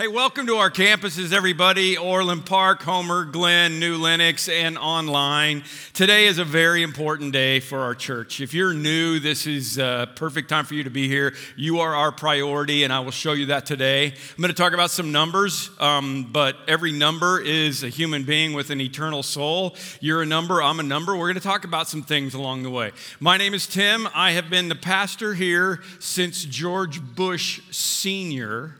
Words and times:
Hey, 0.00 0.08
welcome 0.08 0.46
to 0.46 0.54
our 0.54 0.70
campuses, 0.70 1.30
everybody 1.30 1.98
Orland 1.98 2.46
Park, 2.46 2.80
Homer, 2.80 3.26
Glen, 3.26 3.78
New 3.78 3.98
Lenox, 3.98 4.48
and 4.48 4.78
online. 4.78 5.62
Today 5.92 6.24
is 6.24 6.38
a 6.38 6.44
very 6.46 6.82
important 6.82 7.34
day 7.34 7.60
for 7.60 7.80
our 7.80 7.94
church. 7.94 8.40
If 8.40 8.54
you're 8.54 8.72
new, 8.72 9.20
this 9.20 9.46
is 9.46 9.76
a 9.76 10.08
perfect 10.16 10.48
time 10.48 10.64
for 10.64 10.72
you 10.72 10.84
to 10.84 10.90
be 10.90 11.06
here. 11.06 11.34
You 11.54 11.80
are 11.80 11.94
our 11.94 12.12
priority, 12.12 12.82
and 12.82 12.94
I 12.94 13.00
will 13.00 13.10
show 13.10 13.34
you 13.34 13.44
that 13.46 13.66
today. 13.66 14.06
I'm 14.06 14.40
going 14.40 14.48
to 14.48 14.54
talk 14.54 14.72
about 14.72 14.90
some 14.90 15.12
numbers, 15.12 15.68
um, 15.78 16.30
but 16.32 16.56
every 16.66 16.92
number 16.92 17.38
is 17.38 17.84
a 17.84 17.90
human 17.90 18.22
being 18.22 18.54
with 18.54 18.70
an 18.70 18.80
eternal 18.80 19.22
soul. 19.22 19.76
You're 20.00 20.22
a 20.22 20.26
number, 20.26 20.62
I'm 20.62 20.80
a 20.80 20.82
number. 20.82 21.14
We're 21.14 21.26
going 21.26 21.34
to 21.34 21.42
talk 21.42 21.64
about 21.64 21.88
some 21.88 22.02
things 22.02 22.32
along 22.32 22.62
the 22.62 22.70
way. 22.70 22.92
My 23.20 23.36
name 23.36 23.52
is 23.52 23.66
Tim. 23.66 24.08
I 24.14 24.32
have 24.32 24.48
been 24.48 24.70
the 24.70 24.76
pastor 24.76 25.34
here 25.34 25.82
since 25.98 26.42
George 26.46 27.02
Bush 27.02 27.60
Sr 27.70 28.76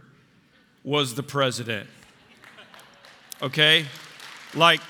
was 0.91 1.15
the 1.15 1.23
president. 1.23 1.89
Okay? 3.41 3.87
Like, 4.57 4.81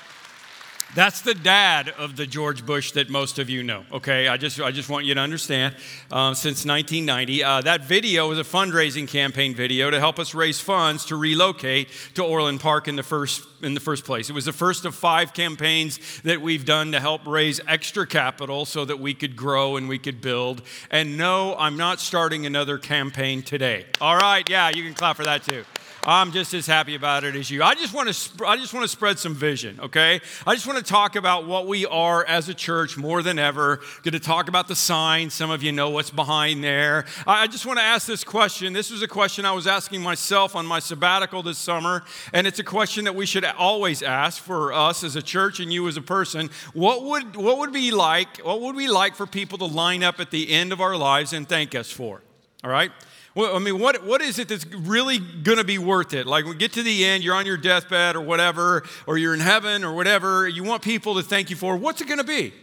that's 0.95 1.21
the 1.21 1.35
dad 1.35 1.89
of 1.89 2.15
the 2.15 2.25
George 2.25 2.65
Bush 2.65 2.93
that 2.93 3.07
most 3.07 3.37
of 3.37 3.51
you 3.51 3.61
know. 3.61 3.85
Okay, 3.93 4.27
I 4.27 4.35
just 4.35 4.59
I 4.59 4.71
just 4.71 4.89
want 4.89 5.05
you 5.05 5.13
to 5.13 5.21
understand. 5.21 5.75
Uh, 6.11 6.33
since 6.33 6.65
1990, 6.65 7.43
uh, 7.43 7.61
that 7.61 7.85
video 7.85 8.27
was 8.27 8.39
a 8.39 8.43
fundraising 8.43 9.07
campaign 9.07 9.55
video 9.55 9.89
to 9.89 9.99
help 9.99 10.19
us 10.19 10.33
raise 10.33 10.59
funds 10.59 11.05
to 11.05 11.15
relocate 11.15 11.87
to 12.15 12.23
Orland 12.23 12.59
Park 12.59 12.89
in 12.89 12.97
the 12.97 13.03
first 13.03 13.47
in 13.61 13.73
the 13.73 13.79
first 13.79 14.03
place. 14.03 14.29
It 14.29 14.33
was 14.33 14.43
the 14.43 14.51
first 14.51 14.83
of 14.83 14.93
five 14.93 15.33
campaigns 15.33 15.99
that 16.23 16.41
we've 16.41 16.65
done 16.65 16.91
to 16.91 16.99
help 16.99 17.25
raise 17.25 17.61
extra 17.69 18.05
capital 18.05 18.65
so 18.65 18.83
that 18.83 18.99
we 18.99 19.13
could 19.13 19.37
grow 19.37 19.77
and 19.77 19.87
we 19.87 19.99
could 19.99 20.19
build. 20.19 20.61
And 20.89 21.15
no, 21.15 21.55
I'm 21.57 21.77
not 21.77 22.01
starting 22.01 22.45
another 22.45 22.77
campaign 22.77 23.43
today. 23.43 23.85
All 24.01 24.17
right, 24.17 24.49
yeah, 24.49 24.71
you 24.75 24.83
can 24.83 24.95
clap 24.95 25.15
for 25.15 25.23
that 25.23 25.43
too. 25.43 25.63
I'm 26.03 26.31
just 26.31 26.55
as 26.55 26.65
happy 26.65 26.95
about 26.95 27.23
it 27.23 27.35
as 27.35 27.51
you. 27.51 27.61
I 27.61 27.75
just 27.75 27.93
want 27.93 28.07
to 28.07 28.13
sp- 28.17 28.41
I 28.47 28.57
just 28.57 28.73
want 28.73 28.83
to 28.83 28.87
spread 28.87 29.19
some 29.19 29.35
vision, 29.35 29.79
okay? 29.81 30.19
I 30.47 30.55
just 30.55 30.65
want 30.65 30.79
to 30.79 30.83
talk 30.83 31.15
about 31.15 31.45
what 31.45 31.67
we 31.67 31.85
are 31.85 32.25
as 32.25 32.49
a 32.49 32.55
church 32.55 32.97
more 32.97 33.21
than 33.21 33.37
ever. 33.37 33.77
Going 34.01 34.13
to 34.13 34.19
talk 34.19 34.49
about 34.49 34.67
the 34.67 34.75
sign. 34.75 35.29
Some 35.29 35.51
of 35.51 35.61
you 35.61 35.71
know 35.71 35.91
what's 35.91 36.09
behind 36.09 36.63
there. 36.63 37.05
I 37.27 37.45
just 37.45 37.67
want 37.67 37.77
to 37.77 37.83
ask 37.83 38.07
this 38.07 38.23
question. 38.23 38.73
This 38.73 38.89
was 38.89 39.03
a 39.03 39.07
question 39.07 39.45
I 39.45 39.51
was 39.51 39.67
asking 39.67 40.01
myself 40.01 40.55
on 40.55 40.65
my 40.65 40.79
sabbatical 40.79 41.43
this 41.43 41.59
summer, 41.59 42.03
and 42.33 42.47
it's 42.47 42.57
a 42.57 42.63
question 42.63 43.05
that 43.05 43.13
we 43.13 43.27
should 43.27 43.45
always 43.45 44.01
ask 44.01 44.41
for 44.41 44.73
us 44.73 45.03
as 45.03 45.15
a 45.15 45.21
church 45.21 45.59
and 45.59 45.71
you 45.71 45.87
as 45.87 45.97
a 45.97 46.01
person. 46.01 46.49
What 46.73 47.03
would 47.03 47.35
what 47.35 47.59
would 47.59 47.73
be 47.73 47.91
like? 47.91 48.39
What 48.39 48.61
would 48.61 48.75
we 48.75 48.87
like 48.87 49.15
for 49.15 49.27
people 49.27 49.59
to 49.59 49.65
line 49.65 50.01
up 50.01 50.19
at 50.19 50.31
the 50.31 50.49
end 50.49 50.73
of 50.73 50.81
our 50.81 50.97
lives 50.97 51.31
and 51.31 51.47
thank 51.47 51.75
us 51.75 51.91
for? 51.91 52.21
All 52.63 52.71
right? 52.71 52.91
Well, 53.33 53.55
I 53.55 53.59
mean, 53.59 53.79
what, 53.79 54.03
what 54.03 54.21
is 54.21 54.39
it 54.39 54.49
that's 54.49 54.65
really 54.65 55.17
going 55.19 55.57
to 55.57 55.63
be 55.63 55.77
worth 55.77 56.13
it? 56.13 56.27
Like, 56.27 56.45
we 56.45 56.55
get 56.55 56.73
to 56.73 56.83
the 56.83 57.05
end, 57.05 57.23
you're 57.23 57.35
on 57.35 57.45
your 57.45 57.57
deathbed 57.57 58.15
or 58.17 58.21
whatever, 58.21 58.83
or 59.07 59.17
you're 59.17 59.33
in 59.33 59.39
heaven 59.39 59.85
or 59.85 59.93
whatever, 59.93 60.47
you 60.47 60.63
want 60.63 60.81
people 60.81 61.15
to 61.15 61.23
thank 61.23 61.49
you 61.49 61.55
for. 61.55 61.77
What's 61.77 62.01
it 62.01 62.07
going 62.07 62.17
to 62.17 62.25
be? 62.25 62.53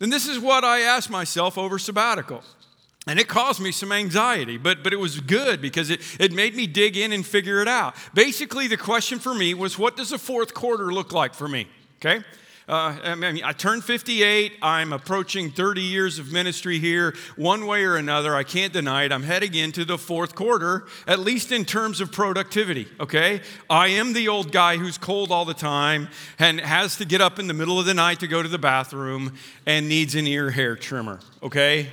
And 0.00 0.12
this 0.12 0.28
is 0.28 0.38
what 0.38 0.62
I 0.62 0.80
asked 0.80 1.10
myself 1.10 1.58
over 1.58 1.78
sabbatical. 1.78 2.42
And 3.08 3.20
it 3.20 3.28
caused 3.28 3.60
me 3.60 3.72
some 3.72 3.92
anxiety, 3.92 4.58
but, 4.58 4.82
but 4.82 4.92
it 4.92 4.96
was 4.96 5.20
good 5.20 5.62
because 5.62 5.90
it, 5.90 6.00
it 6.20 6.32
made 6.32 6.54
me 6.56 6.66
dig 6.66 6.96
in 6.96 7.12
and 7.12 7.24
figure 7.24 7.60
it 7.60 7.68
out. 7.68 7.94
Basically, 8.14 8.66
the 8.66 8.76
question 8.76 9.18
for 9.18 9.32
me 9.32 9.54
was 9.54 9.78
what 9.78 9.96
does 9.96 10.10
the 10.10 10.18
fourth 10.18 10.54
quarter 10.54 10.92
look 10.92 11.12
like 11.12 11.32
for 11.34 11.48
me? 11.48 11.68
Okay? 12.00 12.24
Uh, 12.68 12.96
I 13.04 13.14
mean, 13.14 13.44
I 13.44 13.52
turned 13.52 13.84
58. 13.84 14.54
I'm 14.60 14.92
approaching 14.92 15.52
30 15.52 15.82
years 15.82 16.18
of 16.18 16.32
ministry 16.32 16.80
here. 16.80 17.14
One 17.36 17.64
way 17.66 17.84
or 17.84 17.94
another, 17.94 18.34
I 18.34 18.42
can't 18.42 18.72
deny 18.72 19.04
it. 19.04 19.12
I'm 19.12 19.22
heading 19.22 19.54
into 19.54 19.84
the 19.84 19.96
fourth 19.96 20.34
quarter, 20.34 20.84
at 21.06 21.20
least 21.20 21.52
in 21.52 21.64
terms 21.64 22.00
of 22.00 22.10
productivity, 22.10 22.88
okay? 22.98 23.40
I 23.70 23.88
am 23.88 24.14
the 24.14 24.26
old 24.26 24.50
guy 24.50 24.78
who's 24.78 24.98
cold 24.98 25.30
all 25.30 25.44
the 25.44 25.54
time 25.54 26.08
and 26.40 26.60
has 26.60 26.96
to 26.96 27.04
get 27.04 27.20
up 27.20 27.38
in 27.38 27.46
the 27.46 27.54
middle 27.54 27.78
of 27.78 27.86
the 27.86 27.94
night 27.94 28.18
to 28.20 28.26
go 28.26 28.42
to 28.42 28.48
the 28.48 28.58
bathroom 28.58 29.34
and 29.64 29.88
needs 29.88 30.16
an 30.16 30.26
ear 30.26 30.50
hair 30.50 30.74
trimmer, 30.74 31.20
okay? 31.44 31.90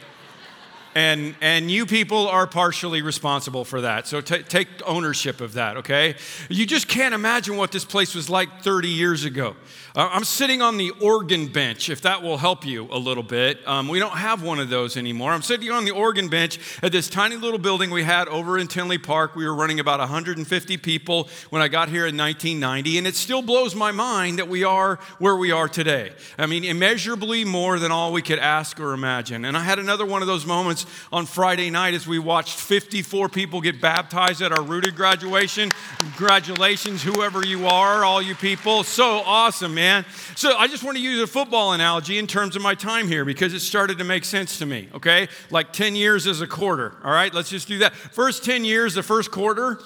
And 0.95 1.35
and 1.41 1.69
you 1.69 1.85
people 1.85 2.27
are 2.27 2.47
partially 2.47 3.01
responsible 3.01 3.65
for 3.65 3.81
that 3.81 4.07
so 4.07 4.21
t- 4.21 4.43
take 4.43 4.67
ownership 4.85 5.41
of 5.41 5.53
that 5.53 5.77
okay 5.77 6.15
you 6.49 6.65
just 6.65 6.87
can't 6.87 7.13
imagine 7.13 7.57
what 7.57 7.71
this 7.71 7.85
place 7.85 8.15
was 8.15 8.29
like 8.29 8.61
30 8.61 8.87
years 8.87 9.25
ago 9.25 9.55
uh, 9.95 10.09
I'm 10.11 10.23
sitting 10.23 10.63
on 10.63 10.77
the 10.77 10.89
organ 11.01 11.45
bench, 11.45 11.87
if 11.87 12.01
that 12.01 12.23
will 12.23 12.39
help 12.39 12.65
you 12.65 12.87
a 12.91 12.97
little 12.97 13.21
bit. 13.21 13.59
Um, 13.67 13.87
we 13.87 13.99
don't 13.99 14.17
have 14.17 14.41
one 14.41 14.59
of 14.59 14.69
those 14.69 14.97
anymore. 14.97 15.31
I'm 15.31 15.43
sitting 15.43 15.69
on 15.69 15.85
the 15.85 15.91
organ 15.91 16.29
bench 16.29 16.57
at 16.81 16.91
this 16.91 17.07
tiny 17.07 17.35
little 17.35 17.59
building 17.59 17.91
we 17.91 18.01
had 18.01 18.27
over 18.27 18.57
in 18.57 18.67
Tinley 18.67 18.97
Park. 18.97 19.35
We 19.35 19.45
were 19.45 19.53
running 19.53 19.79
about 19.79 19.99
150 19.99 20.77
people 20.77 21.29
when 21.51 21.61
I 21.61 21.67
got 21.67 21.89
here 21.89 22.07
in 22.07 22.17
1990, 22.17 22.97
and 22.97 23.05
it 23.05 23.13
still 23.13 23.43
blows 23.43 23.75
my 23.75 23.91
mind 23.91 24.39
that 24.39 24.47
we 24.47 24.63
are 24.63 24.95
where 25.19 25.35
we 25.35 25.51
are 25.51 25.67
today. 25.67 26.13
I 26.39 26.47
mean, 26.47 26.63
immeasurably 26.63 27.45
more 27.45 27.77
than 27.77 27.91
all 27.91 28.11
we 28.11 28.23
could 28.23 28.39
ask 28.39 28.79
or 28.79 28.93
imagine. 28.93 29.45
And 29.45 29.55
I 29.55 29.61
had 29.61 29.77
another 29.77 30.07
one 30.07 30.23
of 30.23 30.27
those 30.27 30.47
moments 30.47 30.82
on 31.11 31.25
Friday 31.25 31.69
night 31.69 31.94
as 31.94 32.07
we 32.07 32.19
watched 32.19 32.59
54 32.59 33.29
people 33.29 33.61
get 33.61 33.79
baptized 33.79 34.41
at 34.41 34.51
our 34.51 34.63
rooted 34.63 34.95
graduation. 34.95 35.69
Congratulations, 35.99 37.03
whoever 37.03 37.45
you 37.45 37.67
are, 37.67 38.03
all 38.03 38.21
you 38.21 38.35
people. 38.35 38.83
So 38.83 39.22
awesome, 39.25 39.73
man 39.73 39.83
man. 39.83 40.05
So 40.35 40.57
I 40.57 40.67
just 40.67 40.83
want 40.83 40.97
to 40.97 41.03
use 41.03 41.22
a 41.22 41.27
football 41.27 41.73
analogy 41.73 42.17
in 42.17 42.25
terms 42.25 42.55
of 42.55 42.61
my 42.61 42.73
time 42.73 43.07
here 43.07 43.25
because 43.25 43.53
it 43.53 43.59
started 43.59 43.97
to 43.97 44.03
make 44.03 44.25
sense 44.25 44.57
to 44.59 44.66
me, 44.66 44.88
okay? 44.93 45.27
Like 45.49 45.73
10 45.73 45.95
years 45.95 46.25
is 46.25 46.41
a 46.41 46.47
quarter, 46.47 46.97
all 47.03 47.11
right? 47.11 47.33
Let's 47.33 47.49
just 47.49 47.67
do 47.67 47.79
that. 47.79 47.93
First 47.93 48.43
10 48.45 48.66
years, 48.66 48.93
the 48.93 49.03
first 49.03 49.29
quarter, 49.29 49.79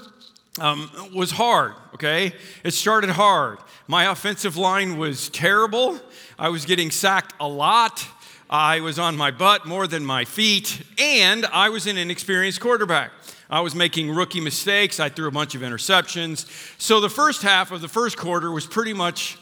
um, 0.59 0.89
was 1.13 1.31
hard, 1.31 1.73
okay? 1.93 2.33
It 2.63 2.71
started 2.71 3.09
hard. 3.09 3.59
My 3.87 4.11
offensive 4.11 4.55
line 4.55 4.97
was 4.97 5.29
terrible. 5.29 5.99
I 6.37 6.49
was 6.49 6.65
getting 6.65 6.91
sacked 6.91 7.33
a 7.39 7.47
lot. 7.47 8.05
I 8.49 8.79
was 8.79 8.97
on 8.97 9.17
my 9.17 9.31
butt 9.31 9.65
more 9.65 9.87
than 9.87 10.05
my 10.05 10.23
feet, 10.23 10.81
and 10.97 11.45
I 11.47 11.69
was 11.69 11.85
an 11.85 11.97
inexperienced 11.97 12.61
quarterback. 12.61 13.11
I 13.49 13.59
was 13.61 13.75
making 13.75 14.09
rookie 14.11 14.39
mistakes. 14.39 14.99
I 14.99 15.09
threw 15.09 15.27
a 15.27 15.31
bunch 15.31 15.55
of 15.55 15.61
interceptions. 15.61 16.47
So 16.79 16.99
the 16.99 17.09
first 17.09 17.41
half 17.41 17.71
of 17.71 17.81
the 17.81 17.87
first 17.87 18.17
quarter 18.17 18.51
was 18.51 18.65
pretty 18.65 18.93
much 18.93 19.37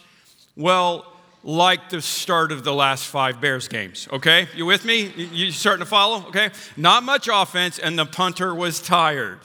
well, 0.55 1.11
like 1.43 1.89
the 1.89 2.01
start 2.01 2.51
of 2.51 2.63
the 2.63 2.73
last 2.73 3.05
five 3.05 3.39
Bears 3.39 3.67
games, 3.67 4.07
okay? 4.11 4.47
You 4.55 4.65
with 4.65 4.85
me? 4.85 5.11
You 5.15 5.51
starting 5.51 5.83
to 5.83 5.89
follow? 5.89 6.25
Okay? 6.27 6.49
Not 6.75 7.03
much 7.03 7.29
offense, 7.31 7.77
and 7.77 7.99
the 7.99 8.05
punter 8.05 8.55
was 8.55 8.81
tired 8.81 9.39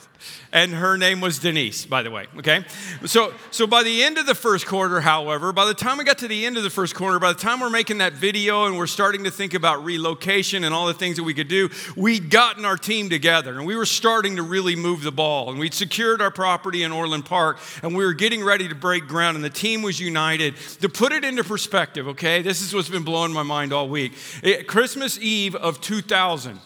and 0.53 0.73
her 0.73 0.97
name 0.97 1.21
was 1.21 1.39
Denise, 1.39 1.85
by 1.85 2.03
the 2.03 2.11
way. 2.11 2.27
Okay, 2.37 2.65
so 3.05 3.33
so 3.51 3.65
by 3.65 3.83
the 3.83 4.03
end 4.03 4.17
of 4.17 4.25
the 4.25 4.35
first 4.35 4.65
quarter, 4.65 5.01
however, 5.01 5.51
by 5.51 5.65
the 5.65 5.73
time 5.73 5.97
we 5.97 6.03
got 6.03 6.17
to 6.19 6.27
the 6.27 6.45
end 6.45 6.57
of 6.57 6.63
the 6.63 6.69
first 6.69 6.95
quarter, 6.95 7.19
by 7.19 7.31
the 7.31 7.39
time 7.39 7.59
we're 7.59 7.69
making 7.69 7.99
that 7.99 8.13
video 8.13 8.65
and 8.65 8.77
we're 8.77 8.87
starting 8.87 9.23
to 9.23 9.31
think 9.31 9.53
about 9.53 9.83
relocation 9.83 10.63
and 10.63 10.73
all 10.73 10.87
the 10.87 10.93
things 10.93 11.17
that 11.17 11.23
we 11.23 11.33
could 11.33 11.47
do, 11.47 11.69
we'd 11.95 12.29
gotten 12.29 12.65
our 12.65 12.77
team 12.77 13.09
together 13.09 13.57
and 13.57 13.65
we 13.65 13.75
were 13.75 13.85
starting 13.85 14.35
to 14.35 14.43
really 14.43 14.75
move 14.75 15.03
the 15.03 15.11
ball 15.11 15.49
and 15.49 15.59
we'd 15.59 15.73
secured 15.73 16.21
our 16.21 16.31
property 16.31 16.83
in 16.83 16.91
Orland 16.91 17.25
Park 17.25 17.57
and 17.81 17.95
we 17.95 18.03
were 18.03 18.13
getting 18.13 18.43
ready 18.43 18.67
to 18.67 18.75
break 18.75 19.07
ground 19.07 19.35
and 19.35 19.43
the 19.43 19.49
team 19.49 19.81
was 19.81 19.99
united. 19.99 20.55
To 20.81 20.89
put 20.89 21.11
it 21.11 21.23
into 21.23 21.43
perspective, 21.43 22.07
okay, 22.09 22.41
this 22.41 22.61
is 22.61 22.73
what's 22.73 22.89
been 22.89 23.03
blowing 23.03 23.31
my 23.31 23.43
mind 23.43 23.73
all 23.73 23.87
week. 23.87 24.13
It, 24.43 24.67
Christmas 24.67 25.17
Eve 25.19 25.55
of 25.55 25.81
2000. 25.81 26.59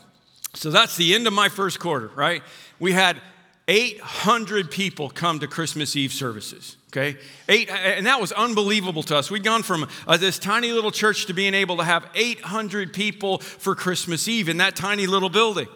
So 0.53 0.71
that's 0.71 0.95
the 0.95 1.13
end 1.13 1.27
of 1.27 1.33
my 1.33 1.49
first 1.49 1.79
quarter, 1.79 2.09
right? 2.15 2.41
We 2.79 2.93
had 2.93 3.21
800 3.67 4.69
people 4.69 5.09
come 5.09 5.39
to 5.39 5.47
Christmas 5.47 5.95
Eve 5.95 6.13
services. 6.13 6.77
Okay, 6.91 7.17
eight, 7.49 7.69
and 7.69 8.05
that 8.05 8.21
was 8.21 8.31
unbelievable 8.31 9.03
to 9.03 9.17
us. 9.17 9.29
We'd 9.29 9.43
gone 9.43 9.63
from 9.63 9.89
uh, 10.07 10.15
this 10.15 10.39
tiny 10.39 10.71
little 10.71 10.91
church 10.91 11.25
to 11.25 11.33
being 11.33 11.53
able 11.53 11.77
to 11.77 11.83
have 11.83 12.07
800 12.15 12.93
people 12.93 13.39
for 13.39 13.75
Christmas 13.75 14.29
Eve 14.29 14.47
in 14.47 14.57
that 14.57 14.77
tiny 14.77 15.05
little 15.05 15.27
building. 15.27 15.67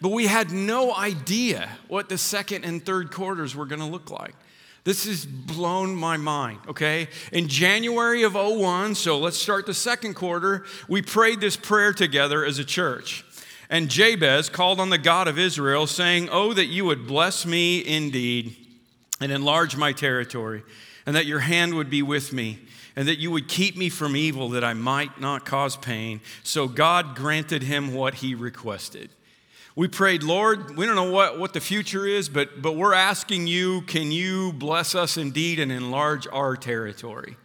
But 0.00 0.08
we 0.08 0.26
had 0.26 0.50
no 0.50 0.92
idea 0.94 1.68
what 1.86 2.08
the 2.08 2.18
second 2.18 2.64
and 2.64 2.84
third 2.84 3.12
quarters 3.12 3.54
were 3.54 3.66
going 3.66 3.80
to 3.80 3.86
look 3.86 4.10
like. 4.10 4.34
This 4.84 5.06
has 5.06 5.26
blown 5.26 5.94
my 5.94 6.16
mind, 6.16 6.60
okay? 6.68 7.08
In 7.30 7.46
January 7.46 8.22
of 8.22 8.34
01, 8.34 8.94
so 8.94 9.18
let's 9.18 9.36
start 9.36 9.66
the 9.66 9.74
second 9.74 10.14
quarter, 10.14 10.64
we 10.88 11.02
prayed 11.02 11.40
this 11.40 11.56
prayer 11.56 11.92
together 11.92 12.44
as 12.44 12.58
a 12.58 12.64
church. 12.64 13.24
And 13.70 13.90
Jabez 13.90 14.48
called 14.48 14.80
on 14.80 14.90
the 14.90 14.98
God 14.98 15.28
of 15.28 15.38
Israel, 15.38 15.86
saying, 15.86 16.28
Oh, 16.30 16.52
that 16.54 16.66
you 16.66 16.84
would 16.86 17.06
bless 17.06 17.44
me 17.44 17.84
indeed 17.84 18.56
and 19.20 19.30
enlarge 19.30 19.76
my 19.76 19.92
territory, 19.92 20.62
and 21.04 21.14
that 21.16 21.26
your 21.26 21.40
hand 21.40 21.74
would 21.74 21.90
be 21.90 22.02
with 22.02 22.32
me, 22.32 22.60
and 22.96 23.06
that 23.08 23.18
you 23.18 23.30
would 23.30 23.48
keep 23.48 23.76
me 23.76 23.88
from 23.88 24.16
evil, 24.16 24.48
that 24.50 24.64
I 24.64 24.74
might 24.74 25.20
not 25.20 25.44
cause 25.44 25.76
pain. 25.76 26.20
So 26.42 26.68
God 26.68 27.14
granted 27.16 27.62
him 27.62 27.94
what 27.94 28.14
he 28.14 28.34
requested. 28.34 29.10
We 29.76 29.86
prayed, 29.86 30.22
Lord, 30.22 30.76
we 30.76 30.86
don't 30.86 30.96
know 30.96 31.12
what, 31.12 31.38
what 31.38 31.52
the 31.52 31.60
future 31.60 32.06
is, 32.06 32.28
but, 32.28 32.60
but 32.60 32.74
we're 32.74 32.94
asking 32.94 33.46
you, 33.46 33.82
can 33.82 34.10
you 34.10 34.52
bless 34.52 34.94
us 34.94 35.16
indeed 35.16 35.60
and 35.60 35.70
enlarge 35.70 36.26
our 36.32 36.56
territory? 36.56 37.36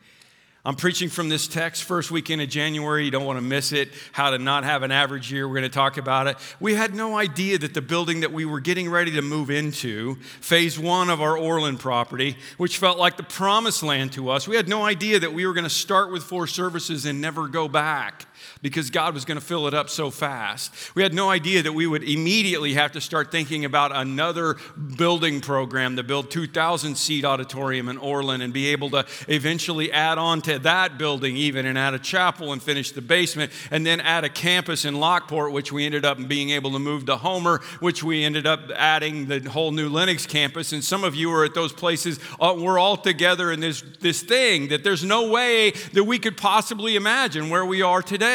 I'm 0.66 0.76
preaching 0.78 1.10
from 1.10 1.28
this 1.28 1.46
text 1.46 1.84
first 1.84 2.10
weekend 2.10 2.42
of 2.42 2.48
January. 2.48 3.04
You 3.04 3.12
don't 3.12 3.26
want 3.26 3.36
to 3.36 3.44
miss 3.44 3.74
it. 3.74 3.90
How 4.14 4.30
to 4.30 4.38
not 4.38 4.64
have 4.64 4.82
an 4.82 4.94
average 4.94 5.30
year. 5.30 5.46
We're 5.46 5.56
going 5.56 5.64
to 5.64 5.70
talk 5.70 5.98
about 5.98 6.28
it. 6.28 6.38
We 6.62 6.74
had 6.74 6.96
no 6.96 7.18
idea 7.18 7.58
that 7.58 7.74
the 7.74 7.82
building 7.82 8.22
that 8.22 8.32
we 8.32 8.46
were 8.46 8.62
getting 8.62 8.90
ready 8.90 9.12
to 9.12 9.22
move 9.22 9.50
into, 9.50 10.16
phase 10.40 10.80
one 10.80 11.10
of 11.10 11.22
our 11.22 11.38
Orland 11.38 11.82
property, 11.82 12.38
which 12.56 12.78
felt 12.78 12.98
like 12.98 13.18
the 13.18 13.24
promised 13.24 13.84
land 13.84 14.14
to 14.14 14.30
us, 14.30 14.48
we 14.48 14.56
had 14.56 14.70
no 14.70 14.86
idea 14.86 15.20
that 15.20 15.34
we 15.34 15.46
were 15.46 15.54
going 15.54 15.66
to 15.66 15.70
start 15.70 16.14
with 16.14 16.24
four 16.24 16.48
services 16.48 17.06
and 17.06 17.20
never 17.20 17.50
go 17.50 17.68
back 17.68 18.26
because 18.62 18.90
God 18.90 19.14
was 19.14 19.26
going 19.26 19.40
to 19.40 19.46
fill 19.46 19.68
it 19.68 19.74
up 19.74 19.90
so 19.90 20.10
fast. 20.10 20.74
We 20.96 21.04
had 21.04 21.14
no 21.14 21.30
idea 21.30 21.64
that 21.64 21.74
we 21.74 21.88
would 21.88 22.04
immediately 22.04 22.74
have 22.74 22.92
to 22.94 23.02
start 23.02 23.32
thinking 23.32 23.66
about 23.66 23.96
another 23.96 24.58
building 24.98 25.42
program 25.42 25.96
to 25.96 26.04
build 26.04 26.32
2,000 26.32 26.96
seat 26.96 27.26
auditorium 27.26 27.90
in 27.90 27.98
Orland 27.98 28.44
and 28.44 28.54
be 28.54 28.68
able 28.68 28.90
to 28.92 29.06
eventually 29.28 29.92
add 29.92 30.18
on 30.18 30.42
to 30.44 30.60
that 30.60 30.98
building 30.98 31.38
even 31.38 31.66
and 31.66 31.78
add 31.78 31.94
a 31.94 32.00
chapel 32.00 32.54
and 32.54 32.62
finish 32.62 32.92
the 32.92 33.02
basement 33.02 33.52
and 33.72 33.86
then 33.86 34.00
add 34.02 34.24
a 34.24 34.30
campus 34.30 34.86
in 34.86 35.00
Lockport, 35.00 35.52
which 35.52 35.72
we 35.72 35.86
ended 35.86 36.06
up 36.06 36.28
being 36.28 36.50
able 36.50 36.72
to 36.72 36.80
move 36.80 37.06
to 37.06 37.18
Homer, 37.18 37.60
which 37.80 38.04
we 38.04 38.24
ended 38.24 38.48
up 38.48 38.70
adding 38.76 39.28
the 39.28 39.40
whole 39.50 39.72
New 39.72 39.90
Lenox 39.90 40.26
campus. 40.26 40.72
And 40.74 40.84
some 40.84 41.04
of 41.04 41.16
you 41.16 41.32
are 41.32 41.46
at 41.46 41.54
those 41.54 41.74
places. 41.74 42.20
Uh, 42.40 42.56
we're 42.58 42.80
all 42.80 42.98
together 42.98 43.52
in 43.52 43.60
this, 43.60 43.82
this 44.00 44.22
thing 44.22 44.70
that 44.70 44.84
there's 44.84 45.04
no 45.04 45.30
way 45.30 45.72
that 45.94 46.04
we 46.04 46.20
could 46.20 46.38
possibly 46.38 46.96
imagine 46.96 47.50
where 47.50 47.66
we 47.66 47.82
are 47.82 48.02
today. 48.02 48.33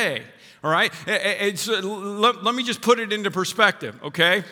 All 0.62 0.70
right? 0.70 0.92
It's, 1.06 1.68
uh, 1.68 1.80
let, 1.82 2.42
let 2.42 2.54
me 2.54 2.62
just 2.62 2.82
put 2.82 2.98
it 2.98 3.12
into 3.12 3.30
perspective, 3.30 3.98
okay? 4.02 4.42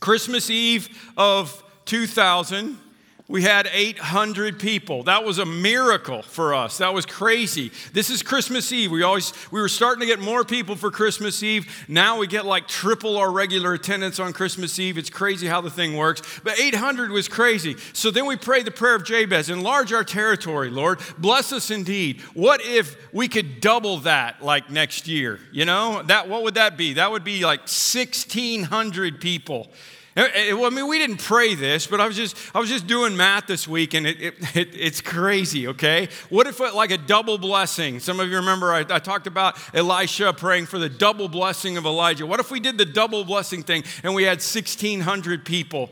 Christmas 0.00 0.50
Eve 0.50 0.88
of 1.16 1.62
2000, 1.84 2.78
we 3.26 3.40
had 3.40 3.66
800 3.72 4.58
people. 4.58 5.04
That 5.04 5.24
was 5.24 5.38
a 5.38 5.46
miracle 5.46 6.20
for 6.20 6.52
us. 6.52 6.76
That 6.78 6.92
was 6.92 7.06
crazy. 7.06 7.72
This 7.94 8.10
is 8.10 8.22
Christmas 8.22 8.70
Eve. 8.70 8.90
We 8.90 9.02
always 9.02 9.32
we 9.50 9.62
were 9.62 9.68
starting 9.68 10.00
to 10.00 10.06
get 10.06 10.20
more 10.20 10.44
people 10.44 10.76
for 10.76 10.90
Christmas 10.90 11.42
Eve. 11.42 11.86
Now 11.88 12.18
we 12.18 12.26
get 12.26 12.44
like 12.44 12.68
triple 12.68 13.16
our 13.16 13.30
regular 13.30 13.72
attendance 13.72 14.18
on 14.20 14.34
Christmas 14.34 14.78
Eve. 14.78 14.98
It's 14.98 15.08
crazy 15.08 15.46
how 15.46 15.62
the 15.62 15.70
thing 15.70 15.96
works. 15.96 16.20
But 16.44 16.60
800 16.60 17.10
was 17.10 17.26
crazy. 17.26 17.76
So 17.94 18.10
then 18.10 18.26
we 18.26 18.36
prayed 18.36 18.66
the 18.66 18.70
prayer 18.70 18.94
of 18.94 19.04
Jabez, 19.04 19.48
enlarge 19.48 19.90
our 19.94 20.04
territory, 20.04 20.68
Lord. 20.68 21.00
Bless 21.16 21.50
us 21.50 21.70
indeed. 21.70 22.20
What 22.34 22.60
if 22.62 22.94
we 23.14 23.28
could 23.28 23.62
double 23.62 23.98
that 24.00 24.44
like 24.44 24.70
next 24.70 25.08
year? 25.08 25.40
You 25.50 25.64
know? 25.64 26.02
That 26.02 26.28
what 26.28 26.42
would 26.42 26.56
that 26.56 26.76
be? 26.76 26.94
That 26.94 27.10
would 27.10 27.24
be 27.24 27.42
like 27.46 27.60
1600 27.60 29.18
people. 29.18 29.70
Eh, 30.16 30.28
eh, 30.32 30.52
well, 30.52 30.66
I 30.66 30.70
mean, 30.70 30.86
we 30.86 30.98
didn't 30.98 31.16
pray 31.16 31.56
this, 31.56 31.88
but 31.88 32.00
I 32.00 32.06
was 32.06 32.14
just, 32.14 32.36
I 32.54 32.60
was 32.60 32.68
just 32.68 32.86
doing 32.86 33.16
math 33.16 33.48
this 33.48 33.66
week, 33.66 33.94
and 33.94 34.06
it, 34.06 34.20
it, 34.20 34.56
it, 34.56 34.68
it's 34.72 35.00
crazy, 35.00 35.66
okay? 35.68 36.08
What 36.28 36.46
if, 36.46 36.60
like 36.60 36.92
a 36.92 36.98
double 36.98 37.36
blessing? 37.36 37.98
Some 37.98 38.20
of 38.20 38.28
you 38.28 38.36
remember 38.36 38.72
I, 38.72 38.84
I 38.88 39.00
talked 39.00 39.26
about 39.26 39.58
Elisha 39.74 40.32
praying 40.32 40.66
for 40.66 40.78
the 40.78 40.88
double 40.88 41.28
blessing 41.28 41.76
of 41.76 41.84
Elijah. 41.84 42.26
What 42.26 42.38
if 42.38 42.52
we 42.52 42.60
did 42.60 42.78
the 42.78 42.84
double 42.84 43.24
blessing 43.24 43.64
thing 43.64 43.82
and 44.04 44.14
we 44.14 44.22
had 44.22 44.38
1,600 44.38 45.44
people? 45.44 45.90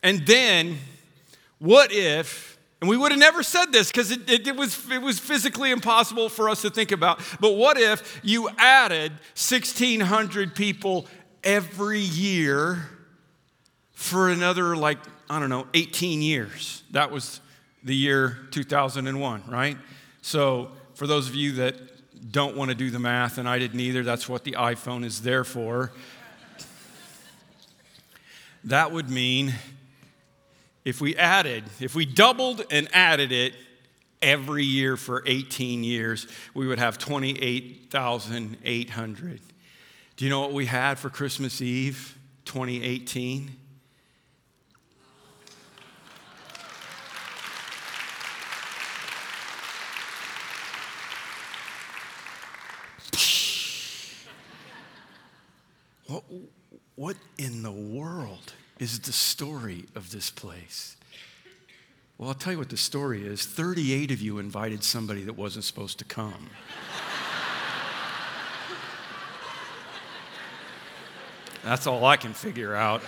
And 0.00 0.24
then, 0.24 0.78
what 1.58 1.90
if, 1.90 2.58
and 2.80 2.88
we 2.88 2.96
would 2.96 3.10
have 3.10 3.18
never 3.18 3.42
said 3.42 3.72
this 3.72 3.90
because 3.90 4.12
it, 4.12 4.30
it, 4.30 4.46
it, 4.46 4.54
was, 4.54 4.88
it 4.92 5.02
was 5.02 5.18
physically 5.18 5.72
impossible 5.72 6.28
for 6.28 6.48
us 6.48 6.62
to 6.62 6.70
think 6.70 6.92
about, 6.92 7.20
but 7.40 7.56
what 7.56 7.80
if 7.80 8.20
you 8.22 8.48
added 8.58 9.10
1,600 9.34 10.54
people 10.54 11.08
every 11.42 11.98
year? 11.98 12.90
For 13.96 14.28
another, 14.28 14.76
like, 14.76 14.98
I 15.28 15.40
don't 15.40 15.48
know, 15.48 15.66
18 15.72 16.22
years. 16.22 16.84
That 16.90 17.10
was 17.10 17.40
the 17.82 17.96
year 17.96 18.36
2001, 18.50 19.44
right? 19.48 19.78
So, 20.20 20.70
for 20.94 21.06
those 21.06 21.28
of 21.28 21.34
you 21.34 21.52
that 21.52 21.76
don't 22.30 22.54
want 22.56 22.70
to 22.70 22.74
do 22.74 22.90
the 22.90 22.98
math, 22.98 23.38
and 23.38 23.48
I 23.48 23.58
didn't 23.58 23.80
either, 23.80 24.02
that's 24.02 24.28
what 24.28 24.44
the 24.44 24.52
iPhone 24.52 25.02
is 25.02 25.22
there 25.22 25.44
for. 25.44 25.92
That 28.64 28.92
would 28.92 29.08
mean 29.08 29.54
if 30.84 31.00
we 31.00 31.16
added, 31.16 31.64
if 31.80 31.94
we 31.94 32.04
doubled 32.04 32.66
and 32.70 32.88
added 32.92 33.32
it 33.32 33.54
every 34.20 34.64
year 34.64 34.98
for 34.98 35.22
18 35.24 35.84
years, 35.84 36.26
we 36.52 36.66
would 36.66 36.78
have 36.78 36.98
28,800. 36.98 39.40
Do 40.16 40.24
you 40.24 40.30
know 40.30 40.40
what 40.40 40.52
we 40.52 40.66
had 40.66 40.98
for 40.98 41.08
Christmas 41.08 41.62
Eve 41.62 42.18
2018? 42.44 43.56
What, 56.06 56.24
what 56.94 57.16
in 57.38 57.62
the 57.62 57.72
world 57.72 58.52
is 58.78 59.00
the 59.00 59.12
story 59.12 59.86
of 59.94 60.10
this 60.10 60.30
place? 60.30 60.96
Well, 62.18 62.28
I'll 62.28 62.34
tell 62.34 62.52
you 62.52 62.58
what 62.58 62.70
the 62.70 62.76
story 62.76 63.26
is 63.26 63.44
38 63.44 64.10
of 64.10 64.20
you 64.20 64.38
invited 64.38 64.82
somebody 64.82 65.24
that 65.24 65.34
wasn't 65.34 65.64
supposed 65.64 65.98
to 65.98 66.04
come. 66.04 66.48
That's 71.62 71.86
all 71.86 72.04
I 72.04 72.16
can 72.16 72.32
figure 72.32 72.74
out. 72.74 73.02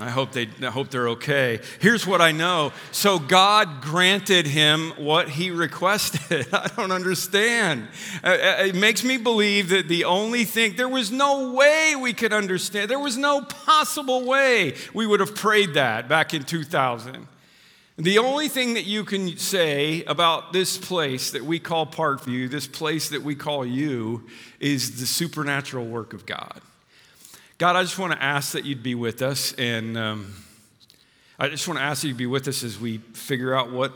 I 0.00 0.10
hope, 0.10 0.32
they, 0.32 0.48
I 0.60 0.70
hope 0.70 0.90
they're 0.90 1.10
okay. 1.10 1.60
Here's 1.78 2.06
what 2.06 2.20
I 2.20 2.32
know. 2.32 2.72
So 2.90 3.18
God 3.18 3.80
granted 3.80 4.46
him 4.46 4.90
what 4.96 5.28
he 5.28 5.50
requested. 5.50 6.46
I 6.52 6.68
don't 6.76 6.90
understand. 6.90 7.88
Uh, 8.22 8.28
uh, 8.28 8.64
it 8.66 8.74
makes 8.74 9.04
me 9.04 9.16
believe 9.16 9.68
that 9.68 9.86
the 9.86 10.04
only 10.04 10.44
thing, 10.44 10.74
there 10.76 10.88
was 10.88 11.12
no 11.12 11.52
way 11.52 11.94
we 11.96 12.12
could 12.12 12.32
understand. 12.32 12.90
There 12.90 12.98
was 12.98 13.16
no 13.16 13.42
possible 13.42 14.24
way 14.24 14.74
we 14.92 15.06
would 15.06 15.20
have 15.20 15.34
prayed 15.34 15.74
that 15.74 16.08
back 16.08 16.34
in 16.34 16.42
2000. 16.42 17.28
The 17.96 18.18
only 18.18 18.48
thing 18.48 18.74
that 18.74 18.86
you 18.86 19.04
can 19.04 19.36
say 19.36 20.02
about 20.04 20.52
this 20.52 20.76
place 20.76 21.30
that 21.30 21.44
we 21.44 21.60
call 21.60 21.86
Parkview, 21.86 22.50
this 22.50 22.66
place 22.66 23.10
that 23.10 23.22
we 23.22 23.36
call 23.36 23.64
you, 23.64 24.26
is 24.58 24.98
the 24.98 25.06
supernatural 25.06 25.86
work 25.86 26.12
of 26.12 26.26
God. 26.26 26.60
God, 27.56 27.76
I 27.76 27.82
just 27.82 27.98
want 27.98 28.12
to 28.12 28.22
ask 28.22 28.52
that 28.52 28.64
you'd 28.64 28.82
be 28.82 28.96
with 28.96 29.22
us. 29.22 29.52
And 29.54 29.96
um, 29.96 30.34
I 31.38 31.48
just 31.48 31.68
want 31.68 31.78
to 31.78 31.84
ask 31.84 32.02
that 32.02 32.08
you'd 32.08 32.16
be 32.16 32.26
with 32.26 32.48
us 32.48 32.64
as 32.64 32.80
we 32.80 32.98
figure 32.98 33.54
out 33.54 33.70
what 33.70 33.92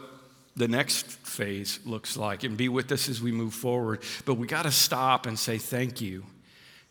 the 0.55 0.69
next 0.69 1.07
phase 1.07 1.81
looks 1.85 2.17
like 2.17 2.45
and 2.45 2.57
be 2.57 2.69
with 2.69 2.91
us 2.93 3.09
as 3.09 3.21
we 3.21 3.33
move 3.33 3.55
forward. 3.55 4.01
But 4.25 4.35
we 4.35 4.47
got 4.47 4.63
to 4.63 4.71
stop 4.71 5.27
and 5.27 5.37
say 5.39 5.59
thank 5.59 6.01
you 6.01 6.25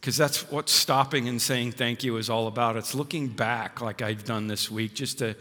because 0.02 0.18
that's 0.18 0.50
what 0.52 0.70
stopping 0.70 1.30
and 1.30 1.42
saying 1.42 1.72
thank 1.72 2.04
you 2.04 2.18
is 2.18 2.30
all 2.30 2.48
about. 2.48 2.76
It's 2.76 2.94
looking 2.94 3.28
back, 3.30 3.80
like 3.80 4.02
I've 4.02 4.26
done 4.26 4.48
this 4.48 4.70
week, 4.70 4.94
just 4.94 5.20
to, 5.20 5.36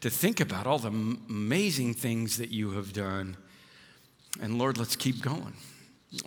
to 0.00 0.10
think 0.10 0.40
about 0.40 0.66
all 0.66 0.78
the 0.78 0.88
amazing 0.88 1.94
things 1.94 2.38
that 2.38 2.50
you 2.50 2.72
have 2.72 2.92
done. 2.92 3.36
And 4.40 4.58
Lord, 4.58 4.78
let's 4.78 4.96
keep 4.96 5.22
going. 5.22 5.54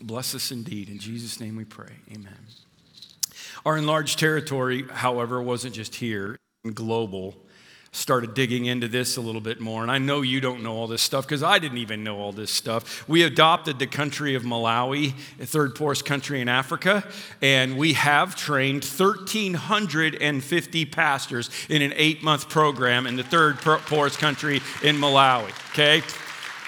Bless 0.02 0.34
us 0.34 0.52
indeed. 0.52 0.90
In 0.90 0.98
Jesus' 0.98 1.40
name 1.40 1.58
we 1.58 1.66
pray. 1.66 1.92
Amen. 2.12 2.38
Our 3.66 3.78
enlarged 3.78 4.20
territory, 4.20 4.86
however, 4.88 5.42
wasn't 5.42 5.74
just 5.74 5.96
here, 5.96 6.38
global. 6.74 7.36
Started 7.92 8.36
digging 8.36 8.66
into 8.66 8.88
this 8.88 9.18
a 9.18 9.22
little 9.22 9.42
bit 9.42 9.60
more, 9.60 9.82
and 9.82 9.90
I 9.90 9.98
know 9.98 10.22
you 10.22 10.40
don't 10.40 10.62
know 10.62 10.74
all 10.74 10.86
this 10.86 11.02
stuff 11.02 11.26
because 11.26 11.42
I 11.42 11.58
didn't 11.60 11.80
even 11.80 12.04
know 12.04 12.20
all 12.20 12.32
this 12.32 12.52
stuff. 12.52 13.08
We 13.08 13.24
adopted 13.24 13.80
the 13.80 13.88
country 13.88 14.36
of 14.36 14.44
Malawi, 14.44 15.14
the 15.38 15.48
third 15.48 15.74
poorest 15.76 16.06
country 16.06 16.42
in 16.42 16.50
Africa, 16.50 17.08
and 17.42 17.78
we 17.78 17.94
have 17.94 18.36
trained 18.36 18.84
1,350 18.84 20.86
pastors 20.86 21.50
in 21.70 21.82
an 21.82 21.94
eight 21.96 22.22
month 22.22 22.50
program 22.50 23.08
in 23.08 23.16
the 23.16 23.24
third 23.24 23.58
poorest 23.60 24.20
country 24.20 24.58
in 24.84 24.98
Malawi, 24.98 25.50
okay? 25.72 26.04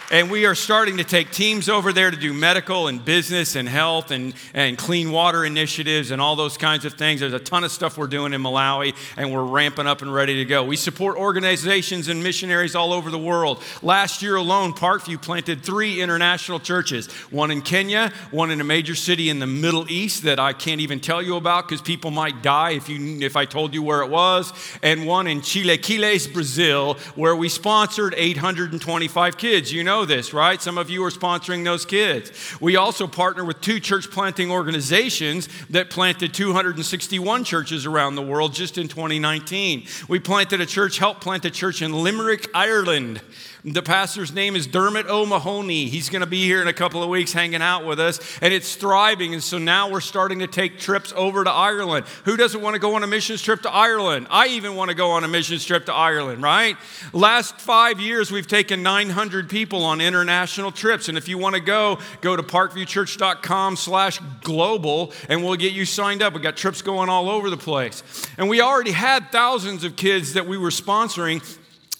And 0.10 0.32
we 0.32 0.46
are 0.46 0.56
starting 0.56 0.96
to 0.98 1.04
take 1.04 1.32
teams 1.32 1.68
over 1.68 1.92
there 1.92 2.10
to 2.10 2.16
do 2.16 2.34
medical 2.34 2.88
and 2.88 3.04
business 3.04 3.58
and 3.58 3.68
health 3.68 4.10
and, 4.10 4.34
and 4.54 4.78
clean 4.78 5.12
water 5.12 5.44
initiatives 5.44 6.12
and 6.12 6.22
all 6.22 6.38
those 6.38 6.56
kinds 6.56 6.86
of 6.86 6.94
things. 6.94 7.20
There's 7.20 7.34
a 7.34 7.40
ton 7.40 7.66
of 7.66 7.74
stuff 7.74 7.98
we're 7.98 8.08
doing 8.08 8.32
in 8.32 8.42
Malawi, 8.42 8.96
and 9.18 9.34
we're 9.34 9.44
ramping 9.44 9.86
up 9.86 10.02
and 10.02 10.14
ready 10.14 10.36
to 10.38 10.46
go. 10.46 10.64
We 10.64 10.78
support 10.78 11.18
organizations 11.18 12.08
and 12.08 12.24
missionaries 12.24 12.74
all 12.74 12.94
over 12.94 13.12
the 13.12 13.18
world. 13.18 13.62
Last 13.82 14.22
year 14.22 14.38
alone, 14.38 14.72
Parkview 14.72 15.22
planted 15.22 15.62
three 15.62 16.02
international 16.02 16.62
churches 16.62 17.12
one 17.30 17.52
in 17.52 17.62
Kenya, 17.62 18.14
one 18.32 18.50
in 18.50 18.62
a 18.62 18.64
major 18.64 18.96
city 18.96 19.30
in 19.30 19.40
the 19.40 19.48
Middle 19.48 19.92
East 19.92 20.24
that 20.24 20.40
I 20.40 20.54
can't 20.54 20.80
even 20.80 21.02
tell 21.02 21.22
you 21.22 21.36
about 21.36 21.68
because 21.68 21.82
people 21.82 22.12
might 22.12 22.42
die 22.42 22.72
if, 22.72 22.88
you, 22.88 23.20
if 23.20 23.36
I 23.36 23.44
told 23.44 23.74
you 23.74 23.84
where 23.84 24.04
it 24.04 24.10
was, 24.10 24.54
and 24.82 25.06
one 25.06 25.28
in 25.28 25.42
Chile, 25.42 25.78
Quiles, 25.78 26.28
Brazil, 26.28 26.94
where 27.16 27.36
we 27.36 27.50
sponsored 27.50 28.14
825 28.16 29.38
kids. 29.38 29.74
You 29.74 29.84
know 29.84 29.97
know 29.98 30.06
this, 30.06 30.32
right? 30.32 30.62
Some 30.62 30.78
of 30.78 30.92
you 30.92 31.04
are 31.06 31.10
sponsoring 31.10 31.64
those 31.64 31.84
kids. 31.84 32.32
We 32.62 32.76
also 32.76 33.08
partner 33.08 33.44
with 33.44 33.62
two 33.62 33.80
church 33.80 34.12
planting 34.12 34.52
organizations 34.52 35.50
that 35.72 35.90
planted 35.90 36.36
261 36.36 37.44
churches 37.44 37.88
around 37.88 38.14
the 38.14 38.22
world 38.22 38.54
just 38.54 38.78
in 38.78 38.88
2019. 38.88 39.88
We 40.08 40.20
planted 40.20 40.62
a 40.62 40.68
church, 40.68 41.00
helped 41.00 41.22
plant 41.22 41.46
a 41.46 41.52
church 41.52 41.82
in 41.82 41.94
Limerick, 41.94 42.48
Ireland. 42.54 43.22
The 43.66 43.82
pastor's 43.82 44.32
name 44.32 44.56
is 44.56 44.68
Dermot 44.68 45.08
O'Mahony. 45.08 45.86
He's 45.86 46.10
going 46.10 46.22
to 46.22 46.28
be 46.28 46.44
here 46.44 46.62
in 46.62 46.68
a 46.68 46.74
couple 46.74 47.02
of 47.02 47.10
weeks 47.10 47.34
hanging 47.34 47.62
out 47.62 47.86
with 47.86 48.00
us, 48.00 48.20
and 48.40 48.54
it's 48.54 48.76
thriving. 48.76 49.34
And 49.34 49.42
so 49.42 49.58
now 49.58 49.90
we're 49.90 50.00
starting 50.00 50.40
to 50.40 50.48
take 50.48 50.78
trips 50.78 51.12
over 51.16 51.44
to 51.44 51.50
Ireland. 51.50 52.06
Who 52.26 52.38
doesn't 52.38 52.62
want 52.62 52.76
to 52.76 52.80
go 52.80 52.94
on 52.96 53.04
a 53.04 53.08
missions 53.08 53.42
trip 53.42 53.64
to 53.64 53.72
Ireland? 53.72 54.28
I 54.30 54.48
even 54.50 54.76
want 54.76 54.90
to 54.90 54.96
go 54.96 55.10
on 55.10 55.24
a 55.24 55.28
missions 55.28 55.66
trip 55.66 55.88
to 55.88 55.94
Ireland, 55.94 56.44
right? 56.44 56.78
Last 57.14 57.60
five 57.60 58.00
years, 58.00 58.32
we've 58.32 58.48
taken 58.48 58.84
900 58.84 59.50
people 59.50 59.84
on 59.84 60.02
international 60.02 60.72
trips. 60.72 61.10
And 61.10 61.18
if 61.18 61.28
you 61.28 61.40
want 61.40 61.56
to 61.56 61.62
go, 61.62 61.98
go 62.22 62.36
to 62.36 62.44
parkviewchurch.com 62.44 63.76
slash 63.76 64.20
global, 64.44 65.14
and 65.30 65.44
we'll 65.44 65.56
get 65.56 65.74
you 65.74 65.86
signed 65.86 66.22
up. 66.22 66.34
We've 66.34 66.44
got 66.44 66.58
trips 66.58 66.84
going 66.84 67.10
all 67.10 67.28
over 67.28 67.50
the 67.50 67.58
place. 67.58 68.04
And 68.38 68.50
we 68.50 68.62
already 68.62 68.92
had 68.92 69.32
thousands 69.32 69.84
of 69.84 69.96
kids 69.96 70.34
that 70.34 70.46
we 70.46 70.60
were 70.60 70.70
sponsoring 70.70 71.42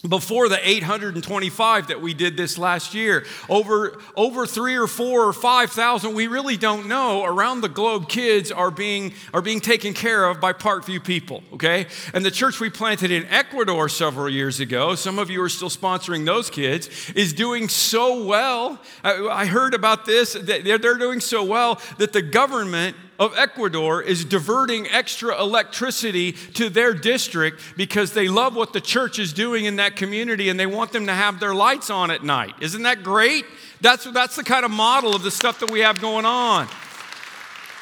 before 0.08 0.50
the 0.50 0.68
825 0.68 1.88
that 1.88 2.02
we 2.02 2.14
did 2.14 2.38
this 2.38 2.58
last 2.58 2.94
year. 2.94 3.26
Over 3.50 4.00
over 4.16 4.46
3 4.46 4.76
or 4.76 4.88
4 4.88 5.28
or 5.28 5.34
5000 5.34 6.14
we 6.14 6.28
really 6.28 6.58
don't 6.58 6.88
know. 6.88 7.24
Around 7.24 7.62
the 7.62 7.70
globe 7.70 8.10
kids 8.10 8.52
are 8.52 8.72
being 8.72 9.14
are 9.34 9.42
being 9.42 9.60
taken 9.60 9.94
care 9.94 10.26
of 10.26 10.40
by 10.40 10.54
parkview 10.54 11.04
people 11.04 11.44
okay? 11.54 11.88
And 12.14 12.26
the 12.26 12.32
church 12.32 12.60
we 12.60 12.70
planted 12.70 13.12
in 13.12 13.26
ecuador 13.26 13.90
several 13.90 14.30
years 14.30 14.60
ago 14.60 14.96
some 14.96 15.20
of 15.20 15.30
you 15.30 15.42
are 15.42 15.50
still 15.50 15.70
sponsoring 15.70 16.26
those 16.26 16.50
kids 16.50 17.12
is 17.16 17.34
doing 17.34 17.70
so 17.70 18.24
well. 18.24 18.80
I, 19.04 19.28
I 19.28 19.46
heard 19.46 19.74
about 19.74 20.06
this 20.06 20.34
they're, 20.34 20.78
they're 20.78 20.98
doing 20.98 21.20
so 21.20 21.44
well 21.44 21.82
that 21.98 22.14
the 22.14 22.22
government 22.22 22.96
of 23.20 23.38
Ecuador 23.38 24.02
is 24.02 24.26
diverting 24.26 24.88
extra 24.88 25.40
electricity 25.42 26.32
to 26.32 26.70
their 26.70 26.94
district 26.94 27.62
because 27.76 28.14
they 28.14 28.28
love 28.28 28.56
what 28.56 28.74
the 28.74 28.82
church 28.82 29.20
is 29.20 29.34
doing 29.34 29.66
in 29.66 29.78
that 29.78 29.96
community 29.96 30.50
and 30.50 30.60
they 30.60 30.66
want 30.66 30.92
them 30.92 31.08
to 31.08 31.14
have 31.14 31.40
their 31.40 31.56
lights 31.56 31.90
on 31.90 32.12
at 32.12 32.24
night. 32.24 32.54
Isn't 32.62 32.84
that 32.84 33.04
great? 33.04 33.46
That's, 33.82 34.04
that's 34.12 34.36
the 34.36 34.44
kind 34.44 34.66
of 34.66 34.72
model 34.72 35.16
of 35.16 35.24
the 35.24 35.32
stuff 35.32 35.60
that 35.60 35.72
we 35.72 35.80
have 35.82 36.00
going 36.02 36.26
on. 36.26 36.68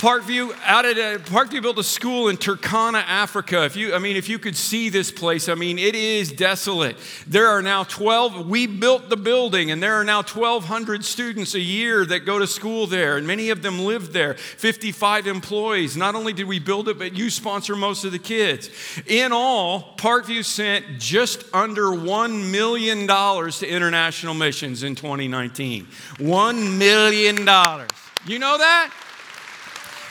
Parkview 0.05 0.55
added 0.63 0.99
a, 0.99 1.15
uh, 1.15 1.17
Parkview 1.17 1.63
built 1.63 1.79
a 1.79 1.83
school 1.83 2.29
in 2.29 2.37
Turkana, 2.37 3.03
Africa. 3.07 3.65
If 3.65 3.75
you, 3.75 3.95
I 3.95 3.97
mean, 3.97 4.15
if 4.15 4.29
you 4.29 4.37
could 4.37 4.55
see 4.55 4.89
this 4.89 5.11
place, 5.11 5.49
I 5.49 5.55
mean, 5.55 5.79
it 5.79 5.95
is 5.95 6.31
desolate. 6.31 6.95
There 7.25 7.47
are 7.47 7.63
now 7.63 7.85
12, 7.85 8.47
we 8.47 8.67
built 8.67 9.09
the 9.09 9.17
building, 9.17 9.71
and 9.71 9.81
there 9.81 9.95
are 9.95 10.03
now 10.03 10.17
1,200 10.17 11.03
students 11.03 11.55
a 11.55 11.59
year 11.59 12.05
that 12.05 12.19
go 12.19 12.37
to 12.37 12.45
school 12.45 12.85
there, 12.85 13.17
and 13.17 13.25
many 13.25 13.49
of 13.49 13.63
them 13.63 13.79
live 13.79 14.13
there. 14.13 14.35
55 14.35 15.25
employees. 15.25 15.97
Not 15.97 16.13
only 16.13 16.33
did 16.33 16.45
we 16.45 16.59
build 16.59 16.87
it, 16.87 16.99
but 16.99 17.15
you 17.15 17.31
sponsor 17.31 17.75
most 17.75 18.05
of 18.05 18.11
the 18.11 18.19
kids. 18.19 18.69
In 19.07 19.31
all, 19.31 19.95
Parkview 19.97 20.45
sent 20.45 20.99
just 20.99 21.45
under 21.51 21.85
$1 21.85 22.51
million 22.51 23.07
to 23.07 23.67
international 23.67 24.35
missions 24.35 24.83
in 24.83 24.93
2019. 24.93 25.87
$1 26.17 26.77
million. 26.77 27.37
You 28.27 28.37
know 28.37 28.59
that? 28.59 28.93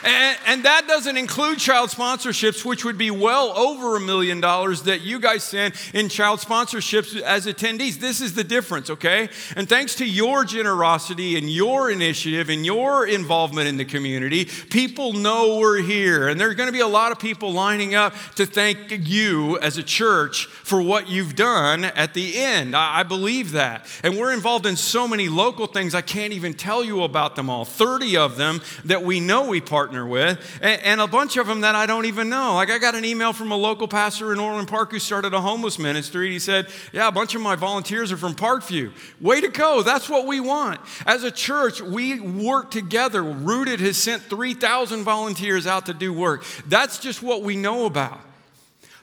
And, 0.05 0.37
and, 0.45 0.65
that 0.65 0.87
doesn't 0.87 1.17
include 1.17 1.57
child 1.57 1.89
sponsorships, 1.89 2.63
which 2.63 2.85
would 2.85 2.97
be 2.97 3.09
well 3.09 3.51
over 3.57 3.95
a 3.95 3.99
million 3.99 4.39
dollars 4.39 4.83
that 4.83 5.01
you 5.01 5.19
guys 5.19 5.43
send 5.43 5.73
in 5.95 6.09
child 6.09 6.39
sponsorships 6.39 7.19
as 7.19 7.47
attendees. 7.47 7.95
This 7.95 8.21
is 8.21 8.35
the 8.35 8.43
difference, 8.43 8.91
okay? 8.91 9.29
And 9.55 9.67
thanks 9.67 9.95
to 9.95 10.05
your 10.05 10.45
generosity 10.45 11.37
and 11.37 11.49
your 11.49 11.89
initiative 11.89 12.49
and 12.49 12.63
your 12.63 13.07
involvement 13.07 13.67
in 13.67 13.77
the 13.77 13.85
community, 13.85 14.45
people 14.45 15.13
know 15.13 15.57
we're 15.57 15.81
here. 15.81 16.27
And 16.27 16.39
there 16.39 16.49
are 16.49 16.53
going 16.53 16.67
to 16.67 16.73
be 16.73 16.81
a 16.81 16.87
lot 16.87 17.11
of 17.11 17.17
people 17.17 17.51
lining 17.51 17.95
up 17.95 18.13
to 18.35 18.45
thank 18.45 19.07
you 19.07 19.57
as 19.59 19.79
a 19.79 19.83
church 19.83 20.45
for 20.45 20.83
what 20.83 21.09
you've 21.09 21.35
done 21.35 21.83
at 21.83 22.13
the 22.13 22.37
end. 22.37 22.75
I, 22.75 22.99
I 22.99 23.03
believe 23.03 23.53
that. 23.53 23.87
And 24.03 24.17
we're 24.17 24.33
involved 24.33 24.67
in 24.67 24.75
so 24.75 25.07
many 25.07 25.29
local 25.29 25.65
things, 25.65 25.95
I 25.95 26.01
can't 26.01 26.33
even 26.33 26.53
tell 26.53 26.83
you 26.83 27.01
about 27.01 27.35
them 27.35 27.49
all. 27.49 27.65
30 27.65 28.17
of 28.17 28.37
them 28.37 28.61
that 28.83 29.01
we 29.01 29.19
know 29.19 29.47
we 29.47 29.61
partner 29.61 29.94
partner 29.95 30.05
with, 30.05 30.59
and, 30.61 30.81
and, 30.81 31.01
a 31.01 31.07
bunch 31.07 31.37
of 31.37 31.47
them 31.47 31.61
that 31.61 31.75
I 31.75 31.85
don't 31.85 32.05
even 32.05 32.29
know. 32.29 32.55
Like 32.55 32.69
I 32.69 32.79
got 32.79 32.95
an 32.95 33.05
email 33.05 33.31
from 33.33 33.51
a 33.51 33.55
local 33.55 33.87
pastor 33.87 34.33
in 34.33 34.39
Orland 34.39 34.67
Park 34.67 34.91
who 34.91 34.99
started 34.99 35.33
a 35.33 35.41
homeless 35.41 35.79
ministry. 35.79 36.25
and 36.25 36.33
He 36.33 36.39
said, 36.39 36.67
Yeah, 36.91 37.07
a 37.07 37.11
bunch 37.11 37.35
of 37.35 37.41
my 37.41 37.55
volunteers 37.55 38.11
are 38.11 38.17
from 38.17 38.35
Parkview. 38.35 38.91
Way 39.21 39.41
to 39.41 39.47
go. 39.47 39.83
That's 39.83 40.09
what 40.09 40.27
we 40.27 40.39
want. 40.39 40.81
As 41.05 41.23
a 41.23 41.31
church, 41.31 41.81
we 41.81 42.19
work 42.19 42.71
together. 42.71 43.23
Rooted 43.23 43.79
has 43.79 43.97
sent 43.97 44.23
3,000 44.23 45.03
volunteers 45.03 45.67
out 45.67 45.85
to 45.85 45.93
do 45.93 46.11
work. 46.11 46.43
That's 46.67 46.99
just 46.99 47.23
what 47.23 47.43
we 47.43 47.55
know 47.55 47.85
about. 47.85 48.19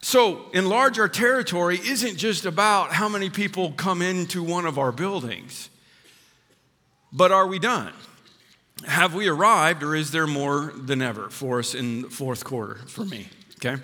So, 0.05 0.51
enlarge 0.53 0.99
our 0.99 1.09
territory 1.09 1.79
isn't 1.79 2.17
just 2.17 2.45
about 2.45 2.93
how 2.93 3.09
many 3.09 3.31
people 3.31 3.71
come 3.73 4.03
into 4.03 4.43
one 4.43 4.67
of 4.67 4.77
our 4.77 4.91
buildings, 4.91 5.71
but 7.13 7.31
are 7.31 7.47
we 7.47 7.61
done? 7.61 7.93
Have 8.87 9.15
we 9.15 9.29
arrived 9.29 9.83
or 9.83 9.95
is 9.95 10.11
there 10.11 10.27
more 10.27 10.73
than 10.75 11.03
ever 11.03 11.31
for 11.31 11.59
us 11.59 11.75
in 11.75 12.03
the 12.03 12.11
fourth 12.11 12.45
quarter 12.45 12.77
for 12.87 13.05
me? 13.05 13.29
Okay? 13.57 13.81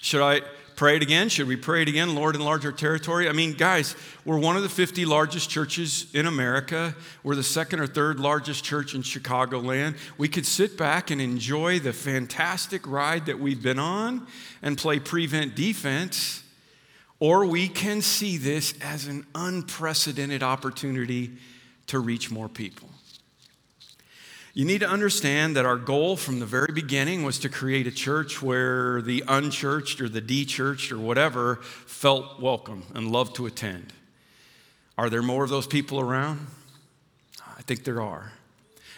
Should 0.00 0.22
I 0.22 0.42
pray 0.76 0.96
it 0.96 1.02
again? 1.02 1.28
Should 1.28 1.48
we 1.48 1.56
pray 1.56 1.82
it 1.82 1.88
again? 1.88 2.14
Lord, 2.14 2.36
enlarge 2.36 2.66
our 2.66 2.72
territory. 2.72 3.28
I 3.28 3.32
mean, 3.32 3.54
guys, 3.54 3.96
we're 4.24 4.38
one 4.38 4.56
of 4.56 4.62
the 4.62 4.68
50 4.68 5.06
largest 5.06 5.48
churches 5.48 6.06
in 6.14 6.26
America. 6.26 6.94
We're 7.22 7.34
the 7.34 7.42
second 7.42 7.80
or 7.80 7.86
third 7.86 8.20
largest 8.20 8.62
church 8.62 8.94
in 8.94 9.02
Chicagoland. 9.02 9.96
We 10.18 10.28
could 10.28 10.44
sit 10.44 10.76
back 10.76 11.10
and 11.10 11.20
enjoy 11.20 11.78
the 11.78 11.92
fantastic 11.92 12.86
ride 12.86 13.26
that 13.26 13.38
we've 13.38 13.62
been 13.62 13.78
on 13.78 14.26
and 14.62 14.76
play 14.76 14.98
prevent 14.98 15.56
defense, 15.56 16.42
or 17.20 17.46
we 17.46 17.68
can 17.68 18.02
see 18.02 18.36
this 18.36 18.74
as 18.82 19.06
an 19.06 19.26
unprecedented 19.34 20.42
opportunity 20.42 21.32
to 21.86 22.00
reach 22.00 22.30
more 22.30 22.48
people. 22.48 22.90
You 24.56 24.64
need 24.64 24.78
to 24.78 24.88
understand 24.88 25.54
that 25.56 25.66
our 25.66 25.76
goal 25.76 26.16
from 26.16 26.40
the 26.40 26.46
very 26.46 26.72
beginning 26.72 27.24
was 27.24 27.38
to 27.40 27.50
create 27.50 27.86
a 27.86 27.90
church 27.90 28.40
where 28.40 29.02
the 29.02 29.22
unchurched 29.28 30.00
or 30.00 30.08
the 30.08 30.22
dechurched 30.22 30.90
or 30.90 30.96
whatever 30.96 31.56
felt 31.56 32.40
welcome 32.40 32.84
and 32.94 33.12
loved 33.12 33.36
to 33.36 33.44
attend. 33.44 33.92
Are 34.96 35.10
there 35.10 35.20
more 35.20 35.44
of 35.44 35.50
those 35.50 35.66
people 35.66 36.00
around? 36.00 36.46
I 37.46 37.60
think 37.60 37.84
there 37.84 38.00
are. 38.00 38.32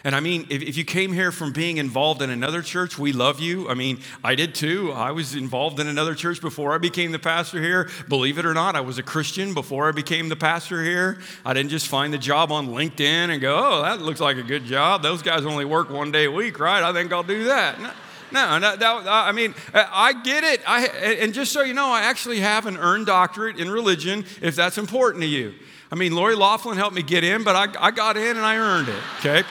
And 0.03 0.15
I 0.15 0.21
mean, 0.21 0.47
if, 0.49 0.61
if, 0.61 0.77
you 0.77 0.85
came 0.85 1.11
here 1.11 1.31
from 1.31 1.51
being 1.51 1.77
involved 1.77 2.21
in 2.21 2.29
another 2.29 2.61
church, 2.61 2.97
we 2.97 3.11
love 3.11 3.41
you. 3.41 3.67
I 3.67 3.73
mean, 3.73 3.99
I 4.23 4.35
did 4.35 4.55
too. 4.55 4.93
I 4.93 5.11
was 5.11 5.35
involved 5.35 5.79
in 5.79 5.87
another 5.87 6.15
church 6.15 6.39
before 6.39 6.73
I 6.73 6.77
became 6.77 7.11
the 7.11 7.19
pastor 7.19 7.61
here. 7.61 7.89
Believe 8.07 8.37
it 8.37 8.45
or 8.45 8.53
not, 8.53 8.77
I 8.77 8.81
was 8.81 8.97
a 8.97 9.03
Christian 9.03 9.53
before 9.53 9.89
I 9.89 9.91
became 9.91 10.29
the 10.29 10.37
pastor 10.37 10.83
here. 10.83 11.19
I 11.43 11.53
didn't 11.53 11.69
just 11.69 11.87
find 11.87 12.13
the 12.13 12.17
job 12.17 12.49
on 12.49 12.69
LinkedIn 12.69 13.29
and 13.29 13.41
go, 13.41 13.57
oh, 13.57 13.81
that 13.81 14.01
looks 14.01 14.21
like 14.21 14.37
a 14.37 14.43
good 14.43 14.63
job. 14.63 15.03
Those 15.03 15.21
guys 15.21 15.45
only 15.45 15.65
work 15.65 15.89
one 15.89 16.11
day 16.11 16.25
a 16.25 16.31
week, 16.31 16.59
right? 16.59 16.81
I 16.81 16.93
think 16.93 17.11
I'll 17.11 17.23
do 17.23 17.45
that. 17.45 17.79
No. 17.81 17.91
No, 18.31 18.59
that, 18.59 18.81
I 19.07 19.31
mean, 19.31 19.55
I 19.73 20.13
get 20.13 20.43
it. 20.43 20.61
I, 20.67 20.85
and 20.85 21.33
just 21.33 21.51
so 21.51 21.63
you 21.63 21.73
know, 21.73 21.87
I 21.87 22.03
actually 22.03 22.39
have 22.39 22.67
an 22.67 22.77
earned 22.77 23.07
doctorate 23.07 23.57
in 23.57 23.71
religion 23.71 24.23
if 24.41 24.55
that's 24.55 24.77
important 24.77 25.23
to 25.23 25.27
you. 25.27 25.55
I 25.91 25.95
mean, 25.95 26.15
Lori 26.15 26.35
Loughlin 26.35 26.77
helped 26.77 26.95
me 26.95 27.01
get 27.01 27.23
in, 27.23 27.43
but 27.43 27.55
I, 27.55 27.87
I 27.87 27.91
got 27.91 28.17
in 28.17 28.37
and 28.37 28.45
I 28.45 28.57
earned 28.57 28.89
it, 28.89 29.01
okay? 29.19 29.43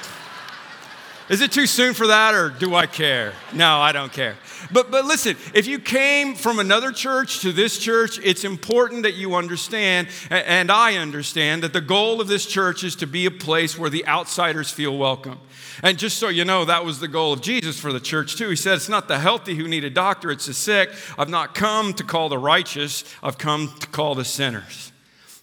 Is 1.28 1.42
it 1.42 1.52
too 1.52 1.66
soon 1.66 1.92
for 1.92 2.06
that 2.06 2.34
or 2.34 2.48
do 2.48 2.74
I 2.74 2.86
care? 2.86 3.34
No, 3.52 3.78
I 3.78 3.92
don't 3.92 4.12
care. 4.12 4.36
But, 4.72 4.90
but 4.90 5.04
listen, 5.04 5.36
if 5.52 5.66
you 5.66 5.78
came 5.78 6.34
from 6.34 6.58
another 6.58 6.90
church 6.90 7.40
to 7.40 7.52
this 7.52 7.78
church, 7.78 8.18
it's 8.24 8.44
important 8.44 9.02
that 9.02 9.14
you 9.14 9.34
understand, 9.34 10.08
and 10.30 10.70
I 10.70 10.96
understand, 10.96 11.62
that 11.64 11.74
the 11.74 11.82
goal 11.82 12.22
of 12.22 12.28
this 12.28 12.46
church 12.46 12.82
is 12.82 12.96
to 12.96 13.06
be 13.06 13.26
a 13.26 13.30
place 13.30 13.78
where 13.78 13.90
the 13.90 14.06
outsiders 14.06 14.70
feel 14.70 14.96
welcome. 14.96 15.38
And 15.82 15.98
just 15.98 16.16
so 16.16 16.28
you 16.28 16.46
know, 16.46 16.64
that 16.64 16.84
was 16.84 16.98
the 16.98 17.08
goal 17.08 17.34
of 17.34 17.42
Jesus 17.42 17.78
for 17.78 17.92
the 17.92 18.00
church 18.00 18.36
too. 18.36 18.48
He 18.48 18.56
said, 18.56 18.74
It's 18.74 18.88
not 18.88 19.06
the 19.06 19.18
healthy 19.18 19.54
who 19.54 19.68
need 19.68 19.84
a 19.84 19.90
doctor, 19.90 20.30
it's 20.30 20.46
the 20.46 20.54
sick. 20.54 20.90
I've 21.18 21.28
not 21.28 21.54
come 21.54 21.92
to 21.94 22.04
call 22.04 22.30
the 22.30 22.38
righteous, 22.38 23.04
I've 23.22 23.38
come 23.38 23.74
to 23.80 23.86
call 23.88 24.14
the 24.14 24.24
sinners. 24.24 24.87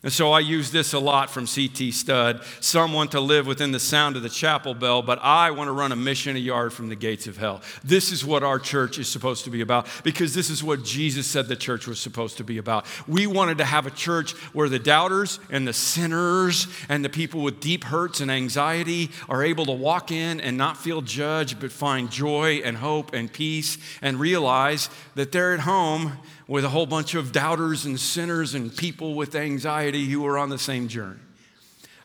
And 0.06 0.14
so 0.14 0.32
I 0.32 0.40
use 0.40 0.70
this 0.70 0.94
a 0.94 1.00
lot 1.00 1.32
from 1.32 1.48
CT 1.48 1.92
Studd 1.92 2.44
Some 2.60 2.94
want 2.94 3.14
to 3.14 3.20
live 3.20 3.48
within 3.48 3.72
the 3.72 3.80
sound 3.80 4.16
of 4.16 4.22
the 4.22 4.30
chapel 4.30 4.76
bell, 4.76 5.02
but 5.02 5.18
I 5.24 5.50
want 5.50 5.68
to 5.68 5.72
run 5.72 5.92
a 5.92 5.96
mission 5.96 6.36
a 6.36 6.40
yard 6.40 6.74
from 6.74 6.90
the 6.90 6.96
gates 6.96 7.26
of 7.26 7.38
hell. 7.38 7.64
This 7.84 8.12
is 8.12 8.24
what 8.24 8.44
our 8.44 8.60
church 8.60 9.00
is 9.00 9.08
supposed 9.08 9.46
to 9.46 9.50
be 9.50 9.62
about 9.62 9.88
because 10.04 10.36
this 10.36 10.52
is 10.52 10.64
what 10.64 10.84
Jesus 10.84 11.26
said 11.26 11.48
the 11.48 11.56
church 11.56 11.88
was 11.88 12.00
supposed 12.00 12.38
to 12.38 12.44
be 12.44 12.60
about. 12.60 12.86
We 13.08 13.26
wanted 13.26 13.58
to 13.58 13.66
have 13.66 13.88
a 13.88 13.92
church 13.92 14.34
where 14.54 14.70
the 14.70 14.78
doubters 14.78 15.40
and 15.50 15.68
the 15.68 15.74
sinners 15.74 16.68
and 16.88 17.04
the 17.04 17.10
people 17.10 17.42
with 17.42 17.60
deep 17.60 17.86
hurts 17.86 18.22
and 18.22 18.30
anxiety 18.30 19.10
are 19.28 19.42
able 19.42 19.66
to 19.66 19.72
walk 19.72 20.12
in 20.12 20.40
and 20.40 20.56
not 20.56 20.78
feel 20.78 21.02
judged, 21.02 21.60
but 21.60 21.72
find 21.72 22.12
joy 22.12 22.62
and 22.64 22.78
hope 22.78 23.12
and 23.16 23.34
peace 23.34 23.80
and 24.04 24.20
realize 24.20 24.88
that 25.16 25.32
they're 25.32 25.56
at 25.56 25.62
home 25.62 26.20
with 26.48 26.64
a 26.64 26.70
whole 26.70 26.86
bunch 26.86 27.16
of 27.16 27.32
doubters 27.32 27.86
and 27.86 28.00
sinners 28.00 28.54
and 28.54 28.76
people 28.76 29.16
with 29.16 29.36
anxiety 29.36 30.06
who 30.06 30.26
are 30.26 30.38
on 30.38 30.50
the 30.50 30.60
same 30.60 30.88
journey. 30.88 31.20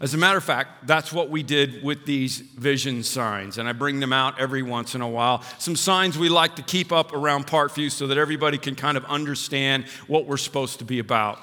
As 0.01 0.15
a 0.15 0.17
matter 0.17 0.39
of 0.39 0.45
fact, 0.45 0.87
that's 0.87 1.13
what 1.13 1.29
we 1.29 1.43
did 1.43 1.83
with 1.83 2.07
these 2.07 2.39
vision 2.39 3.03
signs, 3.03 3.59
and 3.59 3.69
I 3.69 3.73
bring 3.73 4.01
them 4.01 4.15
out 4.15 4.41
every 4.41 4.63
once 4.63 4.95
in 4.95 5.03
a 5.03 5.09
while. 5.09 5.43
Some 5.59 5.77
signs 5.77 6.17
we 6.17 6.31
like 6.31 6.57
to 6.57 6.63
keep 6.63 6.91
up 6.91 7.13
around 7.13 7.47
Parkview 7.47 7.91
so 7.91 8.07
that 8.07 8.17
everybody 8.17 8.57
can 8.57 8.75
kind 8.75 8.97
of 8.97 9.05
understand 9.05 9.85
what 10.07 10.25
we're 10.25 10.39
supposed 10.39 10.79
to 10.79 10.87
be 10.87 11.01
about. 11.01 11.39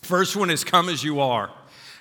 First 0.00 0.34
one 0.34 0.48
is 0.48 0.64
come 0.64 0.88
as 0.88 1.04
you 1.04 1.20
are 1.20 1.50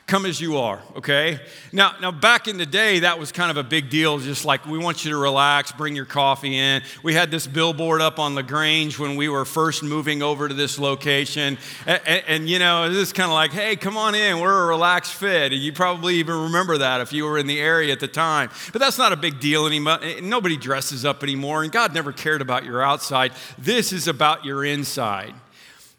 come 0.10 0.26
as 0.26 0.42
you 0.42 0.58
are, 0.58 0.82
okay? 0.96 1.40
Now, 1.72 1.94
now 2.02 2.10
back 2.12 2.48
in 2.48 2.58
the 2.58 2.66
day, 2.66 3.00
that 3.02 3.20
was 3.20 3.32
kind 3.32 3.52
of 3.52 3.58
a 3.58 3.64
big 3.64 3.92
deal, 3.92 4.18
just 4.18 4.44
like 4.44 4.66
we 4.66 4.80
want 4.80 5.06
you 5.06 5.12
to 5.12 5.18
relax, 5.18 5.72
bring 5.72 5.96
your 5.96 6.06
coffee 6.06 6.58
in. 6.58 6.82
We 7.04 7.14
had 7.14 7.30
this 7.30 7.46
billboard 7.46 8.02
up 8.02 8.18
on 8.18 8.34
LaGrange 8.34 8.98
when 8.98 9.16
we 9.16 9.30
were 9.30 9.46
first 9.46 9.84
moving 9.84 10.24
over 10.24 10.48
to 10.48 10.54
this 10.56 10.80
location. 10.80 11.60
And, 11.86 12.02
and, 12.08 12.24
and 12.28 12.50
you 12.50 12.58
know, 12.58 12.86
it 12.86 12.90
was 12.90 13.14
kind 13.14 13.30
of 13.30 13.36
like, 13.36 13.52
hey, 13.52 13.76
come 13.76 13.98
on 13.98 14.16
in, 14.16 14.40
we're 14.40 14.64
a 14.64 14.66
relaxed 14.66 15.14
fit. 15.14 15.54
And 15.54 15.62
you 15.62 15.72
probably 15.74 16.16
even 16.16 16.42
remember 16.42 16.80
that 16.80 17.02
if 17.02 17.14
you 17.14 17.26
were 17.26 17.38
in 17.38 17.46
the 17.46 17.60
area 17.60 17.94
at 17.94 18.00
the 18.00 18.08
time. 18.08 18.50
But 18.74 18.82
that's 18.82 18.98
not 18.98 19.14
a 19.14 19.18
big 19.18 19.40
deal 19.40 19.68
anymore. 19.68 20.00
Eh, 20.02 20.22
nobody 20.24 20.58
dresses 20.58 21.06
up 21.06 21.22
anymore, 21.22 21.62
and 21.62 21.72
God 21.72 21.94
never 21.94 22.12
cared 22.12 22.42
about 22.42 22.66
your 22.66 22.82
outside. 22.82 23.32
This 23.60 23.94
is 23.94 24.08
about 24.08 24.44
your 24.44 24.66
inside. 24.66 25.36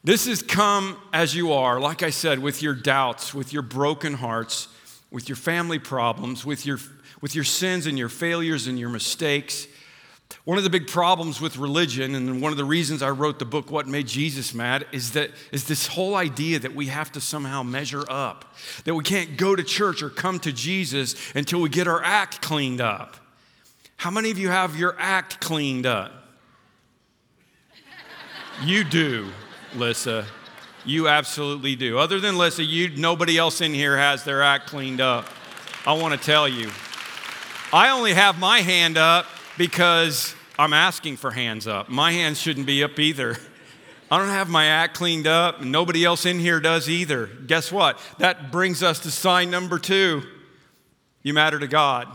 This 0.02 0.26
is 0.26 0.42
come 0.42 0.96
as 1.12 1.34
you 1.34 1.52
are, 1.52 1.78
like 1.78 2.02
I 2.02 2.10
said, 2.10 2.38
with 2.38 2.62
your 2.62 2.74
doubts, 2.74 3.34
with 3.34 3.52
your 3.52 3.62
broken 3.62 4.14
hearts, 4.14 4.68
with 5.10 5.28
your 5.28 5.36
family 5.36 5.78
problems, 5.78 6.44
with 6.44 6.64
your, 6.64 6.78
with 7.20 7.34
your 7.34 7.44
sins 7.44 7.86
and 7.86 7.98
your 7.98 8.08
failures 8.08 8.66
and 8.66 8.78
your 8.78 8.88
mistakes. 8.88 9.66
One 10.44 10.56
of 10.56 10.64
the 10.64 10.70
big 10.70 10.86
problems 10.86 11.38
with 11.38 11.58
religion, 11.58 12.14
and 12.14 12.40
one 12.40 12.50
of 12.50 12.56
the 12.56 12.64
reasons 12.64 13.02
I 13.02 13.10
wrote 13.10 13.38
the 13.38 13.44
book, 13.44 13.70
What 13.70 13.86
Made 13.88 14.06
Jesus 14.06 14.54
Mad, 14.54 14.86
is 14.90 15.12
that 15.12 15.32
is 15.52 15.64
this 15.64 15.86
whole 15.86 16.14
idea 16.14 16.58
that 16.60 16.74
we 16.74 16.86
have 16.86 17.12
to 17.12 17.20
somehow 17.20 17.62
measure 17.62 18.04
up, 18.08 18.56
that 18.84 18.94
we 18.94 19.04
can't 19.04 19.36
go 19.36 19.54
to 19.54 19.62
church 19.62 20.02
or 20.02 20.08
come 20.08 20.38
to 20.40 20.52
Jesus 20.52 21.14
until 21.34 21.60
we 21.60 21.68
get 21.68 21.86
our 21.86 22.02
act 22.02 22.40
cleaned 22.40 22.80
up. 22.80 23.16
How 23.96 24.10
many 24.10 24.30
of 24.30 24.38
you 24.38 24.48
have 24.48 24.76
your 24.76 24.96
act 24.98 25.40
cleaned 25.40 25.84
up? 25.84 26.12
You 28.62 28.84
do. 28.84 29.30
Lissa. 29.74 30.26
You 30.84 31.08
absolutely 31.08 31.76
do. 31.76 31.98
Other 31.98 32.20
than 32.20 32.38
Lissa, 32.38 32.64
you, 32.64 32.88
nobody 32.96 33.36
else 33.36 33.60
in 33.60 33.74
here 33.74 33.96
has 33.96 34.24
their 34.24 34.42
act 34.42 34.66
cleaned 34.66 35.00
up. 35.00 35.26
I 35.86 35.92
want 35.92 36.18
to 36.18 36.24
tell 36.24 36.48
you. 36.48 36.70
I 37.72 37.90
only 37.90 38.14
have 38.14 38.38
my 38.38 38.60
hand 38.60 38.96
up 38.96 39.26
because 39.56 40.34
I'm 40.58 40.72
asking 40.72 41.18
for 41.18 41.30
hands 41.30 41.66
up. 41.66 41.88
My 41.88 42.12
hands 42.12 42.40
shouldn't 42.40 42.66
be 42.66 42.82
up 42.82 42.98
either. 42.98 43.36
I 44.10 44.18
don't 44.18 44.28
have 44.28 44.48
my 44.48 44.66
act 44.66 44.96
cleaned 44.96 45.26
up, 45.26 45.60
and 45.60 45.70
nobody 45.70 46.04
else 46.04 46.26
in 46.26 46.40
here 46.40 46.58
does 46.58 46.88
either. 46.88 47.26
Guess 47.26 47.70
what? 47.70 48.00
That 48.18 48.50
brings 48.50 48.82
us 48.82 48.98
to 49.00 49.10
sign 49.10 49.50
number 49.50 49.78
two 49.78 50.22
you 51.22 51.34
matter 51.34 51.58
to 51.58 51.68
God. 51.68 52.08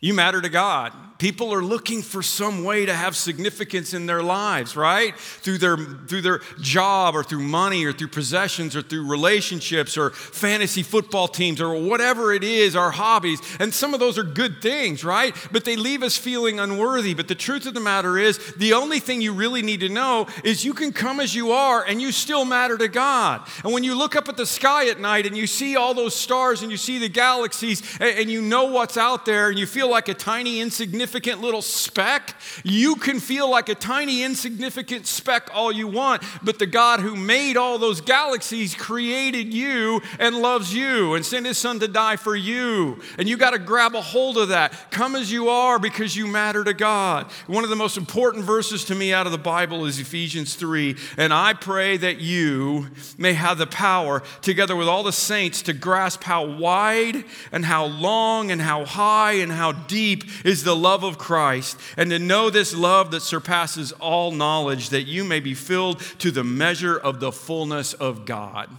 You 0.00 0.14
matter 0.14 0.40
to 0.40 0.48
God. 0.48 0.92
People 1.22 1.54
are 1.54 1.62
looking 1.62 2.02
for 2.02 2.20
some 2.20 2.64
way 2.64 2.84
to 2.84 2.92
have 2.92 3.14
significance 3.14 3.94
in 3.94 4.06
their 4.06 4.24
lives, 4.24 4.74
right? 4.74 5.16
Through 5.16 5.58
their, 5.58 5.76
through 5.76 6.22
their 6.22 6.40
job 6.60 7.14
or 7.14 7.22
through 7.22 7.44
money 7.44 7.84
or 7.84 7.92
through 7.92 8.08
possessions 8.08 8.74
or 8.74 8.82
through 8.82 9.08
relationships 9.08 9.96
or 9.96 10.10
fantasy 10.10 10.82
football 10.82 11.28
teams 11.28 11.60
or 11.60 11.80
whatever 11.80 12.32
it 12.32 12.42
is, 12.42 12.74
our 12.74 12.90
hobbies. 12.90 13.38
And 13.60 13.72
some 13.72 13.94
of 13.94 14.00
those 14.00 14.18
are 14.18 14.24
good 14.24 14.60
things, 14.60 15.04
right? 15.04 15.32
But 15.52 15.64
they 15.64 15.76
leave 15.76 16.02
us 16.02 16.16
feeling 16.16 16.58
unworthy. 16.58 17.14
But 17.14 17.28
the 17.28 17.36
truth 17.36 17.66
of 17.66 17.74
the 17.74 17.78
matter 17.78 18.18
is, 18.18 18.54
the 18.54 18.72
only 18.72 18.98
thing 18.98 19.20
you 19.20 19.32
really 19.32 19.62
need 19.62 19.78
to 19.78 19.88
know 19.88 20.26
is 20.42 20.64
you 20.64 20.74
can 20.74 20.92
come 20.92 21.20
as 21.20 21.36
you 21.36 21.52
are 21.52 21.84
and 21.84 22.02
you 22.02 22.10
still 22.10 22.44
matter 22.44 22.76
to 22.76 22.88
God. 22.88 23.46
And 23.62 23.72
when 23.72 23.84
you 23.84 23.94
look 23.94 24.16
up 24.16 24.28
at 24.28 24.36
the 24.36 24.44
sky 24.44 24.88
at 24.88 24.98
night 24.98 25.26
and 25.26 25.36
you 25.36 25.46
see 25.46 25.76
all 25.76 25.94
those 25.94 26.16
stars 26.16 26.62
and 26.62 26.72
you 26.72 26.76
see 26.76 26.98
the 26.98 27.08
galaxies 27.08 27.80
and, 28.00 28.18
and 28.18 28.28
you 28.28 28.42
know 28.42 28.64
what's 28.64 28.96
out 28.96 29.24
there 29.24 29.50
and 29.50 29.56
you 29.56 29.66
feel 29.68 29.88
like 29.88 30.08
a 30.08 30.14
tiny, 30.14 30.60
insignificant, 30.60 31.11
insignificant 31.12 31.42
little 31.42 31.60
speck. 31.60 32.34
You 32.64 32.96
can 32.96 33.20
feel 33.20 33.50
like 33.50 33.68
a 33.68 33.74
tiny, 33.74 34.22
insignificant 34.22 35.06
speck 35.06 35.50
all 35.52 35.70
you 35.70 35.86
want, 35.86 36.22
but 36.42 36.58
the 36.58 36.66
God 36.66 37.00
who 37.00 37.14
made 37.14 37.58
all 37.58 37.78
those 37.78 38.00
galaxies 38.00 38.74
created 38.74 39.52
you 39.52 40.00
and 40.18 40.36
loves 40.36 40.72
you 40.72 41.14
and 41.14 41.24
sent 41.24 41.44
his 41.44 41.58
son 41.58 41.80
to 41.80 41.88
die 41.88 42.16
for 42.16 42.34
you. 42.34 42.98
And 43.18 43.28
you 43.28 43.36
got 43.36 43.50
to 43.50 43.58
grab 43.58 43.94
a 43.94 44.00
hold 44.00 44.38
of 44.38 44.48
that. 44.48 44.90
Come 44.90 45.14
as 45.14 45.30
you 45.30 45.50
are 45.50 45.78
because 45.78 46.16
you 46.16 46.26
matter 46.26 46.64
to 46.64 46.72
God. 46.72 47.30
One 47.46 47.64
of 47.64 47.68
the 47.68 47.76
most 47.76 47.98
important 47.98 48.46
verses 48.46 48.82
to 48.86 48.94
me 48.94 49.12
out 49.12 49.26
of 49.26 49.32
the 49.32 49.38
Bible 49.38 49.84
is 49.84 49.98
Ephesians 49.98 50.54
3. 50.54 50.96
And 51.18 51.34
I 51.34 51.52
pray 51.52 51.98
that 51.98 52.22
you 52.22 52.88
may 53.18 53.34
have 53.34 53.58
the 53.58 53.66
power, 53.66 54.22
together 54.40 54.74
with 54.74 54.88
all 54.88 55.02
the 55.02 55.12
saints, 55.12 55.60
to 55.62 55.74
grasp 55.74 56.22
how 56.22 56.46
wide 56.46 57.24
and 57.50 57.66
how 57.66 57.84
long 57.84 58.50
and 58.50 58.62
how 58.62 58.86
high 58.86 59.32
and 59.32 59.52
how 59.52 59.72
deep 59.72 60.24
is 60.44 60.64
the 60.64 60.74
love 60.74 61.01
love 61.02 61.12
of 61.12 61.18
Christ 61.18 61.78
and 61.96 62.10
to 62.10 62.18
know 62.18 62.50
this 62.50 62.74
love 62.74 63.10
that 63.10 63.22
surpasses 63.22 63.92
all 63.92 64.30
knowledge, 64.30 64.90
that 64.90 65.02
you 65.02 65.24
may 65.24 65.40
be 65.40 65.54
filled 65.54 66.00
to 66.18 66.30
the 66.30 66.44
measure 66.44 66.96
of 66.96 67.20
the 67.20 67.32
fullness 67.32 67.92
of 67.94 68.24
God. 68.24 68.70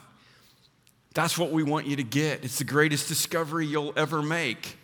That's 1.14 1.38
what 1.38 1.52
we 1.52 1.64
want 1.64 1.86
you 1.86 1.96
to 1.98 2.04
get. 2.04 2.44
It's 2.44 2.58
the 2.58 2.64
greatest 2.64 3.08
discovery 3.08 3.68
you'll 3.68 3.94
ever 3.96 4.22
make. 4.22 4.78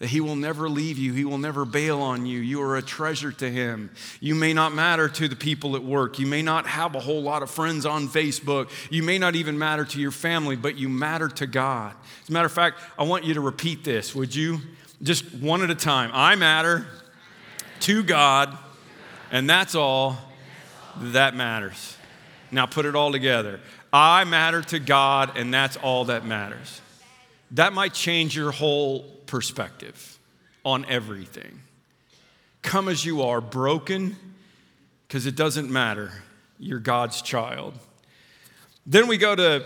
That 0.00 0.08
he 0.08 0.20
will 0.20 0.36
never 0.36 0.68
leave 0.68 0.96
you. 0.96 1.12
He 1.12 1.24
will 1.24 1.38
never 1.38 1.64
bail 1.64 2.00
on 2.00 2.24
you. 2.24 2.38
You 2.38 2.62
are 2.62 2.76
a 2.76 2.82
treasure 2.82 3.32
to 3.32 3.50
him. 3.50 3.90
You 4.20 4.36
may 4.36 4.52
not 4.52 4.72
matter 4.72 5.08
to 5.08 5.26
the 5.26 5.34
people 5.34 5.74
at 5.74 5.82
work. 5.82 6.20
You 6.20 6.26
may 6.26 6.40
not 6.40 6.68
have 6.68 6.94
a 6.94 7.00
whole 7.00 7.20
lot 7.20 7.42
of 7.42 7.50
friends 7.50 7.84
on 7.84 8.06
Facebook. 8.06 8.70
You 8.92 9.02
may 9.02 9.18
not 9.18 9.34
even 9.34 9.58
matter 9.58 9.84
to 9.84 10.00
your 10.00 10.12
family, 10.12 10.54
but 10.54 10.78
you 10.78 10.88
matter 10.88 11.28
to 11.28 11.48
God. 11.48 11.94
As 12.22 12.28
a 12.28 12.32
matter 12.32 12.46
of 12.46 12.52
fact, 12.52 12.80
I 12.96 13.02
want 13.02 13.24
you 13.24 13.34
to 13.34 13.40
repeat 13.40 13.82
this, 13.82 14.14
would 14.14 14.34
you? 14.34 14.60
Just 15.02 15.32
one 15.34 15.62
at 15.62 15.70
a 15.70 15.74
time. 15.74 16.10
I 16.12 16.34
matter 16.34 16.86
to 17.80 18.02
God, 18.02 18.56
and 19.30 19.48
that's 19.48 19.74
all 19.74 20.16
that 20.96 21.36
matters. 21.36 21.96
Now 22.50 22.66
put 22.66 22.86
it 22.86 22.96
all 22.96 23.12
together. 23.12 23.60
I 23.92 24.24
matter 24.24 24.62
to 24.62 24.78
God, 24.78 25.36
and 25.36 25.52
that's 25.54 25.76
all 25.76 26.06
that 26.06 26.24
matters. 26.26 26.80
That 27.52 27.72
might 27.72 27.94
change 27.94 28.36
your 28.36 28.50
whole 28.50 29.04
perspective 29.26 30.18
on 30.64 30.84
everything. 30.86 31.60
Come 32.62 32.88
as 32.88 33.04
you 33.04 33.22
are, 33.22 33.40
broken, 33.40 34.16
because 35.06 35.26
it 35.26 35.36
doesn't 35.36 35.70
matter. 35.70 36.10
You're 36.58 36.80
God's 36.80 37.22
child. 37.22 37.74
Then 38.84 39.06
we 39.06 39.16
go 39.16 39.36
to 39.36 39.64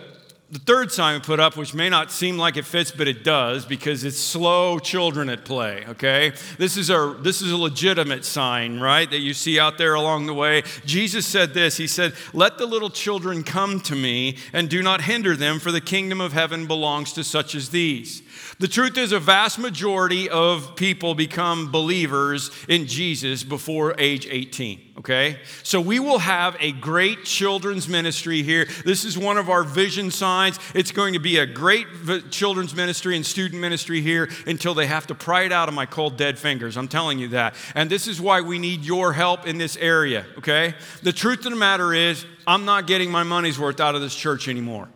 the 0.53 0.59
third 0.59 0.93
sign 0.93 1.15
we 1.15 1.21
put 1.21 1.41
up, 1.41 1.57
which 1.57 1.73
may 1.73 1.88
not 1.88 2.12
seem 2.12 2.37
like 2.37 2.59
it 2.59 2.67
fits, 2.67 2.91
but 2.91 3.09
it 3.09 3.25
does 3.25 3.65
because 3.65 4.05
it's 4.05 4.19
slow 4.19 4.79
children 4.79 5.31
at 5.31 5.47
play, 5.47 5.83
okay? 5.88 6.35
This 6.59 6.77
is 6.77 6.91
a, 6.91 7.17
this 7.21 7.41
is 7.41 7.53
a 7.53 7.57
legitimate 7.57 8.23
sign, 8.23 8.79
right, 8.79 9.11
that 9.11 9.21
you 9.21 9.33
see 9.33 9.59
out 9.59 9.79
there 9.79 9.95
along 9.95 10.27
the 10.27 10.35
way. 10.35 10.62
Jesus 10.85 11.27
said 11.27 11.55
this 11.55 11.79
He 11.79 11.87
said, 11.87 12.12
Let 12.35 12.59
the 12.59 12.67
little 12.67 12.91
children 12.91 13.45
come 13.45 13.81
to 13.81 13.97
me 13.97 14.37
and 14.53 14.69
do 14.69 14.83
not 14.83 15.01
hinder 15.01 15.37
them, 15.37 15.59
for 15.59 15.73
the 15.73 15.81
kingdom 15.81 16.21
of 16.21 16.35
heaven 16.35 16.67
belongs 16.67 17.15
to 17.15 17.25
such 17.25 17.55
as 17.55 17.71
these. 17.71 18.21
The 18.62 18.68
truth 18.68 18.96
is, 18.96 19.11
a 19.11 19.18
vast 19.18 19.59
majority 19.59 20.31
of 20.31 20.77
people 20.77 21.16
become 21.16 21.72
believers 21.72 22.53
in 22.68 22.87
Jesus 22.87 23.42
before 23.42 23.96
age 23.98 24.29
18, 24.31 24.81
okay? 24.98 25.40
So 25.64 25.81
we 25.81 25.98
will 25.98 26.20
have 26.20 26.57
a 26.61 26.70
great 26.70 27.25
children's 27.25 27.88
ministry 27.88 28.44
here. 28.44 28.68
This 28.85 29.05
is 29.05 29.18
one 29.18 29.37
of 29.37 29.51
our 29.51 29.64
vision 29.64 30.12
signs. 30.12 30.61
It's 30.77 30.92
going 30.92 31.14
to 31.14 31.18
be 31.18 31.38
a 31.38 31.44
great 31.44 31.88
children's 32.31 32.72
ministry 32.72 33.16
and 33.16 33.27
student 33.27 33.61
ministry 33.61 34.01
here 34.01 34.31
until 34.46 34.75
they 34.75 34.87
have 34.87 35.09
to 35.09 35.14
pry 35.16 35.42
it 35.42 35.51
out 35.51 35.68
of 35.68 35.75
my 35.75 35.85
cold, 35.85 36.16
dead 36.16 36.38
fingers. 36.38 36.77
I'm 36.77 36.87
telling 36.87 37.18
you 37.18 37.27
that. 37.31 37.57
And 37.75 37.90
this 37.90 38.07
is 38.07 38.20
why 38.20 38.42
we 38.42 38.61
need 38.61 38.85
your 38.85 39.12
help 39.12 39.44
in 39.44 39.59
this 39.59 39.77
area, 39.77 40.25
okay? 40.38 40.75
The 41.03 41.12
truth 41.12 41.38
of 41.38 41.51
the 41.51 41.57
matter 41.57 41.92
is, 41.92 42.25
I'm 42.46 42.64
not 42.64 42.87
getting 42.87 43.11
my 43.11 43.25
money's 43.25 43.59
worth 43.59 43.81
out 43.81 43.96
of 43.96 44.03
this 44.03 44.14
church 44.14 44.46
anymore. 44.46 44.88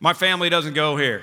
My 0.00 0.14
family 0.14 0.50
doesn't 0.50 0.74
go 0.74 0.96
here. 0.96 1.22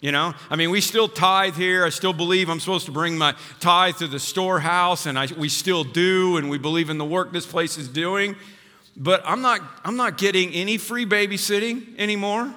You 0.00 0.12
know, 0.12 0.32
I 0.48 0.56
mean, 0.56 0.70
we 0.70 0.80
still 0.80 1.08
tithe 1.08 1.56
here. 1.56 1.84
I 1.84 1.90
still 1.90 2.14
believe 2.14 2.48
I'm 2.48 2.58
supposed 2.58 2.86
to 2.86 2.92
bring 2.92 3.18
my 3.18 3.34
tithe 3.60 3.96
to 3.96 4.06
the 4.06 4.18
storehouse, 4.18 5.04
and 5.04 5.18
I, 5.18 5.26
we 5.36 5.50
still 5.50 5.84
do, 5.84 6.38
and 6.38 6.48
we 6.48 6.56
believe 6.56 6.88
in 6.88 6.96
the 6.96 7.04
work 7.04 7.32
this 7.32 7.44
place 7.44 7.76
is 7.76 7.86
doing. 7.86 8.34
But 8.96 9.22
I'm 9.26 9.42
not, 9.42 9.60
I'm 9.84 9.96
not 9.96 10.16
getting 10.16 10.52
any 10.52 10.78
free 10.78 11.04
babysitting 11.04 11.98
anymore. 11.98 12.52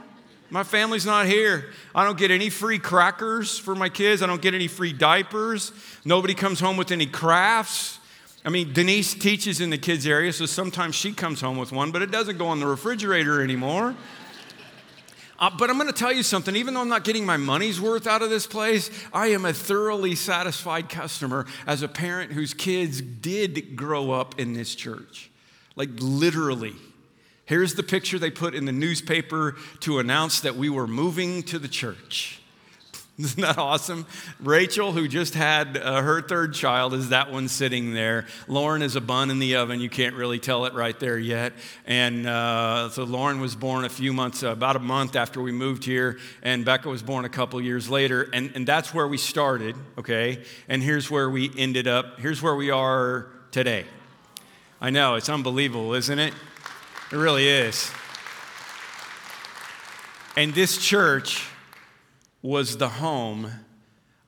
My 0.51 0.63
family's 0.63 1.05
not 1.05 1.25
here. 1.25 1.71
I 1.93 2.05
don't 2.05 2.17
get 2.17 2.31
any 2.31 2.49
free 2.49 2.79
crackers 2.79 3.57
for 3.57 3.75
my 3.75 3.89
kids. 3.89 4.21
I 4.21 4.27
don't 4.27 4.41
get 4.41 4.53
any 4.53 4.67
free 4.67 4.93
diapers. 4.93 5.73
Nobody 6.05 6.33
comes 6.33 6.61
home 6.61 6.77
with 6.77 6.91
any 6.91 7.07
crafts. 7.07 7.99
I 8.45 8.49
mean, 8.49 8.71
Denise 8.71 9.15
teaches 9.15 9.59
in 9.59 9.69
the 9.69 9.77
kids' 9.77 10.05
area, 10.05 10.31
so 10.31 10.45
sometimes 10.45 10.95
she 10.95 11.11
comes 11.11 11.41
home 11.41 11.57
with 11.57 11.71
one, 11.71 11.91
but 11.91 12.01
it 12.01 12.11
doesn't 12.11 12.37
go 12.37 12.53
in 12.53 12.59
the 12.59 12.67
refrigerator 12.67 13.41
anymore. 13.41 13.95
Uh, 15.43 15.49
but 15.49 15.69
I'm 15.69 15.77
going 15.77 15.91
to 15.91 15.93
tell 15.93 16.13
you 16.13 16.23
something. 16.23 16.55
Even 16.55 16.73
though 16.73 16.79
I'm 16.79 16.87
not 16.87 17.03
getting 17.03 17.25
my 17.25 17.35
money's 17.35 17.81
worth 17.81 18.07
out 18.07 18.21
of 18.21 18.29
this 18.29 18.47
place, 18.47 18.89
I 19.11 19.27
am 19.27 19.43
a 19.43 19.51
thoroughly 19.51 20.15
satisfied 20.15 20.87
customer 20.87 21.45
as 21.67 21.81
a 21.81 21.89
parent 21.89 22.31
whose 22.31 22.53
kids 22.53 23.01
did 23.01 23.75
grow 23.75 24.11
up 24.11 24.39
in 24.39 24.53
this 24.53 24.73
church. 24.73 25.29
Like 25.75 25.89
literally. 25.99 26.75
Here's 27.43 27.73
the 27.73 27.83
picture 27.83 28.17
they 28.17 28.31
put 28.31 28.55
in 28.55 28.63
the 28.63 28.71
newspaper 28.71 29.57
to 29.81 29.99
announce 29.99 30.39
that 30.39 30.55
we 30.55 30.69
were 30.69 30.87
moving 30.87 31.43
to 31.43 31.59
the 31.59 31.67
church. 31.67 32.39
Isn't 33.19 33.41
that 33.41 33.59
awesome? 33.59 34.07
Rachel, 34.39 34.91
who 34.91 35.07
just 35.07 35.35
had 35.35 35.77
uh, 35.77 36.01
her 36.01 36.19
third 36.19 36.55
child, 36.55 36.95
is 36.95 37.09
that 37.09 37.31
one 37.31 37.47
sitting 37.47 37.93
there. 37.93 38.25
Lauren 38.47 38.81
is 38.81 38.95
a 38.95 39.01
bun 39.01 39.29
in 39.29 39.37
the 39.37 39.57
oven. 39.57 39.79
You 39.79 39.89
can't 39.89 40.15
really 40.15 40.39
tell 40.39 40.65
it 40.65 40.73
right 40.73 40.99
there 40.99 41.19
yet. 41.19 41.53
And 41.85 42.25
uh, 42.25 42.89
so 42.89 43.03
Lauren 43.03 43.39
was 43.39 43.55
born 43.55 43.85
a 43.85 43.89
few 43.89 44.13
months, 44.13 44.41
uh, 44.41 44.47
about 44.47 44.77
a 44.77 44.79
month 44.79 45.15
after 45.15 45.43
we 45.43 45.51
moved 45.51 45.85
here, 45.85 46.17
and 46.41 46.65
Becca 46.65 46.89
was 46.89 47.03
born 47.03 47.23
a 47.23 47.29
couple 47.29 47.61
years 47.61 47.87
later. 47.87 48.27
And, 48.33 48.51
and 48.55 48.65
that's 48.65 48.95
where 48.95 49.07
we 49.07 49.19
started, 49.19 49.75
okay? 49.99 50.43
And 50.67 50.81
here's 50.81 51.11
where 51.11 51.29
we 51.29 51.51
ended 51.55 51.87
up. 51.87 52.19
Here's 52.19 52.41
where 52.41 52.55
we 52.55 52.71
are 52.71 53.27
today. 53.51 53.85
I 54.81 54.89
know, 54.89 55.15
it's 55.15 55.29
unbelievable, 55.29 55.93
isn't 55.93 56.17
it? 56.17 56.33
It 57.11 57.17
really 57.17 57.47
is. 57.47 57.91
And 60.35 60.51
this 60.55 60.79
church 60.79 61.47
was 62.43 62.77
the 62.77 62.89
home 62.89 63.49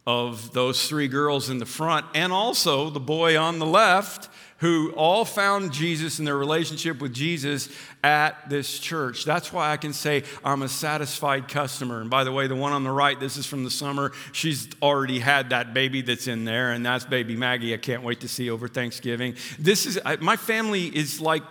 of 0.08 0.54
those 0.54 0.88
three 0.88 1.08
girls 1.08 1.49
in 1.49 1.60
the 1.60 1.65
front 1.65 2.06
and 2.15 2.32
also 2.32 2.89
the 2.89 2.99
boy 2.99 3.38
on 3.38 3.60
the 3.60 3.65
left 3.65 4.30
who 4.60 4.91
all 4.93 5.25
found 5.25 5.73
Jesus 5.73 6.17
and 6.17 6.28
their 6.28 6.38
relationship 6.38 7.01
with 7.01 7.13
Jesus 7.13 7.69
at 8.04 8.49
this 8.49 8.80
church. 8.80 9.25
That's 9.25 9.51
why 9.51 9.71
I 9.71 9.78
can 9.78 9.91
say 9.91 10.23
I'm 10.45 10.62
a 10.62 10.69
satisfied 10.69 11.49
customer. 11.49 11.99
And 11.99 12.10
by 12.10 12.23
the 12.23 12.32
way, 12.32 12.47
the 12.47 12.56
one 12.56 12.71
on 12.71 12.84
the 12.84 12.91
right, 12.91 13.19
this 13.19 13.36
is 13.36 13.45
from 13.45 13.65
the 13.65 13.69
summer. 13.69 14.13
She's 14.32 14.69
already 14.82 15.19
had 15.19 15.49
that 15.49 15.73
baby 15.73 16.01
that's 16.01 16.28
in 16.28 16.45
there, 16.45 16.71
and 16.71 16.86
that's 16.86 17.04
baby 17.04 17.36
Maggie. 17.36 17.73
I 17.73 17.78
can't 17.78 18.01
wait 18.01 18.21
to 18.21 18.30
see 18.30 18.49
over 18.49 18.69
Thanksgiving. 18.69 19.36
This 19.60 19.86
is 19.86 19.99
my 20.21 20.38
family 20.38 20.86
is 20.86 21.19
like 21.19 21.43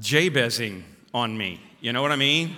Jabezing 0.00 0.84
on 1.12 1.36
me. 1.36 1.60
You 1.80 1.92
know 1.92 2.00
what 2.00 2.12
I 2.12 2.16
mean? 2.16 2.56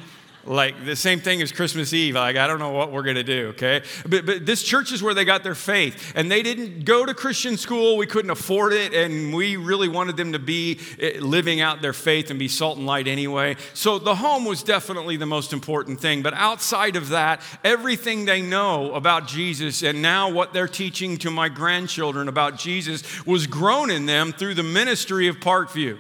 Like 0.49 0.87
the 0.87 0.97
same 0.97 1.21
thing 1.21 1.43
as 1.43 1.53
Christmas 1.53 1.93
Eve. 1.93 2.15
Like, 2.15 2.37
I 2.37 2.47
don't 2.47 2.59
know 2.59 2.71
what 2.71 2.91
we're 2.91 3.03
going 3.03 3.17
to 3.17 3.23
do, 3.23 3.49
okay? 3.49 3.83
But, 4.09 4.25
but 4.25 4.47
this 4.47 4.63
church 4.63 4.93
is 4.93 5.03
where 5.03 5.13
they 5.13 5.27
got 5.27 5.43
their 5.43 5.55
faith. 5.55 6.15
And 6.17 6.31
they 6.31 6.43
didn't 6.43 6.87
go 6.87 7.05
to 7.05 7.13
Christian 7.13 7.59
school. 7.59 7.99
We 7.99 8.07
couldn't 8.07 8.31
afford 8.31 8.73
it. 8.73 8.95
And 8.95 9.35
we 9.35 9.57
really 9.57 9.89
wanted 9.89 10.17
them 10.17 10.33
to 10.33 10.39
be 10.39 10.81
eh, 10.99 11.19
living 11.21 11.61
out 11.61 11.83
their 11.83 11.93
faith 11.93 12.31
and 12.31 12.39
be 12.39 12.49
salt 12.49 12.79
and 12.79 12.87
light 12.87 13.07
anyway. 13.07 13.57
So 13.75 13.99
the 13.99 14.15
home 14.15 14.47
was 14.47 14.63
definitely 14.63 15.19
the 15.19 15.27
most 15.27 15.53
important 15.53 16.01
thing. 16.01 16.23
But 16.23 16.33
outside 16.33 16.97
of 16.97 17.11
that, 17.11 17.43
everything 17.63 18.25
they 18.25 18.41
know 18.41 18.95
about 18.95 19.29
Jesus 19.29 19.83
and 19.83 20.01
now 20.01 20.31
what 20.31 20.55
they're 20.55 20.67
teaching 20.67 21.19
to 21.19 21.31
my 21.31 21.51
grandchildren 21.51 22.27
about 22.27 22.59
Jesus 22.59 23.27
was 23.27 23.47
grown 23.47 23.91
in 23.91 24.07
them 24.07 24.33
through 24.33 24.55
the 24.55 24.63
ministry 24.63 25.29
of 25.29 25.41
Parkview. 25.41 25.99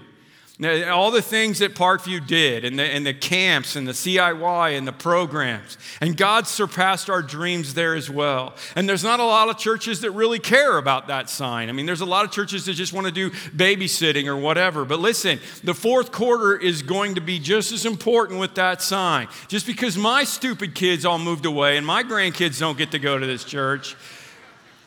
All 0.60 1.12
the 1.12 1.22
things 1.22 1.60
that 1.60 1.76
Parkview 1.76 2.26
did, 2.26 2.64
and 2.64 2.76
the, 2.76 2.82
and 2.82 3.06
the 3.06 3.14
camps, 3.14 3.76
and 3.76 3.86
the 3.86 3.92
CIY, 3.92 4.76
and 4.76 4.88
the 4.88 4.92
programs, 4.92 5.78
and 6.00 6.16
God 6.16 6.48
surpassed 6.48 7.08
our 7.08 7.22
dreams 7.22 7.74
there 7.74 7.94
as 7.94 8.10
well. 8.10 8.56
And 8.74 8.88
there's 8.88 9.04
not 9.04 9.20
a 9.20 9.24
lot 9.24 9.48
of 9.48 9.56
churches 9.56 10.00
that 10.00 10.10
really 10.10 10.40
care 10.40 10.76
about 10.76 11.06
that 11.06 11.30
sign. 11.30 11.68
I 11.68 11.72
mean, 11.72 11.86
there's 11.86 12.00
a 12.00 12.06
lot 12.06 12.24
of 12.24 12.32
churches 12.32 12.64
that 12.64 12.74
just 12.74 12.92
want 12.92 13.06
to 13.06 13.12
do 13.12 13.30
babysitting 13.30 14.26
or 14.26 14.36
whatever. 14.36 14.84
But 14.84 14.98
listen, 14.98 15.38
the 15.62 15.74
fourth 15.74 16.10
quarter 16.10 16.56
is 16.56 16.82
going 16.82 17.14
to 17.14 17.20
be 17.20 17.38
just 17.38 17.70
as 17.70 17.86
important 17.86 18.40
with 18.40 18.56
that 18.56 18.82
sign. 18.82 19.28
Just 19.46 19.64
because 19.64 19.96
my 19.96 20.24
stupid 20.24 20.74
kids 20.74 21.04
all 21.04 21.20
moved 21.20 21.46
away 21.46 21.76
and 21.76 21.86
my 21.86 22.02
grandkids 22.02 22.58
don't 22.58 22.76
get 22.76 22.90
to 22.90 22.98
go 22.98 23.16
to 23.16 23.26
this 23.26 23.44
church, 23.44 23.94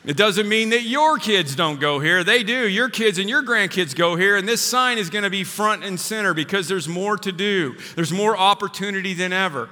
it 0.03 0.17
doesn't 0.17 0.49
mean 0.49 0.69
that 0.69 0.81
your 0.83 1.17
kids 1.17 1.55
don't 1.55 1.79
go 1.79 1.99
here. 1.99 2.23
They 2.23 2.43
do. 2.43 2.67
Your 2.67 2.89
kids 2.89 3.19
and 3.19 3.29
your 3.29 3.43
grandkids 3.43 3.95
go 3.95 4.15
here, 4.15 4.35
and 4.35 4.47
this 4.47 4.61
sign 4.61 4.97
is 4.97 5.09
going 5.09 5.23
to 5.23 5.29
be 5.29 5.43
front 5.43 5.83
and 5.83 5.99
center 5.99 6.33
because 6.33 6.67
there's 6.67 6.87
more 6.87 7.17
to 7.17 7.31
do. 7.31 7.75
There's 7.95 8.11
more 8.11 8.35
opportunity 8.35 9.13
than 9.13 9.31
ever. 9.31 9.69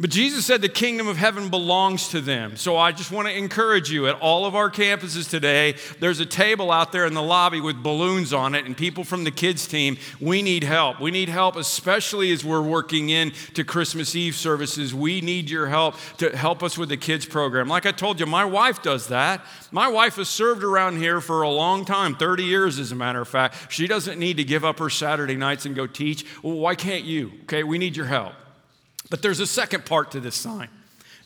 But 0.00 0.10
Jesus 0.10 0.46
said 0.46 0.62
the 0.62 0.68
kingdom 0.68 1.08
of 1.08 1.16
heaven 1.16 1.48
belongs 1.48 2.10
to 2.10 2.20
them. 2.20 2.56
So 2.56 2.76
I 2.76 2.92
just 2.92 3.10
want 3.10 3.26
to 3.26 3.36
encourage 3.36 3.90
you 3.90 4.06
at 4.06 4.14
all 4.20 4.46
of 4.46 4.54
our 4.54 4.70
campuses 4.70 5.28
today, 5.28 5.74
there's 5.98 6.20
a 6.20 6.26
table 6.26 6.70
out 6.70 6.92
there 6.92 7.04
in 7.04 7.14
the 7.14 7.22
lobby 7.22 7.60
with 7.60 7.82
balloons 7.82 8.32
on 8.32 8.54
it, 8.54 8.64
and 8.64 8.76
people 8.76 9.02
from 9.02 9.24
the 9.24 9.32
kids 9.32 9.66
team, 9.66 9.98
we 10.20 10.40
need 10.40 10.62
help. 10.62 11.00
We 11.00 11.10
need 11.10 11.28
help, 11.28 11.56
especially 11.56 12.30
as 12.30 12.44
we're 12.44 12.62
working 12.62 13.08
in 13.08 13.32
to 13.54 13.64
Christmas 13.64 14.14
Eve 14.14 14.36
services. 14.36 14.94
We 14.94 15.20
need 15.20 15.50
your 15.50 15.66
help 15.66 15.96
to 16.18 16.36
help 16.36 16.62
us 16.62 16.78
with 16.78 16.90
the 16.90 16.96
kids 16.96 17.26
program. 17.26 17.66
Like 17.66 17.84
I 17.84 17.90
told 17.90 18.20
you, 18.20 18.26
my 18.26 18.44
wife 18.44 18.80
does 18.82 19.08
that. 19.08 19.44
My 19.72 19.88
wife 19.88 20.14
has 20.14 20.28
served 20.28 20.62
around 20.62 20.98
here 20.98 21.20
for 21.20 21.42
a 21.42 21.50
long 21.50 21.84
time, 21.84 22.14
30 22.14 22.44
years 22.44 22.78
as 22.78 22.92
a 22.92 22.96
matter 22.96 23.20
of 23.20 23.26
fact. 23.26 23.72
She 23.72 23.88
doesn't 23.88 24.20
need 24.20 24.36
to 24.36 24.44
give 24.44 24.64
up 24.64 24.78
her 24.78 24.90
Saturday 24.90 25.34
nights 25.34 25.66
and 25.66 25.74
go 25.74 25.88
teach. 25.88 26.24
Well, 26.44 26.54
why 26.54 26.76
can't 26.76 27.04
you? 27.04 27.32
Okay, 27.42 27.64
we 27.64 27.78
need 27.78 27.96
your 27.96 28.06
help. 28.06 28.34
But 29.10 29.22
there's 29.22 29.40
a 29.40 29.46
second 29.46 29.86
part 29.86 30.10
to 30.12 30.20
this 30.20 30.34
sign. 30.34 30.68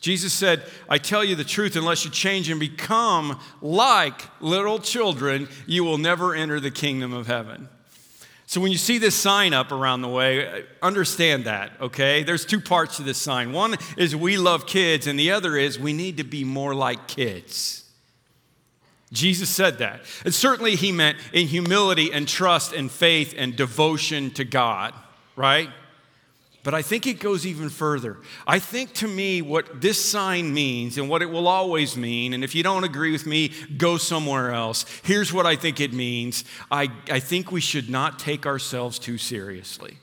Jesus 0.01 0.33
said, 0.33 0.65
I 0.89 0.99
tell 0.99 1.23
you 1.23 1.37
the 1.37 1.45
truth, 1.45 1.77
unless 1.77 2.05
you 2.05 2.11
change 2.11 2.51
and 2.51 2.59
become 2.59 3.39
like 3.61 4.29
little 4.41 4.81
children, 4.81 5.49
you 5.67 5.85
will 5.85 5.99
never 5.99 6.35
enter 6.35 6.59
the 6.59 6.73
kingdom 6.73 7.13
of 7.13 7.29
heaven. 7.29 7.69
So 8.47 8.61
when 8.61 8.73
you 8.73 8.79
see 8.79 8.99
this 8.99 9.15
sign 9.15 9.55
up 9.55 9.73
around 9.73 10.03
the 10.03 10.09
way, 10.09 10.65
understand 10.83 11.45
that, 11.45 11.73
okay? 11.81 12.23
There's 12.23 12.45
two 12.45 12.61
parts 12.61 12.97
to 12.97 13.03
this 13.03 13.17
sign. 13.17 13.53
One 13.53 13.77
is 13.97 14.15
we 14.15 14.37
love 14.37 14.67
kids, 14.67 15.07
and 15.07 15.19
the 15.19 15.31
other 15.31 15.57
is 15.57 15.79
we 15.79 15.93
need 15.93 16.17
to 16.19 16.25
be 16.25 16.45
more 16.45 16.75
like 16.75 17.07
kids. 17.07 17.85
Jesus 19.13 19.49
said 19.49 19.79
that. 19.79 20.01
And 20.25 20.35
certainly 20.35 20.75
he 20.75 20.91
meant 20.91 21.19
in 21.33 21.47
humility 21.47 22.13
and 22.13 22.27
trust 22.27 22.73
and 22.73 22.91
faith 22.91 23.35
and 23.39 23.55
devotion 23.55 24.31
to 24.33 24.45
God, 24.45 24.95
right? 25.37 25.71
But 26.65 26.75
I 26.75 26.83
think 26.83 27.09
it 27.09 27.19
goes 27.19 27.45
even 27.45 27.71
further. 27.71 28.19
I 28.47 28.61
think 28.61 28.93
to 28.95 29.09
me, 29.09 29.43
what 29.43 29.81
this 29.81 30.03
sign 30.03 30.55
means 30.55 30.97
and 30.97 31.09
what 31.09 31.21
it 31.21 31.27
will 31.27 31.49
always 31.49 31.97
mean, 31.97 32.35
and 32.35 32.45
if 32.45 32.55
you 32.55 32.63
don't 32.63 32.85
agree 32.85 33.11
with 33.11 33.27
me, 33.27 33.51
go 33.77 33.97
somewhere 33.97 34.53
else. 34.53 34.85
Here's 35.03 35.33
what 35.33 35.45
I 35.45 35.57
think 35.57 35.81
it 35.81 35.93
means 35.93 36.45
I, 36.71 36.89
I 37.11 37.19
think 37.19 37.51
we 37.51 37.61
should 37.61 37.91
not 37.91 38.21
take 38.21 38.47
ourselves 38.47 39.01
too 39.01 39.19
seriously. 39.19 39.99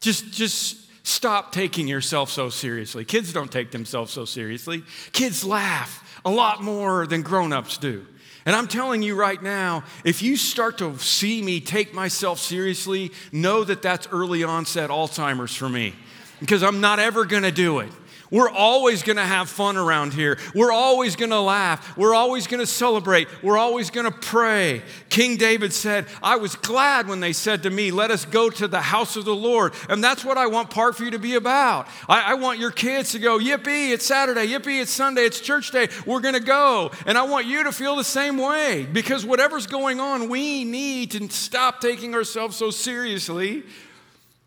Just, 0.00 0.32
just 0.32 0.78
stop 1.06 1.52
taking 1.52 1.86
yourself 1.86 2.30
so 2.30 2.48
seriously. 2.48 3.04
Kids 3.04 3.30
don't 3.32 3.52
take 3.52 3.72
themselves 3.72 4.10
so 4.12 4.24
seriously, 4.24 4.84
kids 5.12 5.44
laugh 5.44 6.20
a 6.24 6.30
lot 6.30 6.62
more 6.62 7.06
than 7.06 7.20
grown 7.20 7.52
ups 7.52 7.76
do. 7.76 8.06
And 8.46 8.54
I'm 8.54 8.68
telling 8.68 9.02
you 9.02 9.14
right 9.14 9.42
now, 9.42 9.84
if 10.04 10.22
you 10.22 10.36
start 10.36 10.78
to 10.78 10.98
see 10.98 11.40
me 11.40 11.60
take 11.60 11.94
myself 11.94 12.38
seriously, 12.38 13.10
know 13.32 13.64
that 13.64 13.80
that's 13.80 14.06
early 14.12 14.44
onset 14.44 14.90
Alzheimer's 14.90 15.54
for 15.54 15.68
me 15.68 15.94
because 16.40 16.62
I'm 16.62 16.80
not 16.80 16.98
ever 16.98 17.24
going 17.24 17.44
to 17.44 17.52
do 17.52 17.78
it. 17.78 17.90
We're 18.34 18.50
always 18.50 19.04
going 19.04 19.18
to 19.18 19.22
have 19.22 19.48
fun 19.48 19.76
around 19.76 20.12
here. 20.12 20.38
We're 20.56 20.72
always 20.72 21.14
going 21.14 21.30
to 21.30 21.38
laugh. 21.38 21.96
We're 21.96 22.16
always 22.16 22.48
going 22.48 22.58
to 22.58 22.66
celebrate. 22.66 23.28
We're 23.44 23.56
always 23.56 23.90
going 23.90 24.10
to 24.10 24.18
pray. 24.18 24.82
King 25.08 25.36
David 25.36 25.72
said, 25.72 26.06
I 26.20 26.34
was 26.34 26.56
glad 26.56 27.06
when 27.06 27.20
they 27.20 27.32
said 27.32 27.62
to 27.62 27.70
me, 27.70 27.92
Let 27.92 28.10
us 28.10 28.24
go 28.24 28.50
to 28.50 28.66
the 28.66 28.80
house 28.80 29.14
of 29.14 29.24
the 29.24 29.36
Lord. 29.36 29.72
And 29.88 30.02
that's 30.02 30.24
what 30.24 30.36
I 30.36 30.48
want 30.48 30.68
Parkview 30.68 31.12
to 31.12 31.18
be 31.20 31.36
about. 31.36 31.86
I, 32.08 32.32
I 32.32 32.34
want 32.34 32.58
your 32.58 32.72
kids 32.72 33.12
to 33.12 33.20
go, 33.20 33.38
Yippee, 33.38 33.92
it's 33.92 34.04
Saturday. 34.04 34.48
Yippee, 34.48 34.82
it's 34.82 34.90
Sunday. 34.90 35.22
It's 35.22 35.38
church 35.38 35.70
day. 35.70 35.88
We're 36.04 36.18
going 36.18 36.34
to 36.34 36.40
go. 36.40 36.90
And 37.06 37.16
I 37.16 37.22
want 37.22 37.46
you 37.46 37.62
to 37.62 37.70
feel 37.70 37.94
the 37.94 38.02
same 38.02 38.36
way 38.38 38.84
because 38.84 39.24
whatever's 39.24 39.68
going 39.68 40.00
on, 40.00 40.28
we 40.28 40.64
need 40.64 41.12
to 41.12 41.28
stop 41.28 41.80
taking 41.80 42.16
ourselves 42.16 42.56
so 42.56 42.72
seriously 42.72 43.62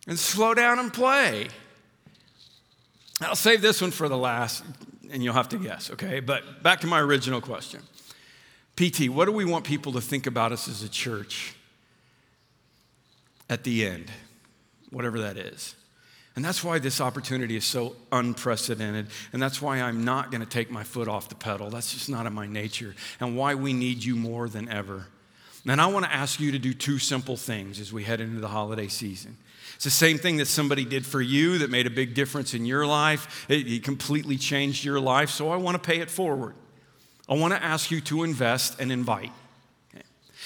and 0.08 0.20
slow 0.20 0.54
down 0.54 0.78
and 0.78 0.92
play. 0.94 1.48
I'll 3.22 3.36
save 3.36 3.62
this 3.62 3.82
one 3.82 3.92
for 3.92 4.08
the 4.08 4.18
last, 4.18 4.64
and 5.12 5.24
you'll 5.24 5.34
have 5.34 5.50
to 5.50 5.58
guess, 5.58 5.90
okay? 5.92 6.20
But 6.20 6.62
back 6.62 6.82
to 6.82 6.88
my 6.88 7.00
original 7.02 7.42
question 7.42 7.82
PT, 8.76 9.10
what 9.10 9.26
do 9.26 9.32
we 9.32 9.46
want 9.46 9.66
people 9.66 9.94
to 9.94 10.02
think 10.02 10.28
about 10.28 10.52
us 10.52 10.68
as 10.68 10.84
a 10.84 10.90
church 10.90 11.56
at 13.50 13.64
the 13.64 13.86
end, 13.88 14.12
whatever 14.92 15.20
that 15.22 15.38
is? 15.38 15.76
And 16.36 16.46
that's 16.46 16.64
why 16.64 16.78
this 16.78 17.02
opportunity 17.02 17.56
is 17.56 17.66
so 17.66 17.96
unprecedented. 18.12 19.08
And 19.34 19.42
that's 19.42 19.60
why 19.60 19.82
I'm 19.82 20.06
not 20.06 20.30
going 20.30 20.42
to 20.42 20.48
take 20.48 20.70
my 20.70 20.84
foot 20.84 21.08
off 21.08 21.30
the 21.30 21.36
pedal. 21.36 21.72
That's 21.72 21.92
just 21.92 22.10
not 22.10 22.28
in 22.28 22.34
my 22.34 22.46
nature. 22.46 22.94
And 23.20 23.36
why 23.36 23.56
we 23.56 23.74
need 23.74 24.04
you 24.04 24.16
more 24.16 24.48
than 24.48 24.70
ever. 24.70 25.08
And 25.68 25.82
I 25.82 25.88
want 25.88 26.06
to 26.06 26.14
ask 26.14 26.40
you 26.40 26.52
to 26.52 26.60
do 26.60 26.76
two 26.76 27.00
simple 27.00 27.38
things 27.38 27.80
as 27.80 27.92
we 27.92 28.04
head 28.04 28.22
into 28.22 28.40
the 28.40 28.50
holiday 28.50 28.88
season. 28.88 29.36
It's 29.76 29.84
the 29.84 29.92
same 29.92 30.18
thing 30.18 30.38
that 30.38 30.48
somebody 30.48 30.86
did 30.86 31.06
for 31.06 31.22
you 31.22 31.60
that 31.60 31.70
made 31.70 31.86
a 31.86 31.92
big 31.92 32.14
difference 32.14 32.54
in 32.54 32.66
your 32.66 32.86
life. 32.86 33.46
It, 33.50 33.68
it 33.68 33.84
completely 33.84 34.38
changed 34.38 34.84
your 34.84 35.00
life, 35.00 35.30
so 35.30 35.50
I 35.50 35.58
want 35.58 35.82
to 35.82 35.88
pay 35.88 36.00
it 36.00 36.10
forward. 36.10 36.56
I 37.30 37.36
want 37.36 37.54
to 37.54 37.64
ask 37.64 37.92
you 37.92 38.02
to 38.02 38.24
invest 38.24 38.80
and 38.80 38.92
invite. 38.92 39.32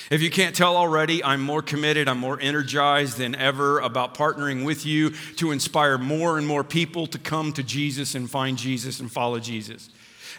If 0.10 0.22
you 0.22 0.32
can't 0.32 0.56
tell 0.56 0.76
already, 0.76 1.24
I'm 1.24 1.42
more 1.42 1.62
committed, 1.62 2.08
I'm 2.08 2.18
more 2.18 2.40
energized 2.42 3.18
than 3.18 3.36
ever 3.36 3.80
about 3.80 4.16
partnering 4.16 4.66
with 4.66 4.86
you 4.86 5.12
to 5.38 5.52
inspire 5.52 5.98
more 5.98 6.38
and 6.38 6.48
more 6.48 6.64
people 6.64 7.08
to 7.08 7.20
come 7.20 7.54
to 7.54 7.64
Jesus 7.64 8.16
and 8.16 8.30
find 8.30 8.58
Jesus 8.58 9.00
and 9.00 9.12
follow 9.12 9.40
Jesus. 9.40 9.90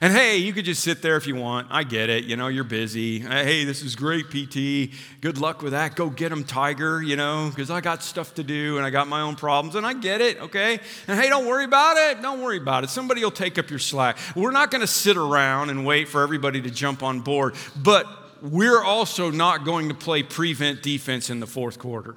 And 0.01 0.13
hey, 0.13 0.39
you 0.39 0.53
could 0.53 0.65
just 0.65 0.83
sit 0.83 1.03
there 1.03 1.17
if 1.17 1.27
you 1.27 1.37
want. 1.37 1.69
I 1.71 1.85
get 1.85 2.11
it. 2.11 2.25
You 2.25 2.37
know, 2.37 2.49
you're 2.49 2.65
busy. 2.65 3.25
Uh, 3.25 3.45
hey, 3.45 3.65
this 3.65 3.83
is 3.83 3.95
great, 3.95 4.31
PT. 4.31 4.95
Good 5.21 5.39
luck 5.39 5.63
with 5.63 5.73
that. 5.73 5.95
Go 5.95 6.11
get 6.11 6.31
them, 6.31 6.45
Tiger, 6.45 7.03
you 7.03 7.17
know, 7.17 7.51
because 7.51 7.71
I 7.71 7.81
got 7.81 8.03
stuff 8.03 8.35
to 8.35 8.43
do 8.43 8.77
and 8.77 8.87
I 8.87 8.91
got 8.91 9.09
my 9.09 9.21
own 9.21 9.37
problems. 9.37 9.77
And 9.77 9.87
I 9.87 9.93
get 9.93 10.21
it, 10.21 10.41
okay? 10.41 10.81
And 11.07 11.21
hey, 11.21 11.29
don't 11.29 11.47
worry 11.47 11.65
about 11.65 11.97
it. 11.97 12.23
Don't 12.23 12.41
worry 12.41 12.57
about 12.59 12.85
it. 12.85 12.91
Somebody 12.91 13.23
will 13.23 13.31
take 13.31 13.59
up 13.59 13.71
your 13.71 13.79
slack. 13.79 14.19
We're 14.35 14.51
not 14.51 14.71
going 14.71 14.81
to 14.81 14.87
sit 14.87 15.17
around 15.17 15.71
and 15.71 15.85
wait 15.85 16.09
for 16.09 16.23
everybody 16.23 16.63
to 16.63 16.71
jump 16.71 17.03
on 17.03 17.21
board. 17.21 17.55
But 17.77 18.07
we're 18.43 18.83
also 18.83 19.31
not 19.31 19.65
going 19.65 19.89
to 19.89 19.95
play 19.95 20.23
prevent 20.23 20.83
defense 20.83 21.31
in 21.31 21.41
the 21.41 21.47
fourth 21.47 21.79
quarter. 21.79 22.17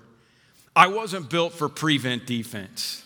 I 0.75 0.87
wasn't 0.87 1.29
built 1.29 1.53
for 1.53 1.69
prevent 1.69 2.25
defense. 2.25 3.03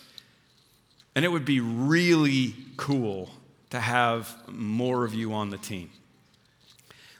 And 1.14 1.24
it 1.24 1.28
would 1.28 1.44
be 1.44 1.60
really 1.60 2.54
cool 2.76 3.30
to 3.70 3.80
have 3.80 4.34
more 4.48 5.04
of 5.04 5.14
you 5.14 5.32
on 5.32 5.50
the 5.50 5.58
team. 5.58 5.90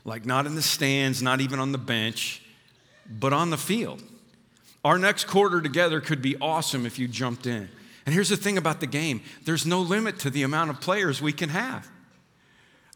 Like, 0.05 0.25
not 0.25 0.47
in 0.47 0.55
the 0.55 0.63
stands, 0.63 1.23
not 1.23 1.41
even 1.41 1.59
on 1.59 1.73
the 1.73 1.79
bench, 1.79 2.43
but 3.09 3.33
on 3.33 3.51
the 3.51 3.59
field. 3.59 4.03
Our 4.85 4.99
next 4.99 5.25
quarter 5.25 5.61
together 5.61 6.01
could 6.01 6.23
be 6.23 6.37
awesome 6.41 6.87
if 6.87 6.99
you 6.99 7.07
jumped 7.07 7.47
in. 7.47 7.69
And 8.07 8.15
here's 8.15 8.31
the 8.31 8.37
thing 8.37 8.57
about 8.57 8.81
the 8.81 8.87
game 8.87 9.23
there's 9.45 9.67
no 9.67 9.81
limit 9.81 10.19
to 10.21 10.31
the 10.31 10.43
amount 10.43 10.71
of 10.71 10.81
players 10.81 11.21
we 11.21 11.33
can 11.33 11.51
have. 11.51 11.89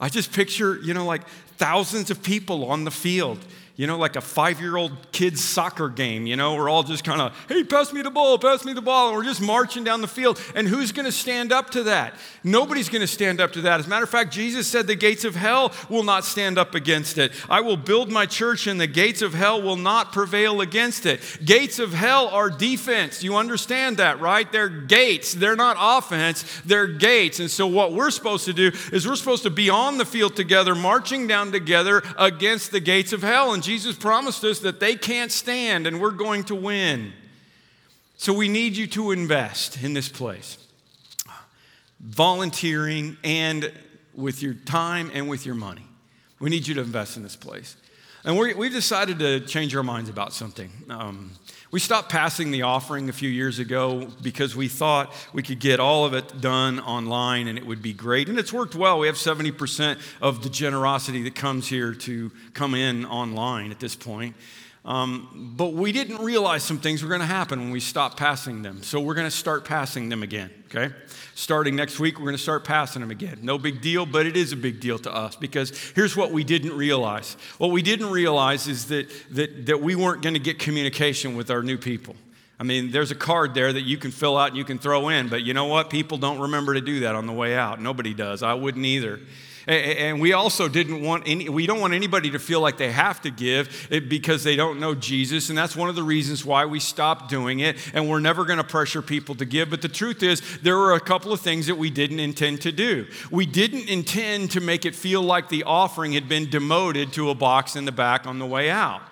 I 0.00 0.08
just 0.08 0.32
picture, 0.32 0.78
you 0.82 0.94
know, 0.94 1.04
like 1.04 1.26
thousands 1.56 2.10
of 2.10 2.22
people 2.22 2.64
on 2.64 2.84
the 2.84 2.90
field 2.90 3.38
you 3.76 3.88
know, 3.88 3.98
like 3.98 4.14
a 4.14 4.20
five 4.20 4.60
year 4.60 4.76
old 4.76 4.92
kid's 5.10 5.42
soccer 5.42 5.88
game. 5.88 6.26
You 6.26 6.36
know, 6.36 6.54
we're 6.54 6.68
all 6.68 6.84
just 6.84 7.02
kind 7.02 7.20
of, 7.20 7.36
hey, 7.48 7.64
pass 7.64 7.92
me 7.92 8.02
the 8.02 8.10
ball, 8.10 8.38
pass 8.38 8.64
me 8.64 8.72
the 8.72 8.80
ball. 8.80 9.08
And 9.08 9.16
we're 9.16 9.24
just 9.24 9.40
marching 9.40 9.82
down 9.82 10.00
the 10.00 10.06
field. 10.06 10.40
And 10.54 10.68
who's 10.68 10.92
going 10.92 11.06
to 11.06 11.12
stand 11.12 11.50
up 11.50 11.70
to 11.70 11.82
that? 11.84 12.14
Nobody's 12.44 12.88
going 12.88 13.00
to 13.00 13.08
stand 13.08 13.40
up 13.40 13.52
to 13.54 13.62
that. 13.62 13.80
As 13.80 13.86
a 13.86 13.88
matter 13.88 14.04
of 14.04 14.10
fact, 14.10 14.32
Jesus 14.32 14.68
said 14.68 14.86
the 14.86 14.94
gates 14.94 15.24
of 15.24 15.34
hell 15.34 15.72
will 15.88 16.04
not 16.04 16.24
stand 16.24 16.56
up 16.56 16.76
against 16.76 17.18
it. 17.18 17.32
I 17.50 17.62
will 17.62 17.76
build 17.76 18.12
my 18.12 18.26
church, 18.26 18.68
and 18.68 18.80
the 18.80 18.86
gates 18.86 19.22
of 19.22 19.34
hell 19.34 19.60
will 19.60 19.76
not 19.76 20.12
prevail 20.12 20.60
against 20.60 21.04
it. 21.04 21.20
Gates 21.44 21.80
of 21.80 21.92
hell 21.92 22.28
are 22.28 22.50
defense. 22.50 23.24
You 23.24 23.36
understand 23.36 23.96
that, 23.96 24.20
right? 24.20 24.50
They're 24.52 24.68
gates. 24.68 25.34
They're 25.34 25.56
not 25.56 25.76
offense, 25.80 26.44
they're 26.64 26.86
gates. 26.86 27.40
And 27.40 27.50
so, 27.50 27.66
what 27.66 27.92
we're 27.92 28.10
supposed 28.10 28.44
to 28.44 28.52
do 28.52 28.70
is 28.92 29.06
we're 29.06 29.16
supposed 29.16 29.42
to 29.42 29.50
be 29.50 29.68
on 29.68 29.98
the 29.98 30.04
field 30.04 30.36
together, 30.36 30.76
marching 30.76 31.26
down 31.26 31.50
together 31.50 32.02
against 32.16 32.70
the 32.70 32.80
gates 32.80 33.12
of 33.12 33.22
hell. 33.22 33.52
And 33.52 33.63
Jesus 33.64 33.96
promised 33.96 34.44
us 34.44 34.60
that 34.60 34.80
they 34.80 34.96
can't 34.96 35.32
stand 35.32 35.86
and 35.86 36.00
we're 36.00 36.10
going 36.10 36.44
to 36.44 36.54
win. 36.54 37.12
So 38.16 38.32
we 38.32 38.48
need 38.48 38.76
you 38.76 38.86
to 38.88 39.10
invest 39.10 39.82
in 39.82 39.92
this 39.92 40.08
place. 40.08 40.58
Volunteering 42.00 43.16
and 43.24 43.72
with 44.14 44.42
your 44.42 44.54
time 44.54 45.10
and 45.12 45.28
with 45.28 45.44
your 45.46 45.54
money. 45.54 45.86
We 46.38 46.50
need 46.50 46.66
you 46.66 46.74
to 46.74 46.80
invest 46.80 47.16
in 47.16 47.22
this 47.22 47.36
place. 47.36 47.76
And 48.24 48.38
we 48.38 48.52
have 48.52 48.72
decided 48.72 49.18
to 49.18 49.40
change 49.40 49.74
our 49.76 49.82
minds 49.82 50.08
about 50.08 50.32
something. 50.32 50.70
Um, 50.88 51.32
we 51.74 51.80
stopped 51.80 52.08
passing 52.08 52.52
the 52.52 52.62
offering 52.62 53.08
a 53.08 53.12
few 53.12 53.28
years 53.28 53.58
ago 53.58 54.06
because 54.22 54.54
we 54.54 54.68
thought 54.68 55.12
we 55.32 55.42
could 55.42 55.58
get 55.58 55.80
all 55.80 56.04
of 56.04 56.14
it 56.14 56.40
done 56.40 56.78
online 56.78 57.48
and 57.48 57.58
it 57.58 57.66
would 57.66 57.82
be 57.82 57.92
great. 57.92 58.28
And 58.28 58.38
it's 58.38 58.52
worked 58.52 58.76
well. 58.76 59.00
We 59.00 59.08
have 59.08 59.16
70% 59.16 59.98
of 60.22 60.44
the 60.44 60.50
generosity 60.50 61.24
that 61.24 61.34
comes 61.34 61.66
here 61.66 61.92
to 61.92 62.30
come 62.52 62.76
in 62.76 63.04
online 63.04 63.72
at 63.72 63.80
this 63.80 63.96
point. 63.96 64.36
Um, 64.84 65.54
but 65.56 65.72
we 65.72 65.92
didn't 65.92 66.18
realize 66.18 66.62
some 66.62 66.78
things 66.78 67.02
were 67.02 67.08
going 67.08 67.22
to 67.22 67.26
happen 67.26 67.58
when 67.58 67.70
we 67.70 67.80
stopped 67.80 68.18
passing 68.18 68.60
them. 68.60 68.82
So 68.82 69.00
we're 69.00 69.14
going 69.14 69.26
to 69.26 69.30
start 69.30 69.64
passing 69.64 70.10
them 70.10 70.22
again, 70.22 70.50
okay? 70.66 70.94
Starting 71.34 71.74
next 71.74 71.98
week, 71.98 72.18
we're 72.18 72.26
going 72.26 72.36
to 72.36 72.42
start 72.42 72.64
passing 72.64 73.00
them 73.00 73.10
again. 73.10 73.38
No 73.40 73.56
big 73.56 73.80
deal, 73.80 74.04
but 74.04 74.26
it 74.26 74.36
is 74.36 74.52
a 74.52 74.56
big 74.56 74.80
deal 74.80 74.98
to 74.98 75.14
us 75.14 75.36
because 75.36 75.70
here's 75.94 76.14
what 76.14 76.32
we 76.32 76.44
didn't 76.44 76.76
realize. 76.76 77.38
What 77.56 77.70
we 77.70 77.80
didn't 77.80 78.10
realize 78.10 78.68
is 78.68 78.86
that, 78.88 79.10
that, 79.30 79.66
that 79.66 79.80
we 79.80 79.94
weren't 79.94 80.20
going 80.22 80.34
to 80.34 80.40
get 80.40 80.58
communication 80.58 81.34
with 81.34 81.50
our 81.50 81.62
new 81.62 81.78
people. 81.78 82.14
I 82.60 82.62
mean, 82.62 82.90
there's 82.90 83.10
a 83.10 83.16
card 83.16 83.54
there 83.54 83.72
that 83.72 83.82
you 83.82 83.96
can 83.96 84.10
fill 84.10 84.36
out 84.36 84.48
and 84.48 84.56
you 84.56 84.64
can 84.64 84.78
throw 84.78 85.08
in, 85.08 85.28
but 85.28 85.42
you 85.42 85.54
know 85.54 85.64
what? 85.64 85.88
People 85.88 86.18
don't 86.18 86.40
remember 86.40 86.74
to 86.74 86.82
do 86.82 87.00
that 87.00 87.14
on 87.14 87.26
the 87.26 87.32
way 87.32 87.56
out. 87.56 87.80
Nobody 87.80 88.12
does. 88.12 88.42
I 88.42 88.52
wouldn't 88.52 88.84
either. 88.84 89.18
And 89.66 90.20
we 90.20 90.32
also 90.32 90.68
didn't 90.68 91.02
want 91.02 91.24
any, 91.26 91.48
we 91.48 91.66
don't 91.66 91.80
want 91.80 91.94
anybody 91.94 92.30
to 92.30 92.38
feel 92.38 92.60
like 92.60 92.76
they 92.76 92.92
have 92.92 93.20
to 93.22 93.30
give 93.30 93.88
eh, 93.90 94.00
because 94.00 94.44
they 94.44 94.56
don't 94.56 94.78
know 94.78 94.94
Jesus. 94.94 95.48
And 95.48 95.56
that's 95.56 95.74
one 95.74 95.88
of 95.88 95.94
the 95.94 96.02
reasons 96.02 96.44
why 96.44 96.66
we 96.66 96.80
stopped 96.80 97.30
doing 97.30 97.60
it. 97.60 97.76
And 97.94 98.08
we're 98.08 98.20
never 98.20 98.44
going 98.44 98.58
to 98.58 98.64
pressure 98.64 99.02
people 99.02 99.34
to 99.36 99.44
give. 99.44 99.70
But 99.70 99.82
the 99.82 99.88
truth 99.88 100.22
is, 100.22 100.42
there 100.62 100.76
were 100.76 100.92
a 100.92 101.00
couple 101.00 101.32
of 101.32 101.40
things 101.40 101.66
that 101.66 101.76
we 101.76 101.90
didn't 101.90 102.20
intend 102.20 102.60
to 102.62 102.72
do. 102.72 103.06
We 103.30 103.46
didn't 103.46 103.88
intend 103.88 104.50
to 104.52 104.60
make 104.60 104.84
it 104.84 104.94
feel 104.94 105.22
like 105.22 105.48
the 105.48 105.64
offering 105.64 106.12
had 106.12 106.28
been 106.28 106.50
demoted 106.50 107.12
to 107.14 107.30
a 107.30 107.34
box 107.34 107.76
in 107.76 107.84
the 107.84 107.92
back 107.92 108.26
on 108.26 108.38
the 108.38 108.46
way 108.46 108.70
out. 108.70 109.02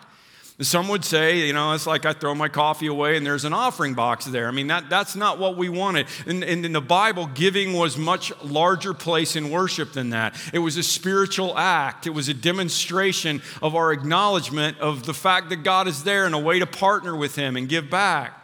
Some 0.60 0.88
would 0.88 1.04
say, 1.04 1.46
you 1.46 1.54
know, 1.54 1.72
it's 1.72 1.86
like 1.86 2.04
I 2.04 2.12
throw 2.12 2.34
my 2.34 2.48
coffee 2.48 2.86
away 2.86 3.16
and 3.16 3.24
there's 3.24 3.44
an 3.44 3.54
offering 3.54 3.94
box 3.94 4.26
there. 4.26 4.46
I 4.46 4.50
mean, 4.50 4.66
that, 4.66 4.90
that's 4.90 5.16
not 5.16 5.38
what 5.38 5.56
we 5.56 5.70
wanted. 5.70 6.06
And, 6.26 6.44
and 6.44 6.64
in 6.64 6.72
the 6.72 6.80
Bible, 6.80 7.26
giving 7.26 7.72
was 7.72 7.96
much 7.96 8.32
larger 8.42 8.92
place 8.92 9.34
in 9.34 9.50
worship 9.50 9.92
than 9.92 10.10
that. 10.10 10.36
It 10.52 10.58
was 10.58 10.76
a 10.76 10.82
spiritual 10.82 11.56
act, 11.56 12.06
it 12.06 12.10
was 12.10 12.28
a 12.28 12.34
demonstration 12.34 13.40
of 13.62 13.74
our 13.74 13.92
acknowledgement 13.92 14.78
of 14.78 15.04
the 15.04 15.14
fact 15.14 15.48
that 15.48 15.64
God 15.64 15.88
is 15.88 16.04
there 16.04 16.26
and 16.26 16.34
a 16.34 16.38
way 16.38 16.58
to 16.58 16.66
partner 16.66 17.16
with 17.16 17.34
Him 17.34 17.56
and 17.56 17.68
give 17.68 17.88
back. 17.88 18.38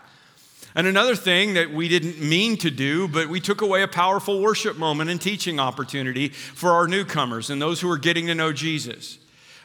And 0.75 0.87
another 0.87 1.17
thing 1.17 1.55
that 1.55 1.73
we 1.73 1.89
didn't 1.89 2.21
mean 2.21 2.57
to 2.59 2.71
do, 2.71 3.09
but 3.09 3.29
we 3.29 3.41
took 3.41 3.61
away 3.61 3.83
a 3.83 3.89
powerful 3.89 4.41
worship 4.41 4.77
moment 4.77 5.11
and 5.11 5.21
teaching 5.21 5.59
opportunity 5.59 6.29
for 6.29 6.71
our 6.71 6.87
newcomers 6.87 7.51
and 7.51 7.61
those 7.61 7.81
who 7.81 7.91
are 7.91 7.99
getting 7.99 8.27
to 8.29 8.35
know 8.35 8.53
Jesus. 8.53 9.19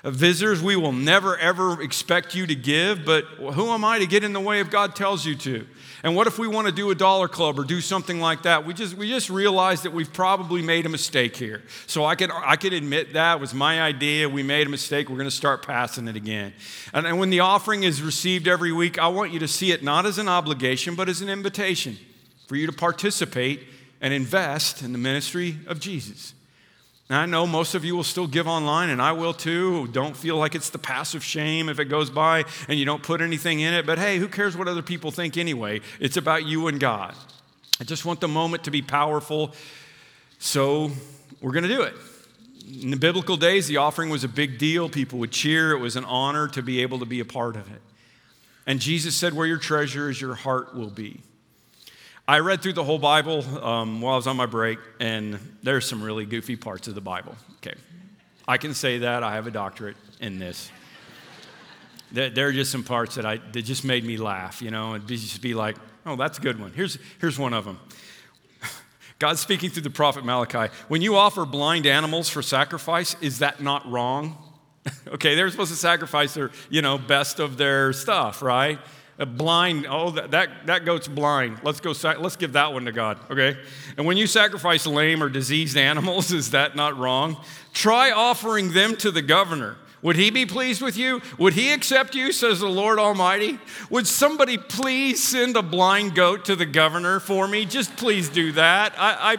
Visitors, 0.03 0.61
we 0.61 0.75
will 0.75 0.91
never 0.91 1.37
ever 1.37 1.81
expect 1.81 2.35
you 2.35 2.45
to 2.45 2.55
give, 2.55 3.05
but 3.05 3.23
who 3.23 3.69
am 3.69 3.85
I 3.85 3.99
to 3.99 4.05
get 4.05 4.25
in 4.25 4.33
the 4.33 4.39
way 4.41 4.59
if 4.59 4.69
God 4.69 4.97
tells 4.97 5.25
you 5.25 5.33
to? 5.35 5.65
And 6.03 6.13
what 6.13 6.27
if 6.27 6.37
we 6.37 6.45
want 6.45 6.67
to 6.67 6.73
do 6.73 6.91
a 6.91 6.95
dollar 6.95 7.29
club 7.29 7.57
or 7.57 7.63
do 7.63 7.79
something 7.79 8.19
like 8.19 8.43
that? 8.43 8.65
We 8.65 8.73
just 8.73 8.95
we 8.95 9.07
just 9.07 9.29
realized 9.29 9.83
that 9.83 9.93
we've 9.93 10.11
probably 10.11 10.61
made 10.61 10.85
a 10.85 10.89
mistake 10.89 11.37
here. 11.37 11.63
So 11.87 12.03
I 12.03 12.15
can 12.15 12.31
I 12.31 12.57
can 12.57 12.73
admit 12.73 13.13
that 13.13 13.39
was 13.39 13.53
my 13.53 13.81
idea. 13.81 14.27
We 14.27 14.43
made 14.43 14.67
a 14.67 14.69
mistake. 14.69 15.07
We're 15.07 15.15
going 15.15 15.29
to 15.29 15.31
start 15.31 15.65
passing 15.65 16.09
it 16.09 16.17
again. 16.17 16.51
And, 16.93 17.07
and 17.07 17.17
when 17.17 17.29
the 17.29 17.39
offering 17.39 17.83
is 17.83 18.01
received 18.01 18.45
every 18.45 18.73
week, 18.73 18.99
I 18.99 19.07
want 19.07 19.31
you 19.31 19.39
to 19.39 19.47
see 19.47 19.71
it 19.71 19.83
not 19.83 20.05
as 20.05 20.17
an 20.17 20.27
obligation, 20.27 20.95
but 20.95 21.07
as 21.07 21.21
an 21.21 21.29
invitation 21.29 21.97
for 22.47 22.57
you 22.57 22.67
to 22.67 22.73
participate 22.73 23.61
and 24.01 24.13
invest 24.13 24.81
in 24.81 24.91
the 24.91 24.97
ministry 24.97 25.59
of 25.65 25.79
Jesus. 25.79 26.33
I 27.09 27.25
know 27.25 27.45
most 27.45 27.75
of 27.75 27.83
you 27.83 27.95
will 27.95 28.03
still 28.03 28.27
give 28.27 28.47
online, 28.47 28.89
and 28.89 29.01
I 29.01 29.11
will 29.11 29.33
too. 29.33 29.87
Don't 29.87 30.15
feel 30.15 30.37
like 30.37 30.55
it's 30.55 30.69
the 30.69 30.77
passive 30.77 31.23
shame 31.23 31.67
if 31.67 31.79
it 31.79 31.85
goes 31.85 32.09
by 32.09 32.45
and 32.67 32.79
you 32.79 32.85
don't 32.85 33.03
put 33.03 33.21
anything 33.21 33.59
in 33.59 33.73
it. 33.73 33.85
But 33.85 33.99
hey, 33.99 34.17
who 34.17 34.27
cares 34.27 34.55
what 34.55 34.67
other 34.67 34.81
people 34.81 35.11
think 35.11 35.37
anyway? 35.37 35.81
It's 35.99 36.17
about 36.17 36.45
you 36.45 36.67
and 36.67 36.79
God. 36.79 37.13
I 37.81 37.83
just 37.83 38.05
want 38.05 38.21
the 38.21 38.27
moment 38.27 38.63
to 38.65 38.71
be 38.71 38.81
powerful, 38.81 39.53
so 40.39 40.91
we're 41.41 41.51
going 41.51 41.63
to 41.63 41.69
do 41.69 41.81
it. 41.81 41.93
In 42.81 42.91
the 42.91 42.97
biblical 42.97 43.35
days, 43.35 43.67
the 43.67 43.77
offering 43.77 44.09
was 44.09 44.23
a 44.23 44.29
big 44.29 44.57
deal. 44.57 44.87
People 44.87 45.19
would 45.19 45.31
cheer. 45.31 45.73
It 45.73 45.79
was 45.79 45.97
an 45.97 46.05
honor 46.05 46.47
to 46.49 46.61
be 46.61 46.81
able 46.81 46.99
to 46.99 47.05
be 47.05 47.19
a 47.19 47.25
part 47.25 47.57
of 47.57 47.69
it. 47.71 47.81
And 48.65 48.79
Jesus 48.79 49.15
said, 49.15 49.33
Where 49.33 49.45
your 49.45 49.57
treasure 49.57 50.09
is, 50.09 50.21
your 50.21 50.35
heart 50.35 50.73
will 50.73 50.89
be. 50.89 51.19
I 52.25 52.39
read 52.39 52.61
through 52.61 52.73
the 52.73 52.85
whole 52.85 52.99
Bible 52.99 53.43
um, 53.63 53.99
while 53.99 54.13
I 54.13 54.15
was 54.15 54.27
on 54.27 54.37
my 54.37 54.45
break, 54.45 54.79
and 55.01 55.37
there's 55.61 55.85
some 55.85 56.01
really 56.01 56.25
goofy 56.25 56.55
parts 56.55 56.87
of 56.87 56.95
the 56.95 57.01
Bible. 57.01 57.35
Okay. 57.57 57.73
I 58.47 58.57
can 58.57 58.73
say 58.73 58.99
that. 58.99 59.23
I 59.23 59.35
have 59.35 59.45
a 59.45 59.51
doctorate 59.51 59.97
in 60.21 60.39
this. 60.39 60.71
there 62.11 62.47
are 62.47 62.53
just 62.53 62.71
some 62.71 62.85
parts 62.85 63.15
that, 63.15 63.25
I, 63.25 63.37
that 63.51 63.63
just 63.63 63.83
made 63.83 64.05
me 64.05 64.15
laugh, 64.15 64.61
you 64.61 64.71
know, 64.71 64.93
and 64.93 65.05
just 65.05 65.41
be 65.41 65.53
like, 65.53 65.75
oh, 66.05 66.15
that's 66.15 66.37
a 66.37 66.41
good 66.41 66.61
one. 66.61 66.71
Here's, 66.71 66.97
here's 67.19 67.37
one 67.37 67.53
of 67.53 67.65
them. 67.65 67.77
God 69.19 69.37
speaking 69.37 69.69
through 69.69 69.83
the 69.83 69.89
prophet 69.89 70.23
Malachi. 70.23 70.73
When 70.87 71.01
you 71.01 71.17
offer 71.17 71.45
blind 71.45 71.85
animals 71.85 72.29
for 72.29 72.41
sacrifice, 72.41 73.17
is 73.19 73.39
that 73.39 73.61
not 73.61 73.89
wrong? 73.91 74.37
okay, 75.09 75.35
they're 75.35 75.49
supposed 75.49 75.71
to 75.71 75.77
sacrifice 75.77 76.33
their, 76.35 76.51
you 76.69 76.81
know, 76.81 76.97
best 76.97 77.39
of 77.39 77.57
their 77.57 77.91
stuff, 77.91 78.41
right? 78.41 78.79
A 79.19 79.25
blind, 79.25 79.85
oh, 79.87 80.09
that, 80.11 80.31
that, 80.31 80.65
that 80.65 80.85
goat's 80.85 81.07
blind. 81.07 81.59
Let's 81.63 81.79
go, 81.79 81.93
let's 82.19 82.35
give 82.35 82.53
that 82.53 82.73
one 82.73 82.85
to 82.85 82.91
God, 82.91 83.19
okay? 83.29 83.55
And 83.95 84.07
when 84.07 84.17
you 84.17 84.25
sacrifice 84.25 84.87
lame 84.87 85.21
or 85.21 85.29
diseased 85.29 85.77
animals, 85.91 86.31
is 86.31 86.51
that 86.51 86.75
not 86.75 86.97
wrong? 86.97 87.37
Try 87.73 88.11
offering 88.11 88.73
them 88.73 88.95
to 88.97 89.11
the 89.11 89.21
governor. 89.21 89.77
Would 90.03 90.17
he 90.17 90.29
be 90.29 90.45
pleased 90.45 90.81
with 90.81 90.97
you? 90.97 91.21
Would 91.37 91.53
he 91.53 91.71
accept 91.71 92.13
you, 92.13 92.31
says 92.31 92.59
the 92.59 92.67
Lord 92.67 92.99
Almighty? 92.99 93.57
Would 93.89 94.05
somebody 94.05 94.57
please 94.57 95.23
send 95.23 95.55
a 95.55 95.63
blind 95.63 96.13
goat 96.13 96.45
to 96.45 96.55
the 96.55 96.65
governor 96.65 97.19
for 97.19 97.47
me? 97.47 97.65
Just 97.65 97.95
please 97.95 98.29
do 98.29 98.51
that. 98.51 98.93
I, 98.97 99.33
I, 99.33 99.37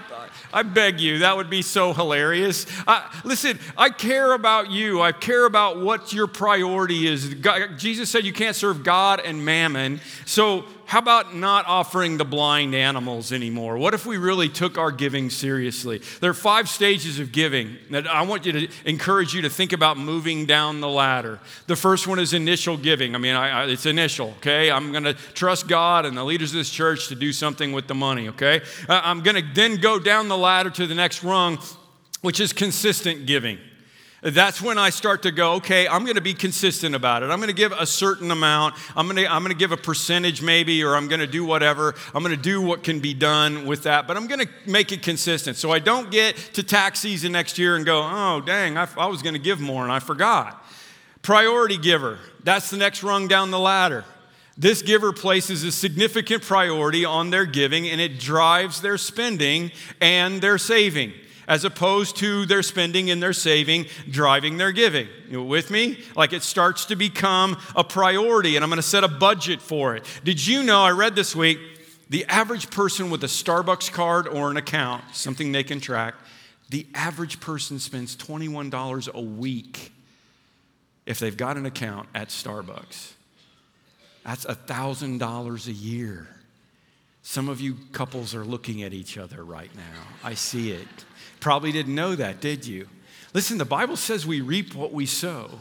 I 0.53 0.63
beg 0.63 1.01
you, 1.01 1.19
that 1.19 1.37
would 1.37 1.51
be 1.51 1.63
so 1.63 1.93
hilarious. 1.93 2.67
I, 2.87 3.11
listen, 3.25 3.59
I 3.77 3.91
care 3.91 4.33
about 4.33 4.71
you. 4.71 5.03
I 5.03 5.13
care 5.13 5.45
about 5.45 5.81
what 5.81 6.13
your 6.13 6.27
priority 6.27 7.07
is. 7.07 7.35
God, 7.35 7.79
Jesus 7.79 8.09
said 8.09 8.25
you 8.25 8.33
can't 8.33 8.57
serve 8.57 8.83
God 8.83 9.21
and 9.21 9.45
mammon. 9.45 10.01
So 10.25 10.65
how 10.87 10.99
about 10.99 11.35
not 11.35 11.67
offering 11.67 12.19
the 12.19 12.25
blind 12.25 12.75
animals 12.75 13.33
anymore? 13.33 13.79
What 13.79 13.95
if 13.95 14.05
we 14.05 14.17
really 14.17 14.49
took 14.49 14.77
our 14.77 14.91
giving 14.91 15.31
seriously? 15.31 16.03
There 16.21 16.31
are 16.31 16.35
five 16.35 16.69
stages 16.69 17.19
of 17.19 17.33
giving 17.33 17.77
that 17.91 18.07
I 18.07 18.23
want 18.23 18.45
you 18.45 18.53
to 18.53 18.69
encourage 18.85 19.35
you 19.35 19.43
to 19.43 19.51
think 19.51 19.73
about 19.73 19.97
moving 19.97 20.47
down 20.47 20.81
the 20.81 20.89
ladder. 20.89 21.41
The 21.67 21.77
first 21.77 22.07
one 22.07 22.19
is 22.19 22.35
initial 22.35 22.77
giving. 22.77 23.15
I 23.15 23.19
mean, 23.19 23.35
I, 23.35 23.63
I, 23.63 23.67
it's 23.67 23.87
initial, 23.87 24.35
okay? 24.39 24.71
I'm 24.71 24.93
going 24.93 25.05
to 25.05 25.15
trust 25.15 25.69
God 25.69 26.07
and 26.07 26.17
the 26.17 26.25
leaders 26.25 26.53
of 26.53 26.59
this 26.59 26.71
church 26.71 27.09
to 27.09 27.15
do 27.15 27.33
something 27.33 27.73
with 27.73 27.89
the 27.89 27.95
money, 27.95 28.29
okay? 28.29 28.61
Uh, 28.89 29.01
I'm 29.03 29.23
going 29.23 29.37
to 29.37 29.55
then 29.55 29.77
go 29.77 29.99
down 29.99 30.29
the 30.29 30.39
ladder 30.39 30.71
to 30.71 30.87
the 30.87 30.95
next 30.95 31.25
rung, 31.25 31.59
which 32.21 32.41
is 32.41 32.53
consistent 32.53 33.27
giving 33.27 33.59
that's 34.33 34.63
when 34.63 34.79
I 34.79 34.89
start 34.89 35.23
to 35.25 35.31
go, 35.31 35.55
okay, 35.55 35.87
I'm 35.87 36.05
going 36.05 36.15
to 36.15 36.23
be 36.23 36.33
consistent 36.33 36.95
about 36.95 37.23
it. 37.23 37.27
I'm 37.27 37.39
going 37.41 37.49
to 37.49 37.55
give 37.55 37.73
a 37.73 37.85
certain 37.85 38.31
amount. 38.31 38.75
I'm 38.97 39.07
going 39.07 39.17
to, 39.17 39.31
I'm 39.31 39.43
going 39.43 39.55
to 39.55 39.59
give 39.59 39.71
a 39.71 39.77
percentage 39.77 40.41
maybe, 40.41 40.83
or 40.83 40.97
I'm 40.97 41.09
going 41.09 41.21
to 41.21 41.27
do 41.27 41.45
whatever. 41.45 41.95
I'm 42.15 42.23
going 42.23 42.35
to 42.35 42.43
do 42.43 42.63
what 42.63 42.83
can 42.83 43.01
be 43.01 43.13
done 43.13 43.67
with 43.67 43.83
that, 43.83 44.07
but 44.07 44.17
I'm 44.17 44.27
going 44.27 44.41
to 44.41 44.49
make 44.65 44.93
it 44.93 45.03
consistent. 45.03 45.59
So 45.59 45.73
I 45.73 45.79
don't 45.79 46.11
get 46.11 46.37
to 46.55 46.63
tax 46.63 47.01
season 47.01 47.33
next 47.33 47.59
year 47.59 47.77
and 47.77 47.85
go, 47.85 48.01
oh, 48.03 48.41
dang, 48.41 48.79
I, 48.79 48.89
I 48.97 49.07
was 49.07 49.21
going 49.21 49.35
to 49.35 49.39
give 49.39 49.61
more 49.61 49.83
and 49.83 49.93
I 49.93 49.99
forgot. 49.99 50.65
Priority 51.21 51.77
giver, 51.77 52.19
that's 52.43 52.71
the 52.71 52.79
next 52.79 53.03
rung 53.03 53.29
down 53.29 53.51
the 53.51 53.59
ladder. 53.59 54.07
This 54.57 54.81
giver 54.81 55.13
places 55.13 55.65
a 55.65 55.73
significant 55.73 56.45
priority 56.45 57.05
on 57.05 57.29
their 57.29 57.45
giving 57.45 57.89
and 57.89 58.01
it 58.01 58.19
drives 58.21 58.81
their 58.81 58.97
spending 58.97 59.71
and 60.01 60.41
their 60.41 60.57
saving 60.57 61.13
as 61.49 61.65
opposed 61.65 62.17
to 62.17 62.47
their 62.47 62.63
spending 62.63 63.11
and 63.11 63.23
their 63.23 63.33
saving 63.33 63.87
driving 64.09 64.57
their 64.57 64.73
giving. 64.73 65.09
You 65.29 65.43
with 65.43 65.71
me? 65.71 65.99
Like 66.17 66.33
it 66.33 66.43
starts 66.43 66.85
to 66.87 66.97
become 66.97 67.59
a 67.75 67.85
priority, 67.85 68.57
and 68.57 68.65
I'm 68.65 68.71
going 68.71 68.77
to 68.77 68.83
set 68.83 69.05
a 69.05 69.09
budget 69.09 69.61
for 69.61 69.97
it. 69.97 70.05
Did 70.25 70.47
you 70.47 70.63
know? 70.63 70.81
I 70.81 70.91
read 70.91 71.15
this 71.15 71.35
week 71.35 71.59
the 72.11 72.25
average 72.27 72.71
person 72.71 73.11
with 73.11 73.25
a 73.25 73.29
Starbucks 73.29 73.91
card 73.93 74.29
or 74.29 74.51
an 74.51 74.57
account, 74.57 75.05
something 75.13 75.53
they 75.53 75.65
can 75.65 75.81
track, 75.81 76.15
the 76.69 76.87
average 76.95 77.41
person 77.41 77.79
spends 77.79 78.17
$21 78.17 79.13
a 79.13 79.21
week 79.21 79.93
if 81.07 81.19
they've 81.19 81.37
got 81.37 81.57
an 81.57 81.67
account 81.67 82.09
at 82.15 82.29
Starbucks. 82.29 83.13
That's 84.25 84.45
$1,000 84.47 85.67
a 85.67 85.73
year. 85.73 86.29
Some 87.23 87.49
of 87.49 87.61
you 87.61 87.77
couples 87.93 88.35
are 88.35 88.45
looking 88.45 88.83
at 88.83 88.93
each 88.93 89.19
other 89.19 89.45
right 89.45 89.75
now. 89.75 90.03
I 90.23 90.35
see 90.35 90.73
it. 90.73 90.89
Probably 91.45 91.73
didn't 91.73 91.95
know 91.95 92.15
that, 92.15 92.41
did 92.41 92.67
you? 92.67 92.89
Listen, 93.35 93.59
the 93.59 93.67
Bible 93.67 93.97
says 93.97 94.27
we 94.27 94.41
reap 94.41 94.75
what 94.75 94.95
we 94.95 95.05
sow. 95.05 95.61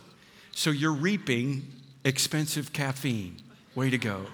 So 0.54 0.69
you're 0.69 0.93
reaping 0.93 1.67
expensive 2.06 2.72
caffeine. 2.72 3.41
Way 3.76 3.89
to 3.89 3.98
go. 3.98 4.28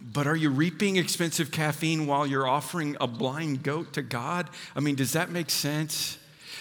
But 0.00 0.26
are 0.26 0.34
you 0.34 0.48
reaping 0.48 0.96
expensive 0.96 1.50
caffeine 1.50 2.06
while 2.06 2.26
you're 2.26 2.48
offering 2.48 2.96
a 2.98 3.06
blind 3.06 3.62
goat 3.62 3.92
to 3.92 4.00
God? 4.00 4.48
I 4.74 4.80
mean, 4.80 4.94
does 4.94 5.12
that 5.12 5.28
make 5.30 5.50
sense? 5.50 6.16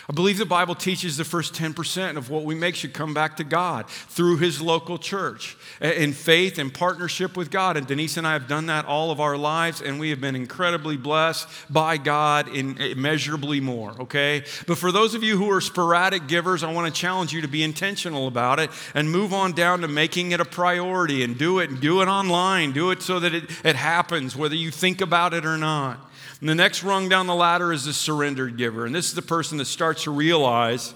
I 0.10 0.12
believe 0.12 0.39
the 0.39 0.45
Bible 0.45 0.74
teaches 0.74 1.17
the 1.17 1.24
first 1.24 1.54
10% 1.54 2.17
of 2.17 2.32
what 2.32 2.43
we 2.43 2.56
make 2.56 2.74
should 2.74 2.95
come 2.95 3.13
back 3.13 3.38
to 3.38 3.43
God 3.43 3.88
through 3.88 4.38
His 4.38 4.60
local 4.60 4.98
church 4.98 5.56
in 5.80 6.13
faith 6.13 6.58
and 6.58 6.74
partnership 6.74 7.38
with 7.38 7.52
God. 7.52 7.78
And 7.78 7.86
Denise 7.86 8.17
and 8.17 8.26
I 8.26 8.34
have 8.34 8.48
done 8.48 8.65
that 8.65 8.86
all 8.86 9.12
of 9.12 9.19
our 9.19 9.38
lives, 9.38 9.82
and 9.82 10.00
we 10.00 10.10
have 10.10 10.19
been 10.19 10.36
incredibly 10.36 10.98
blessed 10.98 11.48
by 11.69 11.98
God 11.98 12.48
in 12.48 12.80
immeasurably 12.80 13.60
more, 13.60 13.91
okay? 14.02 14.45
But 14.65 14.80
for 14.80 14.91
those 14.91 15.13
of 15.13 15.22
you 15.22 15.38
who 15.38 15.52
are 15.52 15.62
sporadic 15.62 16.26
givers, 16.26 16.63
I 16.63 16.74
want 16.74 16.91
to 16.91 17.00
challenge 17.00 17.32
you 17.32 17.41
to 17.41 17.48
be 17.48 17.62
intentional 17.62 18.28
about 18.28 18.58
it 18.58 18.72
and 18.95 19.12
move 19.12 19.32
on 19.32 19.52
down 19.52 19.82
to 19.82 19.88
making 19.88 20.32
it 20.32 20.39
a 20.39 20.45
priority 20.45 21.24
and 21.24 21.38
do 21.38 21.60
it 21.60 21.69
and 21.69 21.80
do 21.80 22.02
it 22.02 22.08
online. 22.08 22.72
Do 22.72 22.89
it 22.89 23.04
so 23.04 23.19
that 23.19 23.36
it, 23.36 23.43
it 23.63 23.76
happens, 23.76 24.36
whether 24.36 24.56
you 24.56 24.72
think 24.72 25.02
about 25.02 25.36
it 25.36 25.45
or 25.45 25.60
not. 25.60 26.09
And 26.39 26.47
the 26.47 26.56
next 26.56 26.84
rung 26.84 27.10
down 27.10 27.28
the 27.28 27.36
ladder 27.36 27.73
is 27.73 27.86
the 27.86 27.93
surrendered 27.93 28.58
giver. 28.58 28.86
And 28.86 28.95
this 28.95 29.08
is 29.08 29.13
the 29.13 29.21
person 29.21 29.58
that 29.58 29.65
starts 29.65 30.04
to 30.04 30.12
realize 30.12 30.93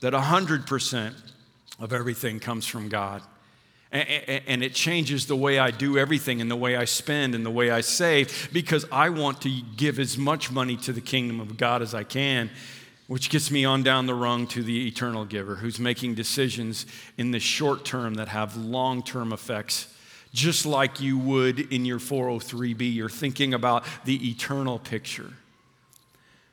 that 0.00 0.14
100% 0.14 1.14
of 1.78 1.92
everything 1.92 2.40
comes 2.40 2.66
from 2.66 2.88
God. 2.88 3.22
And 3.92 4.62
it 4.62 4.74
changes 4.74 5.26
the 5.26 5.36
way 5.36 5.58
I 5.58 5.70
do 5.70 5.96
everything 5.96 6.40
and 6.40 6.50
the 6.50 6.56
way 6.56 6.76
I 6.76 6.84
spend 6.84 7.34
and 7.34 7.46
the 7.46 7.50
way 7.50 7.70
I 7.70 7.82
save 7.82 8.50
because 8.52 8.84
I 8.90 9.10
want 9.10 9.42
to 9.42 9.50
give 9.76 9.98
as 9.98 10.18
much 10.18 10.50
money 10.50 10.76
to 10.78 10.92
the 10.92 11.00
kingdom 11.00 11.40
of 11.40 11.56
God 11.56 11.82
as 11.82 11.94
I 11.94 12.02
can, 12.02 12.50
which 13.06 13.30
gets 13.30 13.50
me 13.50 13.64
on 13.64 13.82
down 13.82 14.06
the 14.06 14.14
rung 14.14 14.48
to 14.48 14.62
the 14.62 14.88
eternal 14.88 15.24
giver 15.24 15.56
who's 15.56 15.78
making 15.78 16.14
decisions 16.14 16.84
in 17.16 17.30
the 17.30 17.38
short 17.38 17.84
term 17.84 18.14
that 18.14 18.28
have 18.28 18.56
long 18.56 19.02
term 19.02 19.32
effects 19.32 19.94
just 20.36 20.66
like 20.66 21.00
you 21.00 21.16
would 21.18 21.72
in 21.72 21.86
your 21.86 21.98
403B. 21.98 22.94
You're 22.94 23.08
thinking 23.08 23.54
about 23.54 23.84
the 24.04 24.30
eternal 24.30 24.78
picture. 24.78 25.32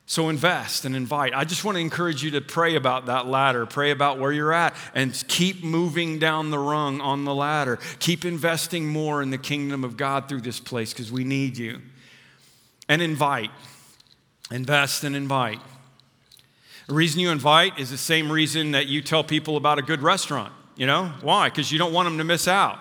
So 0.05 0.29
invest 0.29 0.85
and 0.85 0.95
invite. 0.95 1.33
I 1.33 1.43
just 1.43 1.65
want 1.65 1.75
to 1.75 1.81
encourage 1.81 2.23
you 2.23 2.31
to 2.31 2.41
pray 2.41 2.75
about 2.75 3.07
that 3.07 3.27
ladder, 3.27 3.65
pray 3.65 3.91
about 3.91 4.19
where 4.19 4.31
you're 4.31 4.53
at, 4.53 4.73
and 4.95 5.21
keep 5.27 5.63
moving 5.63 6.17
down 6.17 6.49
the 6.49 6.59
rung 6.59 7.01
on 7.01 7.25
the 7.25 7.35
ladder. 7.35 7.77
Keep 7.99 8.23
investing 8.23 8.87
more 8.87 9.21
in 9.21 9.31
the 9.31 9.37
kingdom 9.37 9.83
of 9.83 9.97
God 9.97 10.29
through 10.29 10.41
this 10.41 10.59
place 10.59 10.93
because 10.93 11.11
we 11.11 11.25
need 11.25 11.57
you. 11.57 11.81
And 12.87 13.01
invite. 13.01 13.51
Invest 14.49 15.03
and 15.03 15.15
invite. 15.15 15.59
The 16.87 16.93
reason 16.93 17.19
you 17.19 17.31
invite 17.31 17.77
is 17.79 17.89
the 17.91 17.97
same 17.97 18.31
reason 18.31 18.71
that 18.71 18.87
you 18.87 19.01
tell 19.01 19.23
people 19.23 19.57
about 19.57 19.77
a 19.77 19.81
good 19.81 20.01
restaurant. 20.01 20.53
You 20.75 20.87
know? 20.87 21.13
Why? 21.21 21.49
Because 21.49 21.71
you 21.71 21.77
don't 21.77 21.93
want 21.93 22.07
them 22.07 22.17
to 22.17 22.23
miss 22.23 22.47
out. 22.47 22.79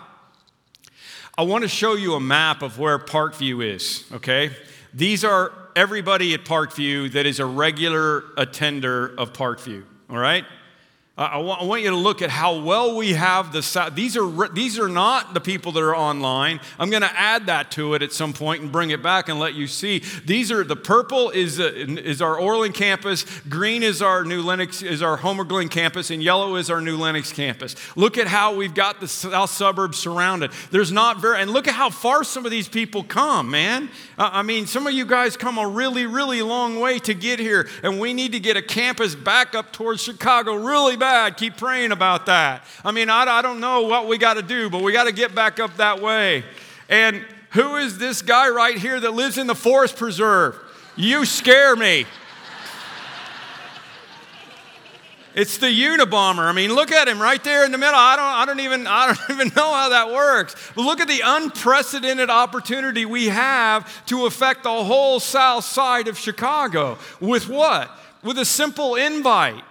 I 1.39 1.45
want 1.45 1.63
to 1.63 1.69
show 1.69 1.95
you 1.95 2.13
a 2.13 2.21
map 2.21 2.61
of 2.61 2.79
where 2.79 2.99
Parkview 2.99 3.75
is, 3.75 4.05
okay? 4.13 4.51
These 4.93 5.25
are 5.25 5.51
everybody 5.75 6.35
at 6.35 6.45
Parkview 6.45 7.11
that 7.13 7.25
is 7.25 7.41
a 7.41 7.47
regular 7.47 8.25
attender 8.37 9.15
of 9.17 9.33
Parkview, 9.33 9.83
all 10.11 10.19
right? 10.19 10.45
I, 11.19 11.37
want 11.37 11.83
you 11.83 11.91
to 11.91 11.97
look 11.97 12.23
at 12.23 12.31
how 12.31 12.63
well 12.63 12.97
we 12.97 13.13
have 13.13 13.53
the 13.53 13.93
these 13.95 14.17
are 14.17 14.49
these 14.49 14.79
are 14.79 14.89
not 14.89 15.35
the 15.35 15.43
people 15.43 15.71
that 15.73 15.83
are 15.83 15.95
online. 15.95 16.59
I'm 16.79 16.89
going 16.89 17.03
to 17.03 17.13
add 17.13 17.47
that 17.47 17.71
to 17.73 17.93
it 17.93 18.01
at 18.01 18.13
some 18.13 18.33
point 18.33 18.63
and 18.63 18.73
bring 18.73 18.89
it 18.89 19.03
back 19.03 19.29
and 19.29 19.39
let 19.39 19.53
you 19.53 19.67
see. 19.67 20.03
These 20.25 20.51
are 20.51 20.65
the 20.65 20.75
purple 20.75 21.29
is 21.29 21.61
uh, 21.61 21.71
is 21.75 22.23
our 22.23 22.39
Orland 22.39 22.73
campus, 22.73 23.27
green 23.51 23.83
is 23.83 24.01
our 24.01 24.25
New 24.25 24.41
Lenox 24.41 24.81
is 24.81 25.03
our 25.03 25.19
Homer 25.19 25.45
Glen 25.45 25.69
campus, 25.69 26.11
and 26.11 26.23
yellow 26.23 26.57
is 26.57 26.71
our 26.71 26.81
New 26.81 26.97
Lenox 26.97 27.31
campus. 27.31 27.77
Look 27.95 28.17
at 28.17 28.27
how 28.27 28.55
we've 28.55 28.75
got 28.75 29.01
the 29.01 29.09
south 29.09 29.51
suburbs 29.51 29.99
surrounded. 29.99 30.51
There's 30.71 30.93
not 30.93 31.21
very 31.21 31.43
and 31.43 31.51
look 31.51 31.69
at 31.69 31.75
how 31.75 31.91
far 31.91 32.25
some 32.25 32.47
of 32.47 32.51
these 32.51 32.69
people 32.69 33.03
come, 33.03 33.51
man. 33.51 33.91
I 34.17 34.43
mean, 34.43 34.67
some 34.67 34.87
of 34.87 34.95
you 34.95 35.05
guys 35.05 35.37
come 35.37 35.59
a 35.59 35.69
really 35.69 36.07
really 36.07 36.41
long 36.41 36.81
way 36.81 36.99
to 37.01 37.13
get 37.13 37.39
here, 37.39 37.69
and 37.83 38.01
we 38.01 38.15
need 38.15 38.33
to 38.33 38.41
get 38.41 38.57
a 38.57 38.63
campus 38.63 39.15
back 39.15 39.55
up 39.55 39.75
towards 39.75 40.03
Chicago 40.03 40.55
really 40.55 40.97
bad. 41.03 41.37
Keep 41.37 41.57
praying 41.57 41.91
about 41.91 42.27
that. 42.27 42.63
I 42.85 42.93
mean, 42.93 43.11
I, 43.11 43.25
I 43.25 43.43
don't 43.43 43.59
know 43.59 43.83
what 43.83 44.07
we 44.07 44.19
got 44.19 44.35
to 44.35 44.43
do, 44.43 44.71
but 44.71 44.83
we 44.83 44.93
got 44.93 45.05
to 45.05 45.13
get 45.13 45.35
back 45.35 45.59
up 45.59 45.79
that 45.79 46.01
way. 46.01 46.45
And 46.89 47.27
who 47.51 47.75
is 47.75 47.99
this 47.99 48.23
guy 48.23 48.49
right 48.51 48.79
here 48.79 49.01
that 49.01 49.11
lives 49.11 49.37
in 49.37 49.49
the 49.49 49.55
forest 49.57 49.97
preserve? 49.97 50.57
You 50.95 51.25
scare 51.25 51.75
me. 51.75 52.07
It's 55.35 55.59
the 55.59 55.67
Unabomber. 55.67 56.45
I 56.45 56.53
mean, 56.53 56.73
look 56.73 56.93
at 56.93 57.09
him 57.09 57.21
right 57.21 57.43
there 57.43 57.65
in 57.65 57.73
the 57.73 57.79
middle. 57.79 57.97
I 57.97 58.15
don't, 58.15 58.25
I 58.25 58.45
don't 58.47 58.61
even, 58.61 58.87
I 58.87 59.07
don't 59.07 59.31
even 59.31 59.49
know 59.57 59.75
how 59.75 59.89
that 59.89 60.13
works. 60.13 60.55
But 60.77 60.83
look 60.83 61.01
at 61.01 61.09
the 61.09 61.21
unprecedented 61.25 62.31
opportunity 62.31 63.07
we 63.07 63.27
have 63.27 64.07
to 64.07 64.27
affect 64.27 64.63
the 64.63 64.85
whole 64.85 65.19
south 65.19 65.65
side 65.65 66.07
of 66.07 66.17
Chicago. 66.17 66.97
With 67.19 67.49
what? 67.49 67.91
With 68.23 68.39
a 68.39 68.45
simple 68.45 68.95
invite. 68.95 69.65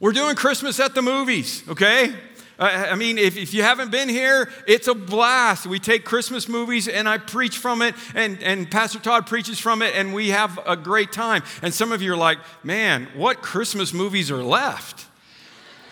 We're 0.00 0.12
doing 0.12 0.36
Christmas 0.36 0.78
at 0.78 0.94
the 0.94 1.02
movies, 1.02 1.64
okay? 1.68 2.14
I 2.60 2.96
mean, 2.96 3.18
if, 3.18 3.36
if 3.36 3.54
you 3.54 3.62
haven't 3.62 3.92
been 3.92 4.08
here, 4.08 4.50
it's 4.66 4.88
a 4.88 4.94
blast. 4.94 5.66
We 5.66 5.78
take 5.78 6.04
Christmas 6.04 6.48
movies 6.48 6.88
and 6.88 7.08
I 7.08 7.18
preach 7.18 7.58
from 7.58 7.82
it, 7.82 7.94
and, 8.14 8.42
and 8.42 8.68
Pastor 8.68 8.98
Todd 8.98 9.26
preaches 9.26 9.60
from 9.60 9.80
it, 9.80 9.94
and 9.94 10.12
we 10.12 10.30
have 10.30 10.58
a 10.66 10.76
great 10.76 11.12
time. 11.12 11.44
And 11.62 11.72
some 11.72 11.92
of 11.92 12.02
you 12.02 12.12
are 12.14 12.16
like, 12.16 12.38
man, 12.64 13.06
what 13.14 13.42
Christmas 13.42 13.92
movies 13.92 14.30
are 14.32 14.42
left? 14.42 15.07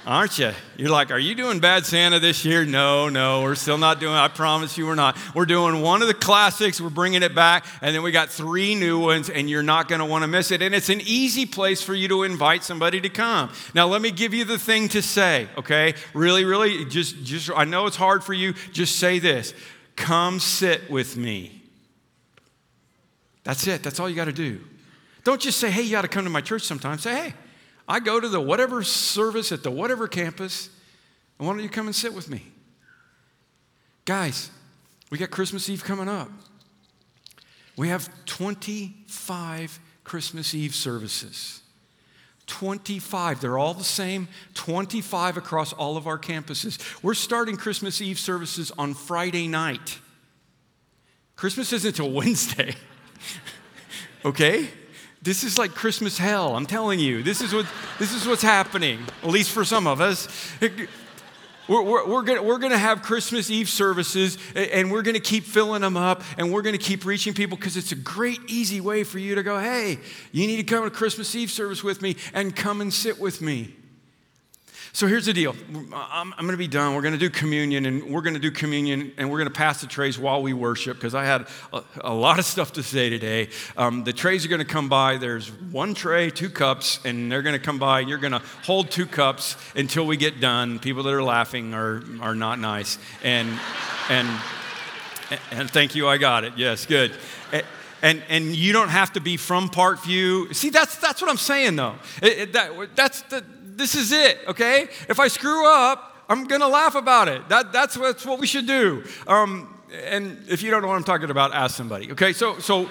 Aren't 0.07 0.39
you? 0.39 0.53
You're 0.77 0.91
like, 0.91 1.11
are 1.11 1.19
you 1.19 1.35
doing 1.35 1.59
Bad 1.59 1.85
Santa 1.85 2.21
this 2.21 2.45
year? 2.45 2.65
No, 2.65 3.09
no, 3.09 3.43
we're 3.43 3.57
still 3.57 3.77
not 3.77 3.99
doing 3.99 4.15
I 4.15 4.29
promise 4.29 4.79
you 4.79 4.87
we're 4.87 4.95
not. 4.95 5.19
We're 5.35 5.47
doing 5.47 5.83
one 5.83 6.01
of 6.01 6.09
the 6.09 6.15
classics, 6.15 6.81
we're 6.81 6.91
bringing 6.91 7.23
it 7.23 7.35
back, 7.35 7.67
and 7.83 7.95
then 7.95 8.03
we 8.03 8.13
got 8.13 8.31
three 8.31 8.77
new 8.77 9.01
ones, 9.01 9.29
and 9.29 9.51
you're 9.51 9.65
not 9.65 9.89
going 9.89 9.99
to 9.99 10.05
want 10.05 10.23
to 10.23 10.29
miss 10.29 10.53
it. 10.53 10.63
And 10.63 10.75
it's 10.75 10.89
an 10.89 11.01
easy 11.03 11.45
place 11.45 11.83
for 11.83 11.95
you 11.95 12.07
to 12.09 12.23
invite 12.23 12.63
somebody 12.63 13.01
to 13.01 13.09
come. 13.09 13.51
Now, 13.75 13.89
let 13.89 14.01
me 14.01 14.13
give 14.13 14.33
you 14.33 14.45
the 14.45 14.59
thing 14.59 14.89
to 14.91 15.03
say, 15.03 15.49
okay? 15.59 15.95
Really, 16.15 16.45
really, 16.45 16.85
just, 16.85 17.23
just 17.25 17.51
I 17.55 17.65
know 17.65 17.87
it's 17.87 17.97
hard 17.97 18.23
for 18.23 18.33
you. 18.33 18.55
Just 18.73 18.97
say 18.97 19.19
this 19.19 19.53
come 19.97 20.39
sit 20.39 20.89
with 20.91 21.17
me. 21.17 21.63
That's 23.43 23.67
it. 23.67 23.83
That's 23.83 23.99
all 23.99 24.09
you 24.09 24.17
got 24.17 24.27
to 24.27 24.33
do. 24.33 24.61
Don't 25.25 25.41
just 25.41 25.59
say, 25.59 25.71
hey, 25.71 25.83
you 25.83 25.91
got 25.91 26.03
to 26.03 26.09
come 26.09 26.25
to 26.25 26.31
my 26.31 26.41
church 26.41 26.63
sometime. 26.63 26.99
Say, 26.99 27.15
hey, 27.15 27.35
I 27.89 28.01
go 28.01 28.19
to 28.21 28.29
the 28.29 28.41
whatever 28.41 28.83
service 28.83 29.53
at 29.53 29.63
the 29.63 29.71
whatever 29.71 30.09
campus, 30.09 30.69
and 31.39 31.47
why 31.47 31.55
don't 31.55 31.63
you 31.63 31.69
come 31.69 31.87
and 31.87 31.95
sit 31.95 32.13
with 32.15 32.29
me? 32.29 32.43
Guys, 34.05 34.51
We 35.11 35.19
got 35.19 35.31
Christmas 35.31 35.69
Eve 35.69 35.85
coming 35.85 36.09
up. 36.09 36.29
We 37.77 37.89
have 37.89 38.09
25 38.27 39.79
Christmas 40.03 40.55
Eve 40.55 40.75
services. 40.75 41.63
25. 42.47 43.41
They're 43.41 43.59
all 43.59 43.75
the 43.75 43.85
same, 43.85 44.29
25 44.55 45.37
across 45.37 45.73
all 45.73 45.97
of 45.97 46.07
our 46.07 46.19
campuses. 46.19 46.81
We're 47.03 47.15
starting 47.15 47.57
Christmas 47.57 48.01
Eve 48.01 48.19
services 48.19 48.73
on 48.79 48.95
Friday 48.95 49.49
night. 49.49 49.99
Christmas 51.35 51.73
isn't 51.73 51.99
until 51.99 52.11
Wednesday. 52.13 52.75
okay? 54.25 54.69
This 55.27 55.43
is 55.43 55.59
like 55.59 55.75
Christmas 55.75 56.17
hell, 56.17 56.55
I'm 56.55 56.67
telling 56.67 57.01
you. 57.01 57.21
This 57.25 57.41
is, 57.41 57.53
what, 57.53 57.67
this 57.99 58.15
is 58.15 58.29
what's 58.29 58.43
happening, 58.43 59.01
at 59.25 59.29
least 59.29 59.51
for 59.51 59.65
some 59.65 59.89
of 59.89 60.01
us. 60.01 60.29
We're, 61.67 61.83
we're, 61.83 62.07
we're 62.07 62.23
going 62.23 62.47
we're 62.47 62.59
gonna 62.59 62.79
have 62.79 63.03
Christmas 63.03 63.51
Eve 63.51 63.69
services 63.69 64.39
and 64.55 64.89
we're 64.89 65.03
going 65.03 65.17
to 65.17 65.21
keep 65.21 65.43
filling 65.43 65.83
them 65.83 65.97
up 65.97 66.23
and 66.39 66.53
we're 66.53 66.63
going 66.63 66.79
to 66.79 66.85
keep 66.85 67.05
reaching 67.05 67.35
people 67.35 67.57
because 67.57 67.77
it's 67.77 67.91
a 67.91 67.97
great, 67.97 68.39
easy 68.47 68.81
way 68.81 69.03
for 69.03 69.19
you 69.19 69.35
to 69.35 69.43
go, 69.43 69.59
hey, 69.59 69.99
you 70.31 70.47
need 70.47 70.59
to 70.59 70.63
come 70.63 70.85
to 70.85 70.91
Christmas 70.91 71.35
Eve 71.35 71.51
service 71.51 71.83
with 71.83 72.03
me 72.03 72.15
and 72.33 72.55
come 72.55 72.81
and 72.81 72.95
sit 72.95 73.19
with 73.19 73.43
me. 73.43 73.75
So 74.97 75.07
here's 75.07 75.27
the 75.27 75.35
deal. 75.35 75.55
I'm, 75.93 76.33
I'm 76.33 76.47
going 76.47 76.53
to 76.53 76.57
be 76.57 76.69
done. 76.69 76.95
We're 76.95 77.03
going 77.03 77.13
to 77.13 77.21
do 77.21 77.29
communion, 77.29 77.85
and 77.85 78.05
we're 78.05 78.23
going 78.23 78.33
to 78.33 78.41
do 78.41 78.51
communion, 78.51 79.13
and 79.19 79.31
we're 79.31 79.37
going 79.37 79.49
to 79.49 79.53
pass 79.53 79.83
the 79.83 79.87
trays 79.87 80.19
while 80.19 80.41
we 80.41 80.55
worship 80.55 80.97
because 80.97 81.15
I 81.15 81.27
had 81.27 81.49
a, 81.71 81.83
a, 82.01 82.15
lot 82.15 82.39
of 82.39 82.47
stuff 82.47 82.73
to 82.73 82.83
say 82.83 83.11
today. 83.11 83.51
Um, 83.77 84.05
the 84.05 84.15
trays 84.15 84.47
are 84.47 84.49
going 84.49 84.61
to 84.61 84.65
come 84.65 84.89
by. 84.89 85.19
There's 85.19 85.53
one 85.53 85.93
tray, 85.93 86.31
two 86.31 86.49
cups, 86.49 86.99
and 87.05 87.31
they're 87.31 87.43
going 87.43 87.53
to 87.53 87.63
come 87.63 87.79
by, 87.79 88.01
you're 88.01 88.17
going 88.17 88.33
to 88.33 88.41
hold 88.65 88.91
two 88.91 89.05
cups 89.05 89.59
until 89.75 90.07
we 90.07 90.17
get 90.17 90.41
done. 90.41 90.79
People 90.79 91.03
that 91.03 91.13
are 91.13 91.23
laughing 91.23 91.75
are, 91.75 92.03
are 92.23 92.35
not 92.35 92.59
nice. 92.59 92.97
And, 93.23 93.51
and, 94.09 94.27
and 95.51 95.71
thank 95.71 95.95
you, 95.95 96.09
I 96.09 96.17
got 96.17 96.45
it. 96.45 96.55
Yes, 96.57 96.87
good. 96.87 97.13
And, 98.01 98.23
and 98.31 98.57
you 98.57 98.73
don't 98.73 98.89
have 98.89 99.13
to 99.13 99.21
be 99.21 99.37
from 99.37 99.69
Parkview. 99.69 100.55
See, 100.55 100.71
that's, 100.71 100.97
that's 100.97 101.21
what 101.21 101.31
I'm 101.31 101.37
saying, 101.37 101.77
though. 101.77 101.97
It, 102.23 102.39
it, 102.39 102.53
that, 102.55 102.97
that's 102.97 103.21
the, 103.23 103.45
this 103.77 103.95
is 103.95 104.13
it, 104.13 104.39
okay? 104.49 104.89
If 105.09 105.21
I 105.21 105.29
screw 105.29 105.67
up, 105.67 106.17
I'm 106.29 106.45
gonna 106.45 106.69
laugh 106.69 106.95
about 106.95 107.29
it. 107.29 107.49
That, 107.49 107.73
that's, 107.73 107.97
what, 107.97 108.07
that's 108.07 108.27
what 108.27 108.39
we 108.39 108.47
should 108.47 108.67
do. 108.67 109.05
Um, 109.27 109.73
and 110.05 110.45
if 110.49 110.63
you 110.63 110.71
don't 110.71 110.83
know 110.83 110.89
what 110.89 110.97
I'm 110.97 111.05
talking 111.05 111.31
about, 111.31 111.55
ask 111.55 111.77
somebody, 111.77 112.11
okay? 112.13 112.33
So, 112.33 112.59
so 112.59 112.89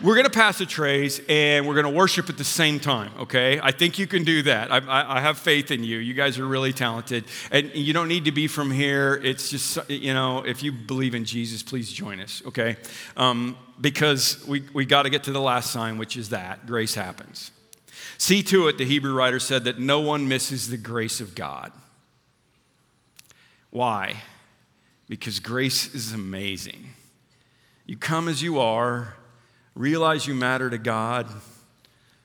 we're 0.00 0.16
gonna 0.16 0.30
pass 0.30 0.58
the 0.58 0.66
trays 0.66 1.20
and 1.28 1.66
we're 1.66 1.74
gonna 1.74 1.90
worship 1.90 2.30
at 2.30 2.38
the 2.38 2.44
same 2.44 2.80
time, 2.80 3.10
okay? 3.18 3.60
I 3.60 3.72
think 3.72 3.98
you 3.98 4.06
can 4.06 4.24
do 4.24 4.42
that. 4.42 4.72
I, 4.72 4.78
I, 4.78 5.18
I 5.18 5.20
have 5.20 5.38
faith 5.38 5.70
in 5.70 5.84
you. 5.84 5.98
You 5.98 6.14
guys 6.14 6.38
are 6.38 6.46
really 6.46 6.72
talented. 6.72 7.24
And 7.50 7.74
you 7.74 7.92
don't 7.92 8.08
need 8.08 8.24
to 8.26 8.32
be 8.32 8.46
from 8.46 8.70
here. 8.70 9.20
It's 9.22 9.50
just, 9.50 9.78
you 9.90 10.14
know, 10.14 10.44
if 10.44 10.62
you 10.62 10.72
believe 10.72 11.14
in 11.14 11.24
Jesus, 11.24 11.62
please 11.62 11.92
join 11.92 12.20
us, 12.20 12.42
okay? 12.46 12.76
Um, 13.16 13.58
because 13.80 14.44
we, 14.46 14.64
we 14.72 14.86
gotta 14.86 15.10
get 15.10 15.24
to 15.24 15.32
the 15.32 15.40
last 15.40 15.70
sign, 15.70 15.98
which 15.98 16.16
is 16.16 16.30
that 16.30 16.66
grace 16.66 16.94
happens. 16.94 17.50
See 18.18 18.42
to 18.42 18.66
it, 18.66 18.78
the 18.78 18.84
Hebrew 18.84 19.14
writer 19.14 19.38
said, 19.38 19.64
that 19.64 19.78
no 19.78 20.00
one 20.00 20.28
misses 20.28 20.68
the 20.68 20.76
grace 20.76 21.20
of 21.20 21.34
God. 21.34 21.72
Why? 23.70 24.16
Because 25.08 25.38
grace 25.40 25.94
is 25.94 26.12
amazing. 26.12 26.90
You 27.86 27.96
come 27.96 28.28
as 28.28 28.42
you 28.42 28.58
are, 28.58 29.14
realize 29.74 30.26
you 30.26 30.34
matter 30.34 30.68
to 30.68 30.78
God, 30.78 31.28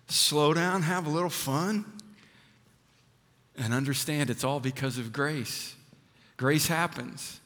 slow 0.07 0.53
down, 0.53 0.81
have 0.81 1.05
a 1.05 1.09
little 1.09 1.29
fun, 1.29 1.85
and 3.55 3.73
understand 3.73 4.29
it's 4.29 4.43
all 4.43 4.59
because 4.59 4.97
of 4.97 5.13
grace. 5.13 5.75
Grace 6.37 6.67
happens. 6.67 7.39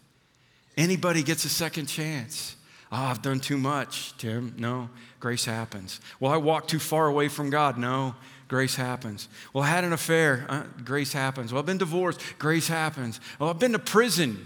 Anybody 0.78 1.22
gets 1.22 1.44
a 1.44 1.50
second 1.50 1.88
chance. 1.88 2.56
Oh, 2.92 2.96
I've 2.96 3.22
done 3.22 3.42
too 3.42 3.58
much, 3.58 4.18
Tim. 4.18 4.54
No, 4.58 4.90
grace 5.20 5.44
happens. 5.44 6.00
Well, 6.20 6.32
I 6.32 6.38
walked 6.38 6.70
too 6.70 6.80
far 6.80 7.08
away 7.08 7.28
from 7.28 7.50
God. 7.50 7.78
No, 7.78 8.16
grace 8.48 8.76
happens. 8.76 9.28
Well, 9.54 9.64
I 9.64 9.68
had 9.68 9.84
an 9.84 9.94
affair, 9.94 10.46
uh, 10.50 10.64
grace 10.84 11.14
happens. 11.14 11.52
Well, 11.52 11.60
I've 11.60 11.66
been 11.66 11.78
divorced, 11.78 12.22
grace 12.40 12.68
happens. 12.68 13.20
Well, 13.40 13.50
I've 13.50 13.60
been 13.60 13.74
to 13.74 13.80
prison, 13.80 14.46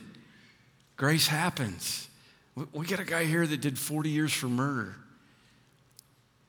grace 0.98 1.28
happens. 1.28 2.08
We, 2.56 2.66
we 2.74 2.86
got 2.86 3.00
a 3.00 3.06
guy 3.06 3.26
here 3.26 3.46
that 3.46 3.62
did 3.62 3.78
40 3.78 4.10
years 4.10 4.34
for 4.34 4.48
murder. 4.48 4.96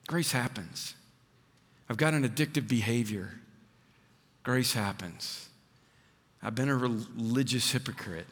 Grace 0.07 0.31
happens. 0.31 0.95
I've 1.89 1.97
got 1.97 2.13
an 2.13 2.27
addictive 2.27 2.67
behavior. 2.67 3.39
Grace 4.43 4.73
happens. 4.73 5.49
I've 6.41 6.55
been 6.55 6.69
a 6.69 6.75
religious 6.75 7.71
hypocrite. 7.71 8.27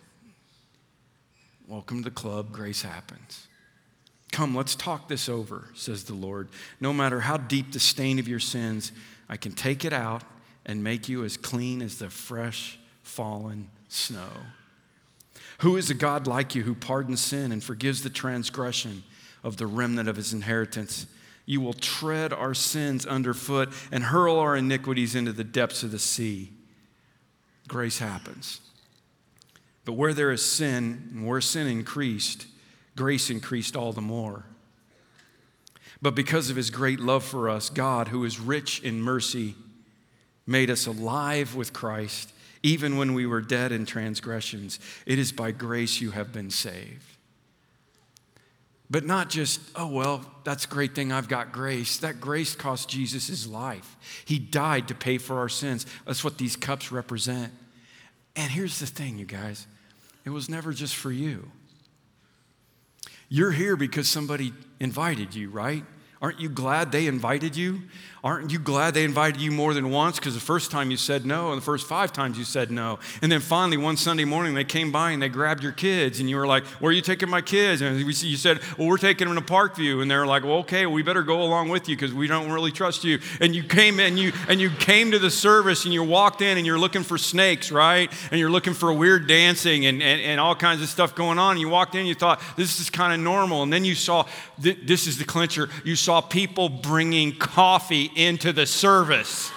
Welcome 1.68 2.04
to 2.04 2.10
the 2.10 2.16
club. 2.16 2.52
Grace 2.52 2.82
happens. 2.82 3.48
Come, 4.32 4.56
let's 4.56 4.76
talk 4.76 5.08
this 5.08 5.30
over, 5.30 5.70
says 5.74 6.06
the 6.06 6.14
Lord. 6.14 6.50
No 6.80 6.92
matter 6.92 7.22
how 7.22 7.38
deep 7.38 7.72
the 7.72 7.80
stain 7.80 8.20
of 8.20 8.28
your 8.28 8.40
sins, 8.40 8.92
I 9.32 9.38
can 9.38 9.54
take 9.54 9.86
it 9.86 9.94
out 9.94 10.24
and 10.66 10.84
make 10.84 11.08
you 11.08 11.24
as 11.24 11.38
clean 11.38 11.82
as 11.82 11.98
the 11.98 12.10
fresh 12.10 12.78
fallen 13.02 13.70
snow. 13.88 14.30
Who 15.60 15.78
is 15.78 15.90
a 15.90 15.94
God 15.94 16.28
like 16.28 16.54
you 16.54 16.64
who 16.64 16.76
pardons 16.76 17.22
sin 17.22 17.54
and 17.54 17.64
forgives 17.64 18.04
the 18.04 18.10
transgression 18.10 19.04
of 19.42 19.56
the 19.56 19.68
remnant 19.68 20.10
of 20.10 20.18
his 20.18 20.34
inheritance? 20.34 21.08
You 21.46 21.62
will 21.62 21.74
tread 21.74 22.34
our 22.34 22.54
sins 22.54 23.06
underfoot 23.06 23.70
and 23.90 24.04
hurl 24.04 24.38
our 24.38 24.58
iniquities 24.58 25.16
into 25.16 25.32
the 25.32 25.46
depths 25.46 25.82
of 25.82 25.92
the 25.92 26.00
sea. 26.00 26.52
Grace 27.70 28.00
happens. 28.00 28.60
But 29.86 29.94
where 29.94 30.14
there 30.14 30.32
is 30.32 30.46
sin, 30.46 31.10
and 31.12 31.26
where 31.26 31.42
sin 31.42 31.68
increased, 31.68 32.48
grace 32.98 33.30
increased 33.30 33.78
all 33.78 33.94
the 33.94 34.02
more. 34.02 34.46
But 36.02 36.16
because 36.16 36.50
of 36.50 36.56
his 36.56 36.70
great 36.70 37.00
love 37.00 37.24
for 37.24 37.50
us, 37.50 37.70
God, 37.70 38.08
who 38.08 38.26
is 38.26 38.40
rich 38.40 38.82
in 38.82 39.02
mercy, 39.02 39.56
made 40.48 40.70
us 40.70 40.88
alive 40.88 41.56
with 41.56 41.74
Christ, 41.74 42.34
even 42.64 42.98
when 42.98 43.14
we 43.14 43.26
were 43.26 43.42
dead 43.42 43.72
in 43.72 43.86
transgressions. 43.86 44.80
It 45.06 45.20
is 45.20 45.32
by 45.32 45.52
grace 45.52 46.02
you 46.02 46.12
have 46.12 46.34
been 46.34 46.50
saved. 46.50 47.06
But 48.90 49.06
not 49.06 49.30
just, 49.30 49.62
oh, 49.76 49.88
well, 49.88 50.26
that's 50.44 50.66
a 50.66 50.68
great 50.68 50.94
thing, 50.94 51.14
I've 51.14 51.30
got 51.30 51.54
grace. 51.54 51.98
That 52.00 52.20
grace 52.20 52.56
cost 52.56 52.90
Jesus 52.90 53.28
his 53.28 53.48
life. 53.48 53.96
He 54.26 54.38
died 54.38 54.90
to 54.90 54.96
pay 54.96 55.18
for 55.18 55.38
our 55.38 55.48
sins. 55.48 55.86
That's 56.06 56.26
what 56.26 56.38
these 56.38 56.58
cups 56.58 56.92
represent. 56.92 57.54
And 58.36 58.52
here's 58.52 58.80
the 58.80 58.86
thing, 58.86 59.18
you 59.18 59.26
guys 59.26 59.68
it 60.26 60.30
was 60.30 60.50
never 60.50 60.74
just 60.74 60.96
for 60.96 61.12
you. 61.12 61.52
You're 63.34 63.52
here 63.52 63.78
because 63.78 64.10
somebody 64.10 64.52
invited 64.82 65.34
you, 65.34 65.50
right? 65.50 65.86
Aren't 66.22 66.42
you 66.42 66.50
glad 66.50 66.92
they 66.92 67.08
invited 67.08 67.56
you? 67.56 67.84
Aren't 68.24 68.52
you 68.52 68.60
glad 68.60 68.94
they 68.94 69.04
invited 69.04 69.42
you 69.42 69.50
more 69.50 69.74
than 69.74 69.90
once? 69.90 70.20
Because 70.20 70.36
the 70.36 70.40
first 70.40 70.70
time 70.70 70.92
you 70.92 70.98
said 70.98 71.26
no, 71.26 71.52
and 71.52 71.58
the 71.60 71.66
first 71.66 71.88
five 71.88 72.14
times 72.14 72.38
you 72.38 72.44
said 72.44 72.70
no. 72.70 73.00
And 73.24 73.32
then 73.32 73.40
finally, 73.40 73.78
one 73.78 73.98
Sunday 73.98 74.26
morning, 74.26 74.54
they 74.54 74.64
came 74.64 74.92
by 74.92 75.10
and 75.10 75.20
they 75.20 75.28
grabbed 75.28 75.64
your 75.64 75.72
kids, 75.72 76.20
and 76.20 76.30
you 76.30 76.36
were 76.36 76.46
like, 76.46 76.64
Where 76.66 76.92
are 76.92 76.94
you 76.94 77.02
taking 77.02 77.32
my 77.32 77.42
kids? 77.42 77.82
And 77.82 78.00
you 78.00 78.38
said, 78.38 78.60
Well, 78.78 78.88
we're 78.88 79.00
taking 79.00 79.28
them 79.28 79.36
to 79.38 79.42
Parkview. 79.42 80.04
And 80.04 80.12
they're 80.12 80.28
like, 80.28 80.44
Well, 80.44 80.58
okay, 80.58 80.86
we 80.86 81.02
better 81.02 81.24
go 81.24 81.42
along 81.42 81.70
with 81.70 81.90
you 81.90 81.96
because 81.96 82.14
we 82.14 82.28
don't 82.28 82.52
really 82.52 82.72
trust 82.72 83.04
you. 83.04 83.18
And 83.40 83.56
you 83.56 83.64
came 83.64 84.00
in, 84.00 84.18
you, 84.18 84.34
and 84.48 84.62
you 84.62 84.70
came 84.70 85.10
to 85.12 85.20
the 85.20 85.32
service, 85.32 85.86
and 85.86 85.94
you 85.94 86.04
walked 86.04 86.44
in, 86.44 86.60
and 86.60 86.68
you're 86.68 86.78
looking 86.78 87.02
for 87.02 87.18
snakes, 87.18 87.72
right? 87.72 88.12
And 88.30 88.40
you're 88.40 88.52
looking 88.52 88.76
for 88.76 88.94
weird 88.94 89.26
dancing 89.26 89.88
and, 89.88 90.00
and, 90.00 90.22
and 90.22 90.40
all 90.40 90.54
kinds 90.54 90.84
of 90.84 90.90
stuff 90.90 91.16
going 91.16 91.40
on. 91.40 91.54
And 91.54 91.60
you 91.60 91.70
walked 91.70 91.96
in, 91.96 92.06
you 92.06 92.14
thought, 92.14 92.40
This 92.56 92.80
is 92.80 92.92
kind 92.92 93.14
of 93.14 93.20
normal. 93.20 93.64
And 93.64 93.74
then 93.74 93.84
you 93.84 93.96
saw, 93.96 94.28
This 94.60 95.08
is 95.08 95.18
the 95.18 95.26
clincher, 95.26 95.70
you 95.84 95.96
saw 95.96 96.22
people 96.22 96.70
bringing 96.70 97.36
into 98.16 98.54
the 98.54 98.66
service. 98.66 99.52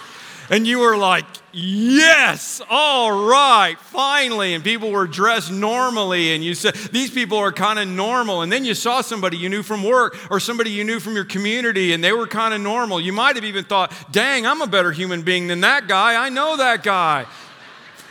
And 0.51 0.67
you 0.67 0.81
were 0.81 0.97
like, 0.97 1.25
yes, 1.53 2.61
all 2.69 3.27
right, 3.29 3.79
finally. 3.79 4.53
And 4.53 4.63
people 4.63 4.91
were 4.91 5.07
dressed 5.07 5.51
normally. 5.51 6.35
And 6.35 6.45
you 6.45 6.55
said, 6.55 6.75
these 6.75 7.11
people 7.11 7.39
are 7.39 7.51
kind 7.51 7.79
of 7.79 7.89
normal. 7.89 8.43
And 8.43 8.53
then 8.53 8.65
you 8.65 8.75
saw 8.75 9.01
somebody 9.01 9.39
you 9.39 9.49
knew 9.49 9.63
from 9.63 9.83
work 9.83 10.19
or 10.31 10.41
somebody 10.41 10.71
you 10.71 10.85
knew 10.85 11.01
from 11.01 11.15
your 11.15 11.25
community, 11.25 11.95
and 11.95 12.05
they 12.05 12.13
were 12.13 12.27
kind 12.27 12.53
of 12.53 12.61
normal. 12.61 13.01
You 13.01 13.13
might 13.13 13.37
have 13.37 13.45
even 13.45 13.65
thought, 13.65 13.93
dang, 14.13 14.47
I'm 14.47 14.61
a 14.61 14.67
better 14.67 14.93
human 14.93 15.23
being 15.23 15.47
than 15.47 15.63
that 15.63 15.89
guy. 15.89 16.23
I 16.23 16.29
know 16.29 16.59
that 16.59 16.83
guy. 16.83 17.25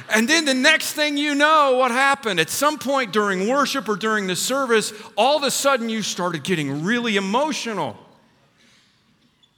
And 0.10 0.28
then 0.28 0.46
the 0.46 0.54
next 0.54 0.94
thing 0.94 1.16
you 1.16 1.36
know, 1.36 1.78
what 1.78 1.92
happened? 1.92 2.40
At 2.40 2.50
some 2.50 2.78
point 2.78 3.14
during 3.14 3.48
worship 3.48 3.88
or 3.88 3.96
during 3.96 4.28
the 4.28 4.36
service, 4.36 4.92
all 5.16 5.38
of 5.38 5.44
a 5.44 5.52
sudden 5.52 5.88
you 5.88 6.02
started 6.02 6.44
getting 6.44 6.84
really 6.84 7.16
emotional. 7.16 7.96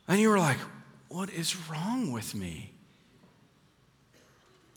And 0.07 0.19
you 0.19 0.29
were 0.29 0.37
like, 0.37 0.57
what 1.09 1.29
is 1.29 1.55
wrong 1.69 2.11
with 2.11 2.35
me? 2.35 2.71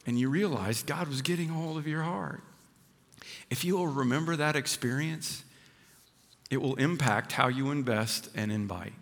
And 0.07 0.19
you 0.19 0.31
realized 0.31 0.87
God 0.87 1.09
was 1.09 1.23
getting 1.23 1.51
a 1.51 1.55
hold 1.55 1.77
of 1.77 1.87
your 1.87 2.03
heart. 2.03 2.43
If 3.51 3.65
you 3.65 3.77
will 3.77 3.89
remember 3.89 4.37
that 4.37 4.57
experience, 4.57 5.45
it 6.51 6.63
will 6.63 6.77
impact 6.77 7.33
how 7.33 7.49
you 7.49 7.71
invest 7.71 8.31
and 8.35 8.51
invite. 8.51 8.95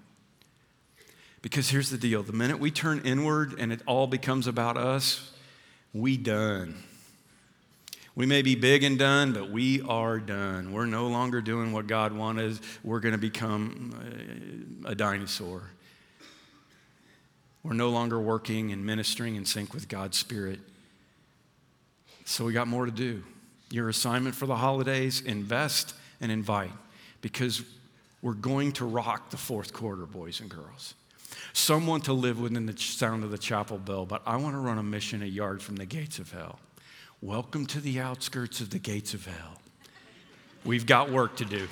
Because 1.42 1.68
here's 1.68 1.90
the 1.90 1.98
deal 1.98 2.22
the 2.22 2.32
minute 2.32 2.58
we 2.58 2.70
turn 2.70 3.02
inward 3.04 3.54
and 3.58 3.72
it 3.72 3.80
all 3.86 4.06
becomes 4.06 4.46
about 4.46 4.76
us, 4.76 5.32
we 5.92 6.16
done. 6.16 6.82
We 8.16 8.26
may 8.26 8.42
be 8.42 8.54
big 8.54 8.82
and 8.82 8.98
done, 8.98 9.32
but 9.32 9.50
we 9.50 9.82
are 9.82 10.18
done. 10.18 10.72
We're 10.72 10.86
no 10.86 11.06
longer 11.08 11.40
doing 11.40 11.72
what 11.72 11.86
God 11.86 12.12
wanted. 12.12 12.58
We're 12.82 13.00
going 13.00 13.12
to 13.12 13.18
become 13.18 14.82
a 14.86 14.94
dinosaur. 14.94 15.70
We're 17.66 17.72
no 17.72 17.90
longer 17.90 18.20
working 18.20 18.70
and 18.70 18.86
ministering 18.86 19.34
in 19.34 19.44
sync 19.44 19.74
with 19.74 19.88
God's 19.88 20.16
Spirit. 20.16 20.60
So 22.24 22.44
we 22.44 22.52
got 22.52 22.68
more 22.68 22.86
to 22.86 22.92
do. 22.92 23.24
Your 23.70 23.88
assignment 23.88 24.36
for 24.36 24.46
the 24.46 24.54
holidays 24.54 25.20
invest 25.20 25.92
and 26.20 26.30
invite 26.30 26.70
because 27.22 27.64
we're 28.22 28.34
going 28.34 28.70
to 28.74 28.84
rock 28.84 29.30
the 29.30 29.36
fourth 29.36 29.72
quarter, 29.72 30.06
boys 30.06 30.38
and 30.38 30.48
girls. 30.48 30.94
Some 31.54 31.88
want 31.88 32.04
to 32.04 32.12
live 32.12 32.38
within 32.38 32.66
the 32.66 32.78
sound 32.78 33.24
of 33.24 33.32
the 33.32 33.38
chapel 33.38 33.78
bell, 33.78 34.06
but 34.06 34.22
I 34.24 34.36
want 34.36 34.54
to 34.54 34.60
run 34.60 34.78
a 34.78 34.84
mission 34.84 35.20
a 35.20 35.26
yard 35.26 35.60
from 35.60 35.74
the 35.74 35.86
gates 35.86 36.20
of 36.20 36.30
hell. 36.30 36.60
Welcome 37.20 37.66
to 37.66 37.80
the 37.80 37.98
outskirts 37.98 38.60
of 38.60 38.70
the 38.70 38.78
gates 38.78 39.12
of 39.12 39.26
hell. 39.26 39.60
We've 40.64 40.86
got 40.86 41.10
work 41.10 41.34
to 41.38 41.44
do. 41.44 41.66